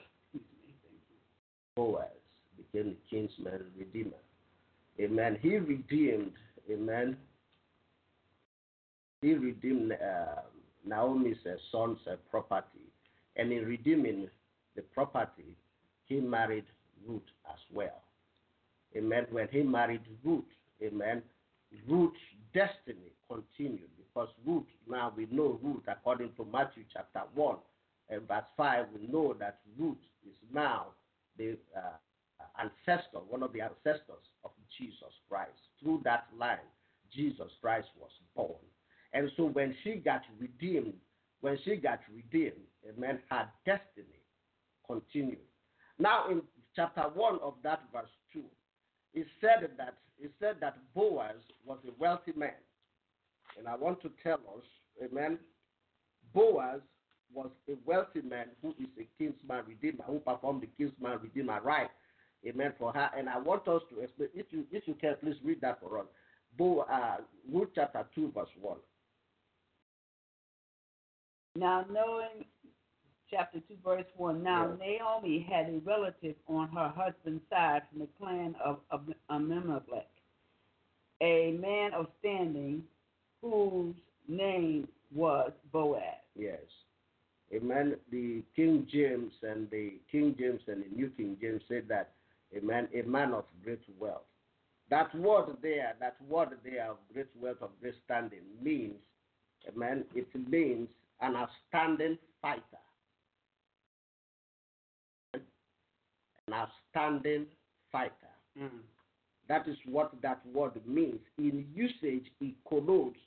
Boaz 1.75 2.07
became 2.57 2.95
the 2.95 2.97
kinsman 3.09 3.61
redeemer. 3.77 4.11
Amen. 4.99 5.37
He 5.41 5.57
redeemed, 5.57 6.33
amen. 6.69 7.15
He 9.21 9.33
redeemed 9.33 9.93
uh, 9.93 10.41
Naomi's 10.85 11.37
uh, 11.45 11.55
son's 11.71 11.99
uh, 12.11 12.15
property. 12.29 12.91
And 13.37 13.53
in 13.53 13.65
redeeming 13.65 14.27
the 14.75 14.81
property, 14.81 15.55
he 16.05 16.19
married 16.19 16.65
Ruth 17.07 17.21
as 17.49 17.59
well. 17.73 18.01
Amen. 18.95 19.27
When 19.31 19.47
he 19.49 19.61
married 19.61 20.01
Ruth, 20.23 20.43
amen, 20.83 21.21
Ruth's 21.87 22.17
destiny 22.53 23.13
continued 23.29 23.89
because 23.97 24.29
Ruth, 24.45 24.65
now 24.89 25.13
we 25.15 25.27
know 25.31 25.59
Ruth 25.63 25.83
according 25.87 26.31
to 26.37 26.45
Matthew 26.51 26.83
chapter 26.91 27.21
1 27.33 27.55
and 28.09 28.27
verse 28.27 28.43
5, 28.57 28.85
we 28.93 29.07
know 29.07 29.33
that 29.39 29.59
Ruth 29.79 29.97
is 30.27 30.35
now 30.53 30.87
the 31.37 31.57
uh, 31.75 31.97
ancestor, 32.59 33.19
one 33.29 33.43
of 33.43 33.53
the 33.53 33.61
ancestors 33.61 34.25
of 34.43 34.51
Jesus 34.77 35.13
Christ. 35.29 35.51
Through 35.81 36.01
that 36.03 36.27
line, 36.37 36.57
Jesus 37.13 37.51
Christ 37.61 37.87
was 37.99 38.11
born. 38.35 38.59
And 39.13 39.29
so 39.37 39.45
when 39.45 39.75
she 39.83 39.95
got 39.95 40.21
redeemed, 40.39 40.93
when 41.41 41.57
she 41.63 41.75
got 41.75 41.99
redeemed, 42.13 42.61
amen, 42.87 43.19
her 43.29 43.47
destiny 43.65 44.21
continued. 44.85 45.39
Now 45.99 46.29
in 46.29 46.41
chapter 46.75 47.03
1 47.13 47.39
of 47.41 47.55
that 47.63 47.81
verse 47.93 48.05
2, 48.05 48.20
it 49.13 49.27
said 49.39 49.69
that 49.77 49.95
it 50.19 50.31
said 50.39 50.57
that 50.61 50.77
Boaz 50.93 51.35
was 51.65 51.79
a 51.87 51.91
wealthy 51.99 52.33
man. 52.35 52.51
And 53.57 53.67
I 53.67 53.75
want 53.75 54.01
to 54.03 54.11
tell 54.23 54.35
us, 54.35 54.63
amen, 55.03 55.39
Boaz 56.33 56.79
was 57.33 57.49
a 57.67 57.73
wealthy 57.85 58.21
man 58.21 58.47
who 58.61 58.69
is 58.71 58.87
a 58.99 59.07
kinsman 59.17 59.63
redeemer, 59.67 60.03
who 60.05 60.19
performed 60.19 60.61
the 60.61 60.69
kinsman 60.77 61.19
redeemer 61.21 61.59
right, 61.61 61.89
amen, 62.47 62.73
for 62.77 62.93
her. 62.93 63.09
And 63.17 63.27
I 63.27 63.39
want 63.39 63.67
us 63.67 63.81
to 63.89 64.01
explain, 64.01 64.29
if 64.33 64.47
you 64.51 64.65
if 64.71 64.87
you 64.87 64.95
can, 64.95 65.15
please 65.21 65.35
read 65.43 65.61
that 65.61 65.79
for 65.81 65.99
us. 65.99 66.05
Bo, 66.57 66.81
uh, 66.81 67.17
Ruth 67.51 67.69
chapter 67.73 68.05
2, 68.13 68.31
verse 68.35 68.49
1. 68.59 68.77
Now, 71.55 71.85
knowing 71.91 72.45
chapter 73.31 73.59
2, 73.67 73.75
verse 73.83 74.05
1. 74.17 74.43
Now, 74.43 74.75
Naomi 74.77 75.47
had 75.49 75.67
a 75.67 75.79
relative 75.85 76.35
on 76.47 76.69
her 76.69 76.93
husband's 76.95 77.41
side 77.49 77.81
from 77.89 78.01
the 78.01 78.07
clan 78.19 78.55
of 78.63 78.79
Abimelech, 79.29 80.07
a 81.21 81.57
man 81.59 81.93
of 81.93 82.07
standing 82.19 82.83
whose 83.41 83.95
name 84.27 84.87
was 85.13 85.51
Boaz. 85.71 86.01
Yes. 86.35 86.59
Amen. 87.53 87.95
The 88.11 88.43
King 88.55 88.87
James 88.91 89.33
and 89.43 89.69
the 89.71 89.93
King 90.11 90.35
James 90.39 90.61
and 90.67 90.83
the 90.83 90.95
New 90.95 91.09
King 91.17 91.37
James 91.41 91.61
said 91.67 91.85
that 91.89 92.11
a 92.57 92.63
man, 92.63 92.87
a 92.97 93.01
man 93.01 93.33
of 93.33 93.45
great 93.63 93.81
wealth. 93.99 94.21
That 94.89 95.13
word 95.15 95.57
there, 95.61 95.93
that 95.99 96.15
word 96.29 96.49
there 96.63 96.91
of 96.91 96.97
great 97.13 97.27
wealth 97.41 97.57
of 97.61 97.69
great 97.81 97.95
standing 98.05 98.39
means, 98.61 98.99
a 99.73 99.77
man, 99.77 100.05
it 100.15 100.27
means 100.49 100.87
an 101.21 101.35
outstanding 101.35 102.17
fighter. 102.41 102.61
An 106.51 106.67
outstanding 106.95 107.45
fighter. 107.91 108.11
Mm. 108.59 108.81
That 109.47 109.67
is 109.67 109.77
what 109.85 110.11
that 110.21 110.41
word 110.53 110.73
means. 110.85 111.19
In 111.37 111.65
usage, 111.73 112.25
it 112.39 112.55
connotes 112.67 113.19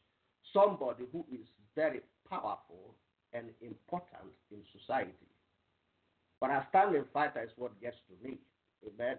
somebody 0.53 1.05
who 1.13 1.25
is 1.33 1.47
very 1.75 2.01
powerful 2.29 2.95
and 3.33 3.47
important 3.61 4.33
in 4.51 4.59
society. 4.79 5.13
But 6.41 6.51
a 6.51 6.67
standing 6.71 7.05
fighter 7.13 7.43
is 7.43 7.51
what 7.57 7.81
gets 7.81 7.97
to 8.09 8.29
me. 8.29 8.39
Amen. 8.87 9.17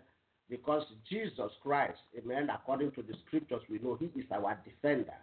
Because 0.49 0.83
Jesus 1.09 1.51
Christ, 1.63 1.99
amen, 2.17 2.49
according 2.53 2.91
to 2.91 3.01
the 3.01 3.13
scriptures, 3.25 3.61
we 3.69 3.79
know 3.79 3.95
he 3.99 4.05
is 4.19 4.25
our 4.31 4.57
defender, 4.63 5.17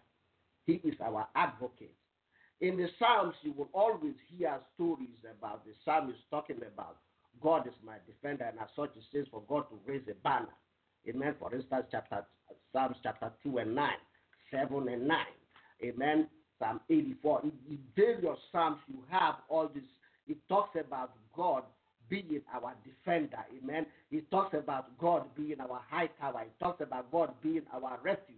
he 0.66 0.80
is 0.84 0.94
our 1.00 1.28
advocate. 1.36 1.94
In 2.60 2.76
the 2.76 2.88
Psalms, 2.98 3.34
you 3.42 3.52
will 3.56 3.68
always 3.72 4.14
hear 4.36 4.58
stories 4.74 5.18
about 5.38 5.64
the 5.64 5.72
psalmist 5.84 6.18
talking 6.30 6.58
about 6.58 6.96
God 7.40 7.66
is 7.66 7.74
my 7.84 7.96
defender, 8.06 8.44
and 8.44 8.58
as 8.58 8.68
such 8.76 8.90
it 8.96 9.02
says 9.12 9.26
for 9.30 9.42
God 9.48 9.64
to 9.70 9.78
raise 9.86 10.02
a 10.10 10.14
banner. 10.22 10.48
Amen. 11.08 11.34
For 11.38 11.54
instance, 11.54 11.86
chapter 11.90 12.24
Psalms 12.72 12.96
chapter 13.02 13.30
2 13.42 13.58
and 13.58 13.74
9, 13.74 13.90
7 14.50 14.88
and 14.88 15.08
9. 15.08 15.18
Amen. 15.84 16.28
Psalm 16.58 16.80
84. 16.88 17.40
In, 17.44 17.52
in 17.68 17.78
various 17.96 18.38
Psalms, 18.50 18.78
you 18.88 18.98
have 19.10 19.36
all 19.48 19.68
this. 19.74 19.82
It 20.28 20.38
talks 20.48 20.78
about 20.78 21.12
God 21.34 21.64
being 22.08 22.40
our 22.54 22.74
defender. 22.84 23.44
Amen. 23.62 23.86
It 24.10 24.30
talks 24.30 24.54
about 24.56 24.96
God 24.98 25.24
being 25.36 25.60
our 25.60 25.80
high 25.88 26.08
tower. 26.20 26.42
It 26.42 26.52
talks 26.62 26.80
about 26.80 27.10
God 27.10 27.32
being 27.42 27.62
our 27.72 27.98
refuge. 28.02 28.36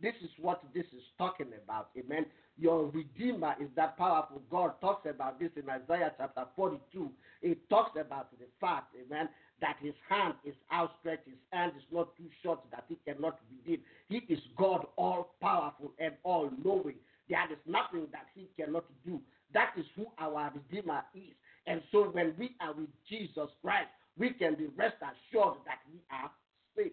This 0.00 0.14
is 0.22 0.30
what 0.40 0.62
this 0.74 0.84
is 0.86 1.02
talking 1.16 1.48
about. 1.62 1.90
Amen. 1.98 2.26
Your 2.58 2.86
Redeemer 2.86 3.54
is 3.60 3.68
that 3.76 3.96
powerful. 3.96 4.42
God 4.50 4.72
talks 4.80 5.08
about 5.08 5.38
this 5.38 5.50
in 5.56 5.68
Isaiah 5.68 6.12
chapter 6.18 6.44
42. 6.54 7.10
It 7.42 7.68
talks 7.68 7.98
about 8.00 8.30
the 8.38 8.46
fact, 8.60 8.94
amen, 8.94 9.28
that 9.60 9.76
his 9.80 9.94
hand 10.08 10.34
is 10.44 10.54
outstretched, 10.72 11.26
his 11.26 11.38
hand 11.52 11.72
is 11.76 11.84
not 11.90 12.16
too 12.16 12.28
short 12.42 12.60
that 12.70 12.84
he 12.88 12.98
cannot 13.06 13.38
redeem. 13.50 13.82
He 14.08 14.18
is 14.32 14.40
God 14.56 14.86
all 14.96 15.34
powerful 15.40 15.92
and 15.98 16.14
all 16.24 16.50
knowing. 16.64 16.96
There 17.28 17.52
is 17.52 17.58
nothing 17.66 18.06
that 18.12 18.26
he 18.34 18.48
cannot 18.58 18.84
do. 19.04 19.20
That 19.52 19.72
is 19.76 19.86
who 19.96 20.06
our 20.18 20.52
Redeemer 20.54 21.02
is. 21.14 21.34
And 21.66 21.82
so 21.90 22.04
when 22.12 22.34
we 22.38 22.54
are 22.60 22.72
with 22.72 22.88
Jesus 23.08 23.48
Christ, 23.62 23.88
we 24.18 24.30
can 24.30 24.54
be 24.54 24.66
rest 24.76 24.96
assured 24.96 25.58
that 25.66 25.80
we 25.92 26.00
are 26.10 26.30
safe. 26.76 26.92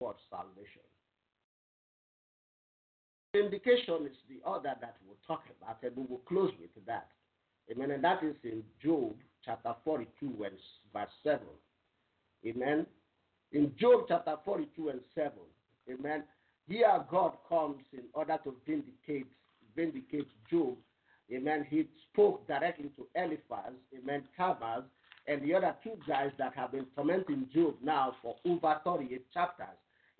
Word 0.00 0.16
salvation. 0.30 0.82
Vindication 3.34 4.06
is 4.06 4.16
the 4.28 4.48
other 4.48 4.74
that 4.80 4.96
we'll 5.06 5.16
talk 5.26 5.44
about, 5.60 5.78
and 5.82 5.96
we 5.96 6.04
will 6.04 6.22
close 6.26 6.52
with 6.60 6.86
that. 6.86 7.08
Amen. 7.70 7.90
And 7.90 8.04
that 8.04 8.22
is 8.22 8.36
in 8.44 8.62
Job 8.82 9.14
chapter 9.44 9.74
42 9.84 10.44
and 10.44 10.56
verse 10.92 11.08
7. 11.22 11.40
Amen. 12.46 12.86
In 13.52 13.72
Job 13.78 14.06
chapter 14.08 14.36
42 14.44 14.88
and 14.88 15.00
7. 15.14 15.32
Amen. 15.90 16.24
Here 16.68 17.04
God 17.10 17.32
comes 17.48 17.84
in 17.92 18.04
order 18.14 18.38
to 18.44 18.54
vindicate 18.66 19.26
vindicate 19.76 20.28
Job. 20.50 20.76
Amen. 21.32 21.66
He 21.68 21.86
spoke 22.12 22.46
directly 22.46 22.90
to 22.96 23.06
Eliphaz, 23.14 23.74
amen, 23.96 24.24
Tammuz, 24.36 24.84
and 25.28 25.42
the 25.42 25.54
other 25.54 25.74
two 25.82 25.98
guys 26.08 26.30
that 26.38 26.54
have 26.54 26.72
been 26.72 26.86
tormenting 26.96 27.48
Job 27.54 27.74
now 27.82 28.16
for 28.22 28.36
over 28.46 28.80
38 28.84 29.26
chapters. 29.34 29.66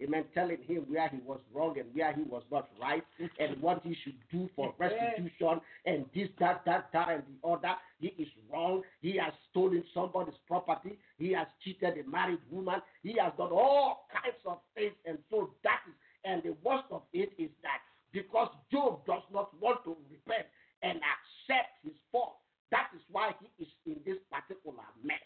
Amen. 0.02 0.24
Telling 0.34 0.58
him 0.66 0.84
where 0.88 1.08
he 1.08 1.18
was 1.24 1.40
wrong 1.54 1.78
and 1.78 1.88
where 1.94 2.12
he 2.12 2.22
was 2.22 2.42
not 2.52 2.68
right 2.80 3.02
and 3.38 3.60
what 3.62 3.80
he 3.82 3.96
should 4.04 4.16
do 4.30 4.48
for 4.54 4.74
restitution 4.78 5.60
and 5.86 6.04
this, 6.14 6.28
that, 6.38 6.62
that, 6.66 6.88
that, 6.92 7.08
and 7.08 7.22
the 7.42 7.48
other. 7.48 7.74
He 7.98 8.08
is 8.18 8.28
wrong. 8.52 8.82
He 9.00 9.16
has 9.16 9.32
stolen 9.50 9.82
somebody's 9.94 10.34
property. 10.46 10.98
He 11.18 11.32
has 11.32 11.46
cheated 11.64 11.94
a 11.98 12.10
married 12.10 12.40
woman. 12.50 12.80
He 13.02 13.16
has 13.18 13.32
done 13.38 13.52
all 13.52 14.06
kinds 14.12 14.36
of 14.44 14.58
things. 14.74 14.92
And 15.06 15.18
so 15.30 15.50
that 15.64 15.80
is, 15.88 15.94
and 16.24 16.42
the 16.42 16.54
worst 16.62 16.84
of 16.90 17.02
it 17.12 17.30
is 17.38 17.50
that 17.62 17.80
because 18.12 18.48
Job 18.70 19.06
does 19.06 19.22
not 19.32 19.50
want 19.60 19.82
to 19.84 19.96
repent 20.10 20.46
and 20.82 20.98
accept 20.98 21.68
his 21.84 21.94
fault, 22.12 22.36
that 22.70 22.88
is 22.94 23.02
why 23.10 23.30
he 23.40 23.64
is 23.64 23.70
in 23.86 23.96
this 24.04 24.18
particular 24.30 24.84
mess. 25.02 25.16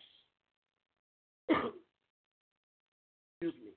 Excuse 3.40 3.54
me. 3.64 3.69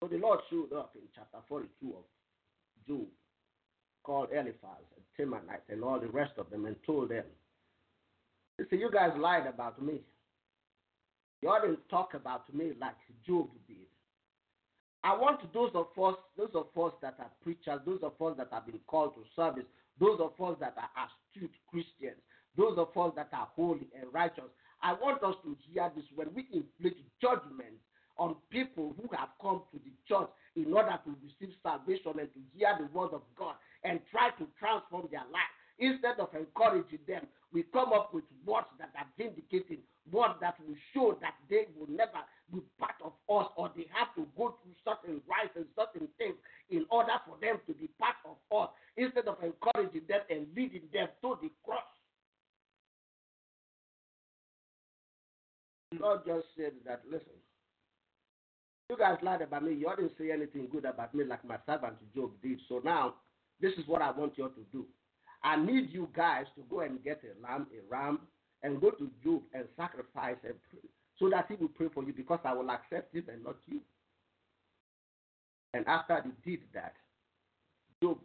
So 0.00 0.08
the 0.08 0.16
Lord 0.16 0.40
showed 0.48 0.72
up 0.72 0.92
in 0.94 1.02
chapter 1.14 1.38
42 1.48 1.88
of 1.88 2.04
Job, 2.88 3.06
called 4.02 4.28
Eliphaz 4.32 4.84
and 4.96 5.04
Temanite 5.30 5.68
and 5.68 5.84
all 5.84 6.00
the 6.00 6.08
rest 6.08 6.32
of 6.38 6.48
them, 6.48 6.64
and 6.64 6.76
told 6.84 7.10
them, 7.10 7.26
"Listen, 8.58 8.80
you 8.80 8.90
guys 8.90 9.16
lied 9.18 9.46
about 9.46 9.80
me. 9.80 10.02
Y'all 11.42 11.60
didn't 11.60 11.86
talk 11.90 12.14
about 12.14 12.52
me 12.54 12.72
like 12.80 12.96
Job 13.26 13.50
did. 13.66 13.86
I 15.02 15.16
want 15.16 15.40
those 15.52 15.74
of 15.74 15.98
us, 15.98 16.16
those 16.36 16.54
of 16.54 16.76
us 16.76 16.92
that 17.00 17.16
are 17.18 17.30
preachers, 17.42 17.80
those 17.84 18.02
of 18.02 18.20
us 18.20 18.36
that 18.36 18.48
have 18.52 18.66
been 18.66 18.80
called 18.86 19.14
to 19.14 19.24
service, 19.34 19.66
those 19.98 20.20
of 20.20 20.38
us 20.40 20.58
that 20.60 20.76
are 20.76 20.90
astute 21.06 21.54
Christians, 21.68 22.20
those 22.56 22.76
of 22.76 22.96
us 22.96 23.14
that 23.16 23.28
are 23.32 23.48
holy 23.54 23.88
and 23.94 24.12
righteous. 24.12 24.50
I 24.82 24.92
want 24.94 25.22
us 25.22 25.36
to 25.42 25.56
hear 25.68 25.90
this 25.94 26.04
when 26.14 26.34
we 26.34 26.48
inflict 26.52 27.00
judgment 27.20 27.76
on 28.20 28.36
people 28.52 28.94
who 29.00 29.08
have 29.16 29.32
come 29.40 29.64
to 29.72 29.80
the 29.80 29.90
church 30.04 30.28
in 30.54 30.68
order 30.76 30.92
to 31.08 31.16
receive 31.24 31.56
salvation 31.64 32.20
and 32.20 32.28
to 32.36 32.40
hear 32.52 32.76
the 32.76 32.86
word 32.92 33.16
of 33.16 33.24
God 33.34 33.56
and 33.82 33.98
try 34.12 34.28
to 34.36 34.44
transform 34.60 35.08
their 35.10 35.24
life. 35.32 35.48
Instead 35.80 36.20
of 36.20 36.28
encouraging 36.36 37.00
them, 37.08 37.24
we 37.50 37.64
come 37.72 37.96
up 37.96 38.12
with 38.12 38.28
words 38.44 38.68
that 38.76 38.92
are 38.92 39.08
vindicating, 39.16 39.80
words 40.12 40.36
that 40.44 40.60
will 40.60 40.76
show 40.92 41.16
that 41.24 41.32
they 41.48 41.64
will 41.72 41.88
never 41.88 42.20
be 42.52 42.60
part 42.78 43.00
of 43.00 43.16
us 43.32 43.48
or 43.56 43.72
they 43.74 43.88
have 43.88 44.12
to 44.12 44.28
go 44.36 44.52
through 44.60 44.76
certain 44.84 45.24
rites 45.24 45.56
and 45.56 45.64
certain 45.72 46.06
things 46.20 46.36
in 46.68 46.84
order 46.92 47.16
for 47.24 47.40
them 47.40 47.56
to 47.66 47.72
be 47.72 47.88
part 47.96 48.20
of 48.28 48.36
us, 48.52 48.68
instead 49.00 49.24
of 49.32 49.40
encouraging 49.40 50.04
them 50.04 50.20
and 50.28 50.44
leading 50.54 50.84
them 50.92 51.08
to 51.24 51.40
the 51.40 51.48
cross. 51.64 51.88
God 55.98 56.20
just 56.26 56.46
said 56.56 56.72
that, 56.84 57.00
listen, 57.10 57.39
you 58.90 58.96
guys 58.96 59.16
lied 59.22 59.40
about 59.40 59.62
me. 59.62 59.72
You 59.74 59.90
didn't 59.96 60.12
say 60.18 60.32
anything 60.32 60.68
good 60.70 60.84
about 60.84 61.14
me 61.14 61.24
like 61.24 61.44
my 61.44 61.56
servant 61.64 61.94
Job 62.14 62.32
did. 62.42 62.58
So 62.68 62.80
now, 62.84 63.14
this 63.60 63.72
is 63.74 63.86
what 63.86 64.02
I 64.02 64.10
want 64.10 64.36
you 64.36 64.48
to 64.48 64.64
do. 64.72 64.84
I 65.44 65.56
need 65.56 65.90
you 65.92 66.08
guys 66.14 66.46
to 66.56 66.62
go 66.68 66.80
and 66.80 67.02
get 67.02 67.22
a 67.24 67.40
lamb, 67.40 67.68
a 67.72 67.80
ram, 67.90 68.18
and 68.62 68.80
go 68.80 68.90
to 68.90 69.08
Job 69.22 69.42
and 69.54 69.64
sacrifice 69.76 70.36
and 70.44 70.54
pray 70.68 70.90
so 71.18 71.30
that 71.30 71.46
he 71.48 71.54
will 71.54 71.68
pray 71.68 71.86
for 71.94 72.02
you 72.02 72.12
because 72.12 72.40
I 72.44 72.52
will 72.52 72.70
accept 72.70 73.14
him 73.14 73.24
and 73.32 73.44
not 73.44 73.56
you. 73.66 73.80
And 75.72 75.86
after 75.86 76.22
he 76.22 76.50
did 76.50 76.60
that, 76.74 76.94
Job, 78.02 78.18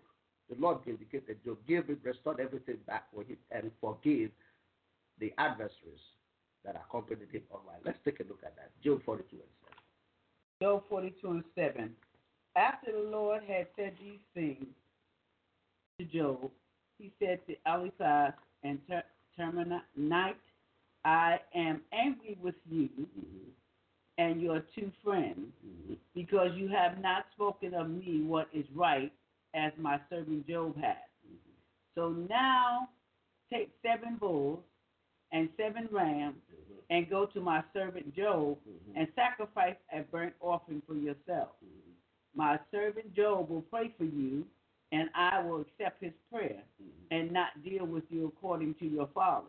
the 0.49 0.55
Lord 0.59 0.79
vindicated 0.85 1.37
Job, 1.45 1.57
gave 1.67 1.85
him, 1.87 1.99
restored 2.03 2.39
everything 2.39 2.77
back 2.87 3.03
for 3.13 3.21
him, 3.21 3.37
and 3.51 3.69
forgave 3.79 4.31
the 5.19 5.31
adversaries 5.37 6.01
that 6.65 6.75
accompanied 6.75 7.29
him 7.31 7.43
all 7.51 7.61
right. 7.67 7.79
Let's 7.85 7.99
take 8.03 8.19
a 8.19 8.23
look 8.23 8.39
at 8.43 8.55
that. 8.55 8.71
Job 8.83 9.01
42 9.05 9.35
and 9.35 9.43
7. 9.61 9.64
Job 10.61 10.83
42 10.89 11.27
and 11.29 11.43
7. 11.55 11.91
After 12.55 12.91
the 12.91 13.09
Lord 13.09 13.41
had 13.47 13.67
said 13.75 13.93
these 14.01 14.19
things 14.33 14.65
to 15.99 16.05
Job, 16.05 16.49
he 16.97 17.11
said 17.19 17.39
to 17.47 17.55
Eliphaz 17.65 18.33
and 18.63 18.79
Ter- 18.87 19.03
I 21.03 21.39
am 21.53 21.81
angry 21.93 22.37
with 22.41 22.55
you 22.69 22.87
Mm-hmm. 22.87 23.49
and 24.17 24.41
your 24.41 24.63
two 24.73 24.91
friends 25.03 25.51
Mm-hmm. 25.65 25.93
because 26.13 26.51
you 26.55 26.69
have 26.69 26.99
not 27.01 27.25
spoken 27.35 27.73
of 27.73 27.89
me 27.89 28.23
what 28.25 28.47
is 28.53 28.65
right 28.73 29.11
as 29.53 29.73
my 29.77 29.99
servant 30.09 30.47
Job 30.47 30.75
has. 30.77 30.95
So 31.95 32.09
now 32.29 32.89
take 33.51 33.69
seven 33.85 34.15
bulls 34.17 34.59
and 35.31 35.49
seven 35.57 35.87
rams 35.91 36.35
and 36.89 37.09
go 37.09 37.25
to 37.25 37.39
my 37.41 37.63
servant 37.73 38.15
Job 38.15 38.57
mm-hmm. 38.57 38.97
and 38.97 39.07
sacrifice 39.15 39.75
a 39.93 40.01
burnt 40.01 40.33
offering 40.39 40.81
for 40.87 40.95
yourself. 40.95 41.49
Mm-hmm. 41.63 41.91
My 42.35 42.59
servant 42.71 43.15
Job 43.15 43.49
will 43.49 43.61
pray 43.61 43.91
for 43.97 44.03
you, 44.03 44.45
and 44.91 45.09
I 45.15 45.41
will 45.43 45.61
accept 45.61 46.03
his 46.03 46.13
prayer 46.31 46.61
mm-hmm. 46.81 47.15
and 47.15 47.31
not 47.31 47.63
deal 47.63 47.85
with 47.85 48.03
you 48.09 48.27
according 48.27 48.75
to 48.75 48.85
your 48.85 49.09
folly. 49.13 49.45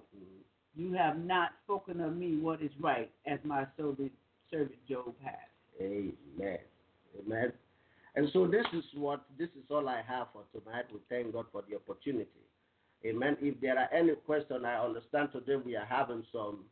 You 0.75 0.93
have 0.93 1.19
not 1.19 1.51
spoken 1.65 2.01
of 2.03 2.17
me 2.17 2.37
what 2.37 2.61
is 2.61 2.71
right, 2.79 3.11
as 3.27 3.39
my 3.45 3.67
servant, 3.79 4.13
servant 4.51 4.79
Job 4.89 5.15
has. 5.25 5.35
Amen. 5.81 6.59
Amen. 7.19 7.53
And 8.15 8.29
so 8.33 8.47
this 8.47 8.65
is 8.73 8.85
what 8.95 9.25
this 9.39 9.49
is 9.51 9.65
all 9.71 9.89
I 9.89 10.03
have 10.07 10.29
for 10.33 10.43
tonight. 10.59 10.85
We 10.93 11.01
thank 11.09 11.33
God 11.33 11.47
for 11.53 11.63
the 11.69 11.77
opportunity. 11.77 12.29
Amen. 13.05 13.37
If 13.41 13.61
there 13.61 13.79
are 13.79 13.93
any 13.93 14.15
questions, 14.15 14.65
I 14.65 14.77
understand 14.77 15.29
today 15.33 15.57
we 15.57 15.77
are 15.77 15.85
having 15.85 16.25
some 16.33 16.65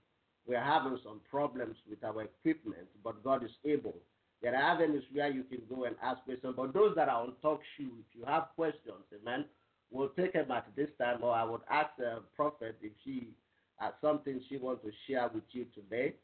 we 0.47 0.55
are 0.55 0.64
having 0.64 0.99
some 1.05 1.20
problems 1.30 1.76
with 1.88 2.03
our 2.05 2.22
equipment, 2.22 2.86
but 3.03 3.22
God 3.24 3.45
is 3.45 3.51
able. 3.64 3.95
There 4.42 4.55
are 4.55 4.74
avenues 4.74 5.05
where 5.12 5.30
you 5.30 5.42
can 5.45 5.62
go 5.74 5.84
and 5.84 5.97
ask 6.03 6.22
questions. 6.24 6.55
But 6.57 6.74
those 6.74 6.95
that 6.97 7.09
are 7.09 7.22
on 7.22 7.32
talk 7.40 7.61
show, 7.78 7.84
if 7.84 8.18
you 8.18 8.24
have 8.26 8.49
questions, 8.57 9.05
amen, 9.22 9.47
we'll 9.90 10.11
take 10.11 10.34
them 10.34 10.51
at 10.51 10.66
this 10.76 10.90
time, 10.99 11.22
or 11.22 11.32
I 11.32 11.45
would 11.45 11.62
ask 11.70 11.90
the 11.99 12.20
prophet 12.36 12.76
if 12.82 12.92
she 13.05 13.28
has 13.76 13.92
something 14.03 14.40
she 14.49 14.59
wants 14.59 14.84
to 14.84 14.90
share 15.09 15.30
with 15.32 15.45
you 15.53 15.66
today. 15.74 16.14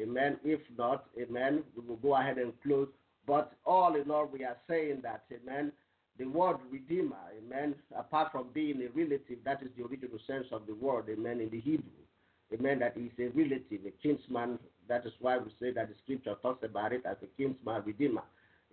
Amen. 0.00 0.38
If 0.44 0.60
not, 0.78 1.06
amen, 1.20 1.64
we 1.76 1.86
will 1.86 1.96
go 1.96 2.16
ahead 2.16 2.38
and 2.38 2.52
close. 2.62 2.88
But 3.26 3.52
all 3.66 3.94
in 3.96 4.10
all, 4.10 4.26
we 4.26 4.44
are 4.44 4.56
saying 4.68 5.00
that, 5.02 5.24
amen, 5.30 5.72
the 6.18 6.26
word 6.26 6.56
redeemer, 6.70 7.16
amen, 7.38 7.74
apart 7.96 8.32
from 8.32 8.48
being 8.54 8.80
a 8.82 8.88
relative, 8.98 9.38
that 9.44 9.62
is 9.62 9.68
the 9.76 9.84
original 9.84 10.18
sense 10.26 10.46
of 10.52 10.66
the 10.66 10.74
word, 10.74 11.06
amen, 11.10 11.40
in 11.40 11.50
the 11.50 11.60
Hebrew. 11.60 11.99
Amen, 12.52 12.80
that 12.80 12.96
is 12.96 13.10
a 13.18 13.28
relative, 13.28 13.80
a 13.86 13.90
kinsman. 14.02 14.58
That 14.88 15.06
is 15.06 15.12
why 15.20 15.38
we 15.38 15.50
say 15.60 15.72
that 15.72 15.88
the 15.88 15.94
scripture 16.02 16.34
talks 16.42 16.64
about 16.64 16.92
it 16.92 17.02
as 17.06 17.16
a 17.22 17.26
kinsman 17.40 17.82
redeemer. 17.84 18.22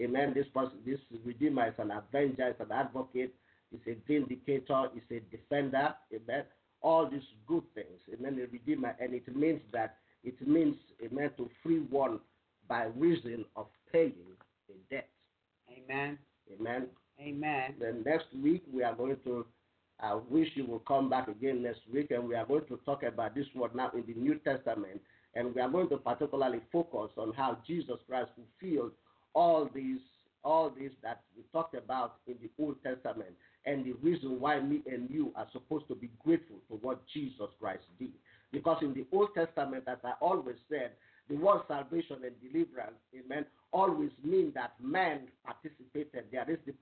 Amen. 0.01 0.33
This 0.33 0.47
person, 0.53 0.77
this 0.85 0.99
redeemer 1.23 1.67
is 1.67 1.73
an 1.77 1.91
avenger, 1.91 2.49
is 2.49 2.55
an 2.59 2.71
advocate, 2.71 3.33
is 3.71 3.79
a 3.87 3.95
vindicator, 4.07 4.89
is 4.95 5.03
a 5.11 5.19
defender. 5.35 5.93
Amen. 6.13 6.43
All 6.81 7.09
these 7.09 7.21
good 7.47 7.63
things. 7.75 7.99
Amen. 8.13 8.39
A 8.39 8.51
redeemer, 8.51 8.95
and 8.99 9.13
it 9.13 9.35
means 9.35 9.61
that 9.73 9.97
it 10.23 10.35
means 10.47 10.75
amen 11.03 11.31
to 11.37 11.49
free 11.63 11.79
one 11.89 12.19
by 12.67 12.85
reason 12.95 13.45
of 13.55 13.67
paying 13.91 14.13
a 14.69 14.93
debt. 14.93 15.07
Amen. 15.71 16.17
Amen. 16.59 16.87
Amen. 17.21 17.75
Then 17.79 18.03
next 18.05 18.27
week 18.43 18.63
we 18.73 18.83
are 18.83 18.95
going 18.95 19.17
to. 19.25 19.45
I 19.99 20.13
wish 20.29 20.49
you 20.55 20.65
will 20.65 20.79
come 20.79 21.09
back 21.09 21.27
again 21.27 21.63
next 21.63 21.81
week, 21.91 22.11
and 22.11 22.27
we 22.27 22.35
are 22.35 22.45
going 22.45 22.65
to 22.67 22.79
talk 22.85 23.03
about 23.03 23.33
this 23.33 23.47
word 23.55 23.73
now 23.73 23.91
in 23.95 24.03
the 24.05 24.19
New 24.19 24.35
Testament, 24.39 25.01
and 25.33 25.55
we 25.55 25.61
are 25.61 25.69
going 25.69 25.89
to 25.89 25.97
particularly 25.97 26.59
focus 26.71 27.09
on 27.17 27.33
how 27.33 27.57
Jesus 27.65 27.97
Christ 28.07 28.29
fulfilled 28.35 28.91
all 29.33 29.69
these 29.73 29.99
all 30.43 30.69
these 30.69 30.91
that 31.03 31.21
we 31.35 31.43
talked 31.51 31.75
about 31.75 32.17
in 32.27 32.35
the 32.41 32.49
Old 32.63 32.75
Testament, 32.83 33.31
and 33.65 33.83
the 33.83 33.93
reason 34.01 34.39
why 34.39 34.59
me 34.61 34.81
and 34.85 35.09
you 35.09 35.33
are 35.35 35.47
supposed 35.51 35.87
to 35.89 35.95
be 35.95 36.09
grateful 36.23 36.57
for 36.69 36.77
what 36.77 37.01
Jesus 37.13 37.47
Christ 37.59 37.83
did. 37.99 38.11
Because 38.51 38.77
in 38.81 38.93
the 38.93 39.05
Old 39.11 39.29
Testament, 39.35 39.83
as 39.87 39.97
I 40.05 40.13
always 40.21 40.55
said, 40.69 40.91
the 41.29 41.35
word 41.35 41.61
salvation 41.67 42.17
and 42.23 42.33
deliverance, 42.41 42.95
amen, 43.13 43.45
always 43.73 44.11
mean 44.23 44.53
that 44.55 44.73
man 44.81 45.21
participated. 45.45 46.25
There 46.31 46.49
is 46.49 46.59
the 46.65 46.73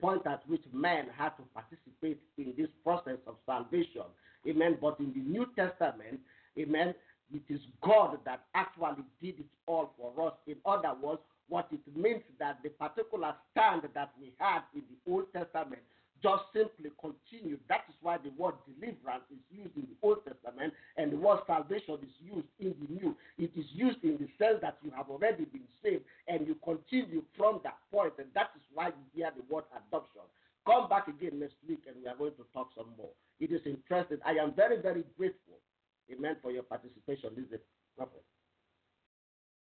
point 0.00 0.26
at 0.26 0.42
which 0.48 0.62
man 0.72 1.06
had 1.16 1.30
to 1.30 1.42
participate 1.54 2.20
in 2.38 2.54
this 2.56 2.68
process 2.84 3.18
of 3.26 3.36
salvation. 3.46 4.02
Amen. 4.48 4.78
But 4.80 4.98
in 5.00 5.12
the 5.12 5.20
New 5.20 5.46
Testament, 5.56 6.20
amen, 6.58 6.94
it 7.34 7.42
is 7.48 7.60
God 7.82 8.18
that 8.24 8.42
actually 8.54 9.04
did 9.20 9.40
it 9.40 9.46
all 9.66 9.92
for 9.98 10.28
us. 10.28 10.34
In 10.46 10.56
other 10.64 10.92
words, 11.02 11.20
what 11.48 11.68
it 11.72 11.80
means 11.96 12.22
that 12.38 12.58
the 12.62 12.70
particular 12.70 13.34
stand 13.52 13.82
that 13.94 14.12
we 14.20 14.32
had 14.38 14.60
in 14.74 14.82
the 14.82 15.12
Old 15.12 15.32
Testament 15.32 15.82
just 16.22 16.44
simply 16.52 16.90
continued. 17.00 17.60
That 17.68 17.84
is 17.88 17.94
why 18.00 18.18
the 18.18 18.30
word 18.36 18.54
deliverance 18.66 19.24
is 19.30 19.42
used 19.50 19.76
in 19.76 19.82
the 19.82 19.96
Old 20.02 20.24
Testament 20.24 20.72
and 20.96 21.12
the 21.12 21.16
word 21.16 21.40
salvation 21.46 21.98
is 22.02 22.14
used 22.20 22.48
in 22.58 22.74
the 22.80 22.88
New. 22.94 23.16
It 23.38 23.50
is 23.56 23.66
used 23.72 24.02
in 24.02 24.18
the 24.18 24.28
sense 24.38 24.58
that 24.62 24.78
you 24.82 24.90
have 24.96 25.08
already 25.08 25.44
been 25.44 25.68
saved 25.82 26.04
and 26.28 26.46
you 26.46 26.56
continue 26.64 27.22
from 27.36 27.60
that 27.64 27.78
point, 27.92 28.14
and 28.18 28.28
that 28.34 28.50
is 28.56 28.62
why 28.72 28.88
you 28.88 29.04
hear 29.14 29.30
the 29.36 29.42
word 29.52 29.64
adoption. 29.74 30.22
Come 30.66 30.88
back 30.88 31.08
again 31.08 31.38
next 31.38 31.56
week 31.68 31.82
and 31.86 31.96
we 32.02 32.08
are 32.08 32.16
going 32.16 32.34
to 32.34 32.44
talk 32.52 32.70
some 32.76 32.90
more. 32.96 33.14
It 33.38 33.52
is 33.52 33.60
interesting. 33.66 34.18
I 34.24 34.32
am 34.42 34.52
very, 34.54 34.80
very 34.80 35.04
grateful, 35.16 35.58
amen, 36.10 36.36
for 36.42 36.50
your 36.50 36.64
participation. 36.64 37.30
This 37.36 37.46
is. 37.52 37.60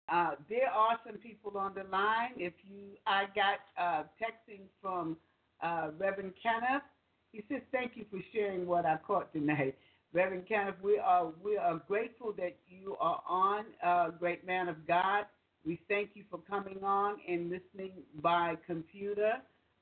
Uh, 0.08 0.32
there 0.49 0.70
are 0.70 0.99
some 1.06 1.18
people 1.18 1.58
on 1.58 1.74
the 1.74 1.84
line. 1.91 2.32
If 2.38 2.53
you, 2.64 2.97
I 3.08 3.26
got 3.36 3.60
uh, 3.78 4.03
texting 4.22 4.62
from 4.82 5.18
uh, 5.66 5.89
Reverend 5.97 6.34
Kenneth. 6.41 6.84
He 7.32 7.43
says, 7.49 7.61
"Thank 7.72 7.93
you 7.95 8.05
for 8.11 8.20
sharing 8.34 8.66
what 8.68 8.86
I 8.86 8.97
caught 8.97 9.34
tonight." 9.34 9.76
Reverend 10.13 10.47
Kenneth, 10.47 10.76
we 10.82 10.97
are 10.97 11.32
we 11.43 11.57
are 11.57 11.82
grateful 11.88 12.32
that 12.38 12.55
you 12.68 12.95
are 12.99 13.22
on, 13.28 13.66
uh, 13.84 14.09
great 14.11 14.45
man 14.45 14.70
of 14.70 14.88
God. 14.88 15.26
We 15.66 15.82
thank 15.89 16.11
you 16.13 16.24
for 16.30 16.39
coming 16.49 16.84
on 16.84 17.18
and 17.28 17.49
listening 17.49 17.91
by 18.22 18.55
computer. 18.68 19.34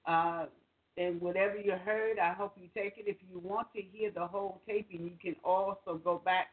Uh, 0.05 0.45
and 0.97 1.19
whatever 1.21 1.57
you 1.57 1.73
heard, 1.73 2.19
I 2.19 2.34
hope 2.34 2.53
you 2.55 2.67
take 2.73 2.97
it. 2.97 3.05
If 3.07 3.17
you 3.29 3.39
want 3.39 3.67
to 3.75 3.81
hear 3.81 4.11
the 4.11 4.25
whole 4.25 4.61
taping, 4.67 5.03
you 5.03 5.17
can 5.21 5.36
also 5.43 5.99
go 6.03 6.21
back 6.23 6.47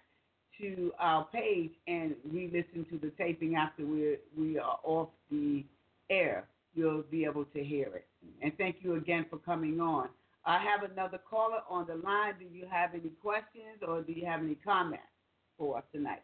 to 0.60 0.92
our 0.98 1.26
page 1.32 1.70
and 1.86 2.14
re-listen 2.30 2.86
to 2.90 2.98
the 2.98 3.12
taping 3.16 3.54
after 3.56 3.84
we 3.84 4.16
we 4.36 4.58
are 4.58 4.78
off 4.84 5.08
the 5.30 5.64
air. 6.10 6.44
You'll 6.74 7.02
be 7.10 7.24
able 7.24 7.44
to 7.46 7.64
hear 7.64 7.88
it. 7.88 8.06
And 8.42 8.52
thank 8.58 8.76
you 8.80 8.96
again 8.96 9.26
for 9.28 9.38
coming 9.38 9.80
on. 9.80 10.08
I 10.44 10.58
have 10.58 10.90
another 10.90 11.18
caller 11.28 11.60
on 11.68 11.86
the 11.86 11.96
line. 11.96 12.34
Do 12.38 12.46
you 12.46 12.66
have 12.70 12.94
any 12.94 13.10
questions 13.22 13.82
or 13.86 14.02
do 14.02 14.12
you 14.12 14.24
have 14.26 14.40
any 14.40 14.54
comments 14.54 15.04
for 15.58 15.78
us 15.78 15.84
tonight? 15.92 16.22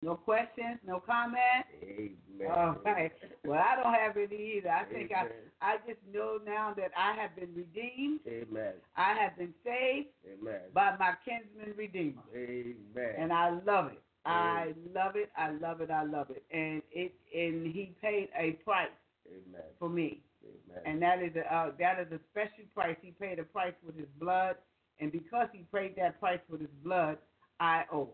No 0.00 0.14
questions, 0.14 0.78
no 0.86 1.00
comments. 1.00 1.68
Amen. 1.82 2.50
All 2.50 2.76
right. 2.84 3.10
Well, 3.44 3.58
I 3.58 3.82
don't 3.82 3.94
have 3.94 4.16
any 4.16 4.58
either. 4.58 4.70
I 4.70 4.84
think 4.84 5.10
Amen. 5.10 5.32
I 5.60 5.72
I 5.72 5.76
just 5.88 5.98
know 6.12 6.38
now 6.46 6.72
that 6.76 6.92
I 6.96 7.14
have 7.20 7.34
been 7.34 7.52
redeemed. 7.54 8.20
Amen. 8.28 8.74
I 8.96 9.14
have 9.14 9.36
been 9.36 9.52
saved 9.64 10.08
Amen. 10.24 10.60
by 10.72 10.94
my 10.98 11.14
kinsman 11.24 11.76
redeemer, 11.76 12.22
Amen. 12.32 13.14
and 13.18 13.32
I 13.32 13.50
love 13.66 13.90
it. 13.90 14.02
I 14.24 14.74
love 14.94 15.16
it. 15.16 15.30
I 15.36 15.50
love 15.50 15.80
it. 15.80 15.90
I 15.90 16.04
love 16.04 16.30
it. 16.30 16.44
And 16.52 16.82
it 16.92 17.14
and 17.34 17.66
he 17.66 17.94
paid 18.00 18.28
a 18.38 18.52
price 18.64 18.88
Amen. 19.26 19.62
for 19.80 19.88
me, 19.88 20.20
Amen. 20.44 20.82
and 20.86 21.02
that 21.02 21.20
is 21.22 21.34
a 21.34 21.52
uh, 21.52 21.70
that 21.80 21.98
is 21.98 22.12
a 22.12 22.20
special 22.30 22.64
price. 22.72 22.96
He 23.02 23.10
paid 23.10 23.40
a 23.40 23.44
price 23.44 23.74
with 23.84 23.96
his 23.96 24.08
blood, 24.20 24.56
and 25.00 25.10
because 25.10 25.48
he 25.52 25.64
paid 25.74 25.96
that 25.96 26.20
price 26.20 26.40
with 26.48 26.60
his 26.60 26.70
blood, 26.84 27.18
I 27.58 27.84
owe. 27.92 28.10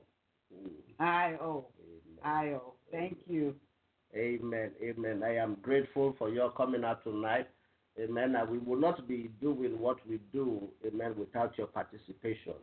I 0.98 1.34
owe. 1.40 1.66
Amen. 1.80 2.18
I 2.24 2.54
owe. 2.54 2.74
Thank 2.90 3.18
you. 3.26 3.54
Amen. 4.16 4.70
Amen. 4.82 5.22
I 5.24 5.36
am 5.36 5.56
grateful 5.62 6.14
for 6.18 6.28
your 6.28 6.50
coming 6.50 6.84
out 6.84 7.02
tonight. 7.04 7.48
Amen. 7.98 8.36
And 8.36 8.48
we 8.48 8.58
will 8.58 8.78
not 8.78 9.06
be 9.08 9.30
doing 9.40 9.78
what 9.78 9.98
we 10.08 10.20
do, 10.32 10.68
amen, 10.86 11.14
without 11.18 11.56
your 11.56 11.68
participation. 11.68 12.54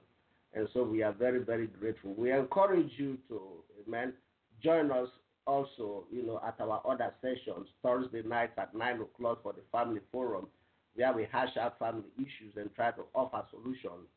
And 0.54 0.68
so 0.74 0.84
we 0.84 1.04
are 1.04 1.14
very, 1.14 1.40
very 1.40 1.68
grateful. 1.68 2.14
We 2.18 2.32
encourage 2.32 2.92
you 2.98 3.18
to, 3.30 3.42
amen, 3.88 4.14
join 4.62 4.92
us 4.92 5.08
also, 5.48 6.06
you 6.12 6.26
know, 6.26 6.42
at 6.46 6.60
our 6.60 6.82
other 6.88 7.14
sessions, 7.22 7.68
Thursday 7.82 8.22
nights 8.22 8.54
at 8.58 8.76
9 8.76 9.02
o'clock 9.02 9.42
for 9.44 9.54
the 9.54 9.62
family 9.72 10.02
forum, 10.12 10.48
where 10.96 11.14
we 11.14 11.28
hash 11.32 11.56
out 11.58 11.80
family 11.80 12.04
issues 12.18 12.56
and 12.58 12.74
try 12.76 12.92
to 12.92 13.04
offer 13.16 13.44
solutions, 13.50 14.08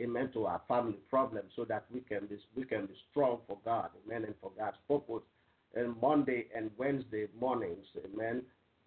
amen, 0.00 0.30
to 0.32 0.46
our 0.46 0.60
family 0.68 0.98
problems 1.10 1.50
so 1.56 1.64
that 1.64 1.84
we 1.92 2.00
can 2.00 2.26
be, 2.26 2.38
we 2.54 2.64
can 2.64 2.86
be 2.86 2.94
strong 3.10 3.38
for 3.46 3.58
God, 3.64 3.90
amen, 4.06 4.24
and 4.24 4.34
for 4.40 4.50
God's 4.58 4.76
purpose 4.86 5.22
and 5.74 6.00
Monday 6.00 6.46
and 6.56 6.70
Wednesday 6.76 7.26
mornings, 7.38 7.86
amen, 8.04 8.42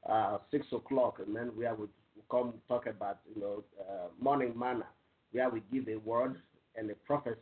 uh, 0.09 0.37
six 0.49 0.65
o'clock, 0.73 1.19
amen, 1.21 1.51
where 1.55 1.75
we 1.75 1.87
come 2.29 2.53
talk 2.67 2.87
about, 2.87 3.19
you 3.33 3.41
know, 3.41 3.63
uh, 3.79 4.07
morning 4.19 4.57
manna, 4.57 4.85
where 5.31 5.49
we 5.49 5.61
give 5.71 5.87
a 5.87 5.97
word 5.97 6.37
and 6.75 6.89
a 6.89 6.95
prophecy, 6.95 7.37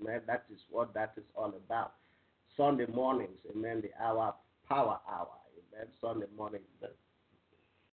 amen. 0.00 0.20
That 0.26 0.44
is 0.52 0.60
what 0.70 0.94
that 0.94 1.14
is 1.16 1.24
all 1.34 1.52
about. 1.66 1.94
Sunday 2.56 2.86
mornings, 2.86 3.38
amen, 3.54 3.82
the 3.82 3.90
hour, 4.02 4.34
power 4.68 5.00
hour, 5.10 5.28
amen, 5.74 5.88
Sunday 6.00 6.26
morning. 6.36 6.60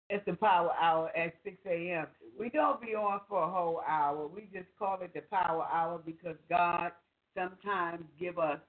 It's 0.09 0.25
the 0.25 0.33
power 0.33 0.71
hour 0.79 1.09
at 1.17 1.33
6 1.43 1.57
a.m. 1.69 2.07
We 2.39 2.49
don't 2.49 2.81
be 2.81 2.95
on 2.95 3.19
for 3.27 3.43
a 3.43 3.49
whole 3.49 3.81
hour. 3.87 4.27
We 4.27 4.47
just 4.53 4.67
call 4.79 4.99
it 5.01 5.13
the 5.13 5.21
power 5.21 5.65
hour 5.71 5.99
because 6.05 6.37
God 6.49 6.91
sometimes 7.35 8.03
give 8.19 8.39
us 8.39 8.59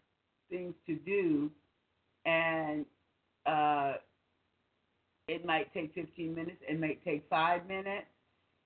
things 0.51 0.75
to 0.87 0.97
do, 0.97 1.51
and 2.25 2.85
uh, 3.47 3.95
it 5.29 5.45
might 5.45 5.73
take 5.73 5.95
15 5.95 6.35
minutes. 6.35 6.59
It 6.69 6.81
might 6.81 7.05
take 7.05 7.25
five 7.31 7.67
minutes. 7.69 8.07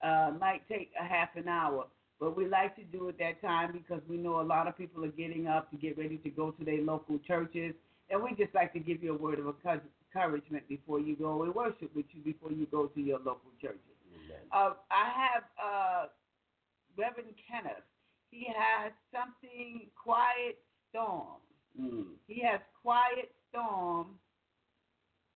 Uh, 0.03 0.33
might 0.41 0.67
take 0.69 0.91
a 1.01 1.05
half 1.05 1.29
an 1.37 1.49
hour. 1.49 1.87
But 2.19 2.37
we 2.37 2.49
like 2.49 2.75
to 2.77 2.85
do 2.85 3.09
it 3.09 3.19
that 3.19 3.41
time 3.43 3.73
because 3.73 4.01
we 4.09 4.17
know 4.17 4.41
a 4.41 4.43
lot 4.43 4.67
of 4.67 4.79
people 4.79 5.05
are 5.05 5.09
getting 5.09 5.47
up 5.47 5.71
to 5.71 5.77
get 5.77 5.99
ready 5.99 6.17
to 6.19 6.31
go 6.31 6.53
to 6.53 6.65
their 6.65 6.81
local 6.81 7.19
churches, 7.27 7.75
and 8.11 8.23
we 8.23 8.31
just 8.31 8.55
like 8.55 8.73
to 8.73 8.79
give 8.79 9.03
you 9.03 9.15
a 9.15 9.19
word 9.19 9.39
of 9.41 9.47
encouragement 10.15 10.69
before 10.69 11.01
you 11.01 11.17
go 11.17 11.43
and 11.43 11.55
worship 11.55 11.95
with 11.95 12.07
you 12.13 12.23
before 12.23 12.53
you 12.53 12.67
go 12.71 12.87
to 12.87 13.01
your 13.01 13.19
local 13.19 13.51
churches. 13.61 13.79
Uh, 14.53 14.75
I 14.91 15.11
have 15.17 15.45
uh, 15.63 16.07
Reverend 16.99 17.35
Kenneth. 17.51 17.85
He 18.31 18.47
has 18.47 18.93
something 19.13 19.87
quiet 20.03 20.59
storm. 20.91 21.41
Mm. 21.81 22.05
He 22.27 22.43
has 22.45 22.61
quiet 22.83 23.31
storm 23.51 24.07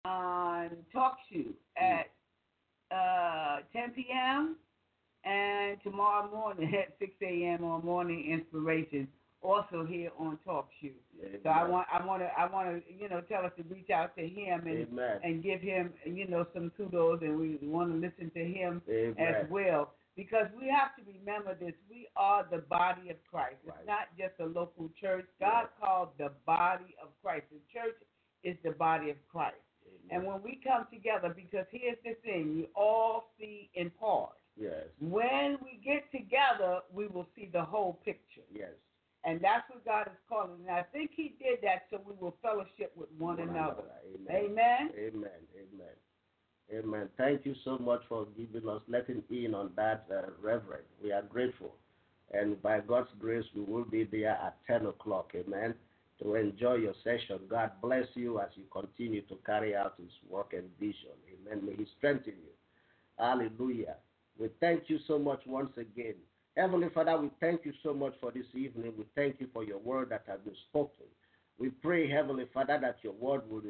on 0.05 0.71
talk 0.93 1.17
show 1.33 1.45
at 1.77 2.11
uh, 2.95 3.59
10 3.73 3.91
p.m. 3.91 4.57
and 5.25 5.79
tomorrow 5.83 6.31
morning 6.31 6.73
at 6.79 6.97
6 6.99 7.13
a.m. 7.23 7.65
on 7.65 7.85
Morning 7.85 8.31
Inspiration. 8.31 9.09
Also 9.47 9.87
here 9.87 10.11
on 10.19 10.39
Talk 10.45 10.69
Show. 10.83 10.89
So 11.45 11.49
I 11.49 11.63
want 11.69 11.87
I 11.93 12.05
want 12.05 12.21
to 12.23 12.29
I 12.37 12.51
want 12.51 12.67
to 12.69 12.93
you 12.93 13.09
know 13.09 13.21
tell 13.21 13.45
us 13.45 13.53
to 13.57 13.63
reach 13.73 13.91
out 13.91 14.17
to 14.17 14.27
him 14.27 14.67
and 14.67 14.89
Amen. 14.89 15.21
and 15.23 15.43
give 15.43 15.61
him 15.61 15.93
you 16.05 16.27
know 16.27 16.47
some 16.53 16.73
kudos 16.77 17.21
and 17.23 17.39
we 17.39 17.57
want 17.63 17.93
to 17.93 17.97
listen 17.97 18.31
to 18.35 18.45
him 18.45 18.83
Amen. 18.91 19.15
as 19.19 19.49
well. 19.49 19.93
Because 20.17 20.47
we 20.59 20.67
have 20.67 20.97
to 20.97 21.03
remember 21.07 21.55
this 21.55 21.75
we 21.89 22.09
are 22.17 22.45
the 22.51 22.59
body 22.59 23.11
of 23.11 23.17
Christ. 23.31 23.57
It's 23.65 23.87
not 23.87 24.09
just 24.19 24.35
a 24.41 24.47
local 24.47 24.91
church. 25.01 25.27
God 25.39 25.69
called 25.81 26.09
the 26.19 26.33
body 26.45 26.97
of 27.01 27.11
Christ. 27.23 27.45
The 27.53 27.61
church 27.73 27.95
is 28.43 28.57
the 28.65 28.73
body 28.73 29.11
of 29.11 29.17
Christ. 29.31 29.63
And 30.11 30.27
when 30.27 30.43
we 30.43 30.61
come 30.67 30.87
together 30.93 31.33
because 31.35 31.67
here's 31.71 31.99
the 32.05 32.15
thing 32.25 32.57
we 32.57 32.69
all 32.75 33.31
see 33.39 33.71
in 33.75 33.91
part. 33.91 34.33
Yes. 34.59 34.85
when 35.01 35.59
we 35.63 35.79
get 35.85 36.11
together 36.11 36.81
we 36.91 37.07
will 37.09 37.27
see 37.37 37.49
the 37.53 37.63
whole 37.63 38.01
picture. 38.05 38.49
Yes. 38.51 38.71
And 39.27 39.41
that's 39.41 39.69
what 39.69 39.85
God 39.85 40.07
is 40.07 40.19
calling. 40.29 40.61
And 40.69 40.71
I 40.71 40.85
think 40.85 41.11
He 41.15 41.35
did 41.41 41.59
that 41.63 41.87
so 41.91 42.01
we 42.07 42.15
will 42.19 42.37
fellowship 42.41 42.93
with 42.97 43.09
one, 43.19 43.41
another. 43.41 43.83
Amen. 44.15 44.37
Amen. 44.37 44.91
Amen. 44.97 45.31
Amen. 45.59 45.97
Amen. 46.73 47.09
Thank 47.19 47.45
you 47.45 47.55
so 47.65 47.77
much 47.79 48.03
for 48.09 48.27
giving 48.37 48.69
us, 48.69 48.81
letting 48.89 49.23
in 49.31 49.55
on 49.55 49.73
that, 49.77 50.07
uh, 50.11 50.31
Reverend. 50.41 50.85
We 51.03 51.13
are 51.13 51.23
grateful. 51.23 51.75
And 52.33 52.61
by 52.63 52.81
God's 52.81 53.11
grace, 53.19 53.45
we 53.55 53.63
will 53.63 53.85
be 53.85 54.05
there 54.05 54.31
at 54.31 54.57
10 54.67 54.87
o'clock. 54.87 55.33
Amen. 55.35 55.75
To 56.23 56.35
enjoy 56.35 56.75
your 56.75 56.95
session. 57.05 57.41
God 57.49 57.73
bless 57.83 58.07
you 58.15 58.41
as 58.41 58.49
you 58.55 58.65
continue 58.73 59.23
to 59.23 59.39
carry 59.45 59.77
out 59.77 59.95
His 59.99 60.11
work 60.29 60.55
and 60.55 60.69
vision. 60.79 61.15
Amen. 61.33 61.67
May 61.67 61.75
He 61.75 61.87
strengthen 61.99 62.35
you. 62.35 62.53
Hallelujah. 63.19 63.97
We 64.39 64.49
thank 64.61 64.85
you 64.89 64.99
so 65.07 65.19
much 65.19 65.41
once 65.47 65.71
again. 65.77 66.15
Heavenly 66.57 66.89
Father, 66.95 67.21
we 67.21 67.31
thank 67.39 67.67
you 67.67 67.73
so 67.83 67.93
much 67.93 68.15
for 68.19 68.33
this 68.33 68.47
evening. 68.55 68.95
We 68.97 69.05
thank 69.15 69.41
you 69.41 69.49
for 69.53 69.63
your 69.63 69.79
word 69.79 70.09
that 70.09 70.25
has 70.27 70.41
been 70.41 70.57
spoken. 70.71 71.05
We 71.59 71.69
pray, 71.69 72.11
Heavenly 72.11 72.47
Father, 72.53 72.79
that 72.81 72.97
your 73.03 73.13
word 73.13 73.43
will, 73.51 73.61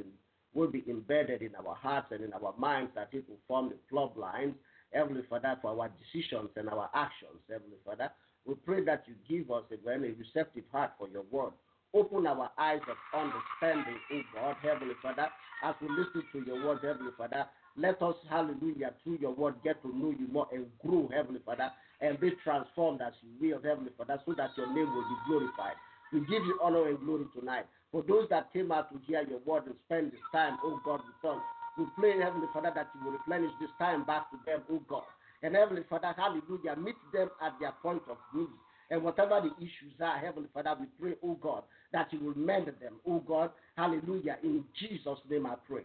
will 0.54 0.70
be 0.70 0.84
embedded 0.88 1.42
in 1.42 1.50
our 1.56 1.74
hearts 1.74 2.08
and 2.12 2.22
in 2.22 2.32
our 2.32 2.54
minds, 2.56 2.92
that 2.94 3.08
it 3.10 3.24
will 3.28 3.40
form 3.48 3.70
the 3.70 3.76
plug 3.90 4.16
lines, 4.16 4.54
Heavenly 4.92 5.22
Father, 5.28 5.56
for 5.60 5.70
our 5.70 5.90
decisions 5.98 6.50
and 6.54 6.68
our 6.68 6.88
actions, 6.94 7.40
Heavenly 7.50 7.76
Father. 7.84 8.08
We 8.44 8.54
pray 8.54 8.84
that 8.84 9.02
you 9.08 9.14
give 9.28 9.50
us 9.50 9.64
a 9.72 9.84
very 9.84 10.12
receptive 10.12 10.64
heart 10.70 10.92
for 10.96 11.08
your 11.08 11.24
word. 11.28 11.54
Open 11.92 12.24
our 12.26 12.50
eyes 12.56 12.80
of 12.88 12.96
understanding, 13.12 13.98
O 14.12 14.20
God, 14.32 14.56
Heavenly 14.62 14.94
Father, 15.02 15.26
as 15.64 15.74
we 15.80 15.88
listen 15.88 16.22
to 16.32 16.46
your 16.46 16.64
word, 16.64 16.78
Heavenly 16.82 17.12
Father. 17.18 17.46
Let 17.76 18.00
us, 18.00 18.14
hallelujah, 18.30 18.94
through 19.02 19.18
your 19.20 19.32
word, 19.32 19.56
get 19.64 19.82
to 19.82 19.88
know 19.88 20.10
you 20.10 20.28
more 20.30 20.46
and 20.52 20.66
grow, 20.84 21.10
Heavenly 21.12 21.40
Father, 21.44 21.70
and 22.00 22.20
be 22.20 22.32
transformed 22.44 23.00
as 23.00 23.12
you 23.22 23.30
will, 23.40 23.62
Heavenly 23.62 23.90
Father, 23.96 24.20
so 24.26 24.34
that 24.34 24.50
your 24.56 24.66
name 24.68 24.92
will 24.94 25.02
be 25.02 25.16
glorified. 25.26 25.76
We 26.12 26.20
give 26.20 26.44
you 26.44 26.58
honor 26.62 26.88
and 26.88 26.98
glory 27.00 27.24
tonight. 27.38 27.66
For 27.92 28.02
those 28.02 28.28
that 28.30 28.52
came 28.52 28.70
out 28.72 28.92
to 28.92 28.98
hear 29.06 29.22
your 29.28 29.38
word 29.40 29.66
and 29.66 29.74
spend 29.86 30.12
this 30.12 30.20
time, 30.32 30.58
oh 30.62 30.80
God, 30.84 31.00
with 31.00 31.30
us, 31.30 31.40
we 31.78 31.84
pray, 31.98 32.18
Heavenly 32.20 32.48
Father, 32.52 32.72
that 32.74 32.88
you 32.94 33.04
will 33.04 33.12
replenish 33.12 33.50
this 33.60 33.70
time 33.78 34.04
back 34.04 34.30
to 34.30 34.38
them, 34.46 34.60
oh 34.70 34.82
God. 34.88 35.02
And 35.42 35.54
Heavenly 35.54 35.82
Father, 35.88 36.14
hallelujah, 36.16 36.76
meet 36.76 36.96
them 37.12 37.30
at 37.44 37.54
their 37.60 37.72
point 37.82 38.02
of 38.08 38.16
need. 38.34 38.48
And 38.90 39.02
whatever 39.02 39.40
the 39.40 39.54
issues 39.58 39.94
are, 40.00 40.18
Heavenly 40.18 40.48
Father, 40.54 40.76
we 40.78 40.86
pray, 41.00 41.16
oh 41.22 41.34
God, 41.34 41.64
that 41.92 42.12
you 42.12 42.20
will 42.20 42.38
mend 42.38 42.66
them, 42.66 42.94
oh 43.06 43.20
God. 43.20 43.50
Hallelujah. 43.76 44.38
In 44.42 44.64
Jesus' 44.78 45.18
name 45.28 45.46
I 45.46 45.54
pray. 45.68 45.82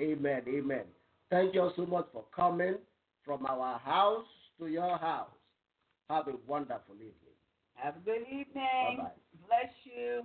Amen. 0.00 0.42
Amen. 0.48 0.84
Thank 1.30 1.54
you 1.54 1.62
all 1.62 1.72
so 1.74 1.86
much 1.86 2.06
for 2.12 2.24
coming 2.34 2.76
from 3.24 3.46
our 3.46 3.78
house 3.78 4.26
to 4.58 4.66
your 4.66 4.98
house. 4.98 5.33
Have 6.10 6.28
a 6.28 6.36
wonderful 6.46 6.94
evening. 6.96 7.36
Have 7.74 7.96
a 7.96 8.00
good 8.00 8.22
evening. 8.22 8.96
Bye-bye. 8.98 9.46
Bless 9.48 9.72
you. 9.84 10.24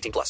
18 0.01 0.11
plus. 0.11 0.29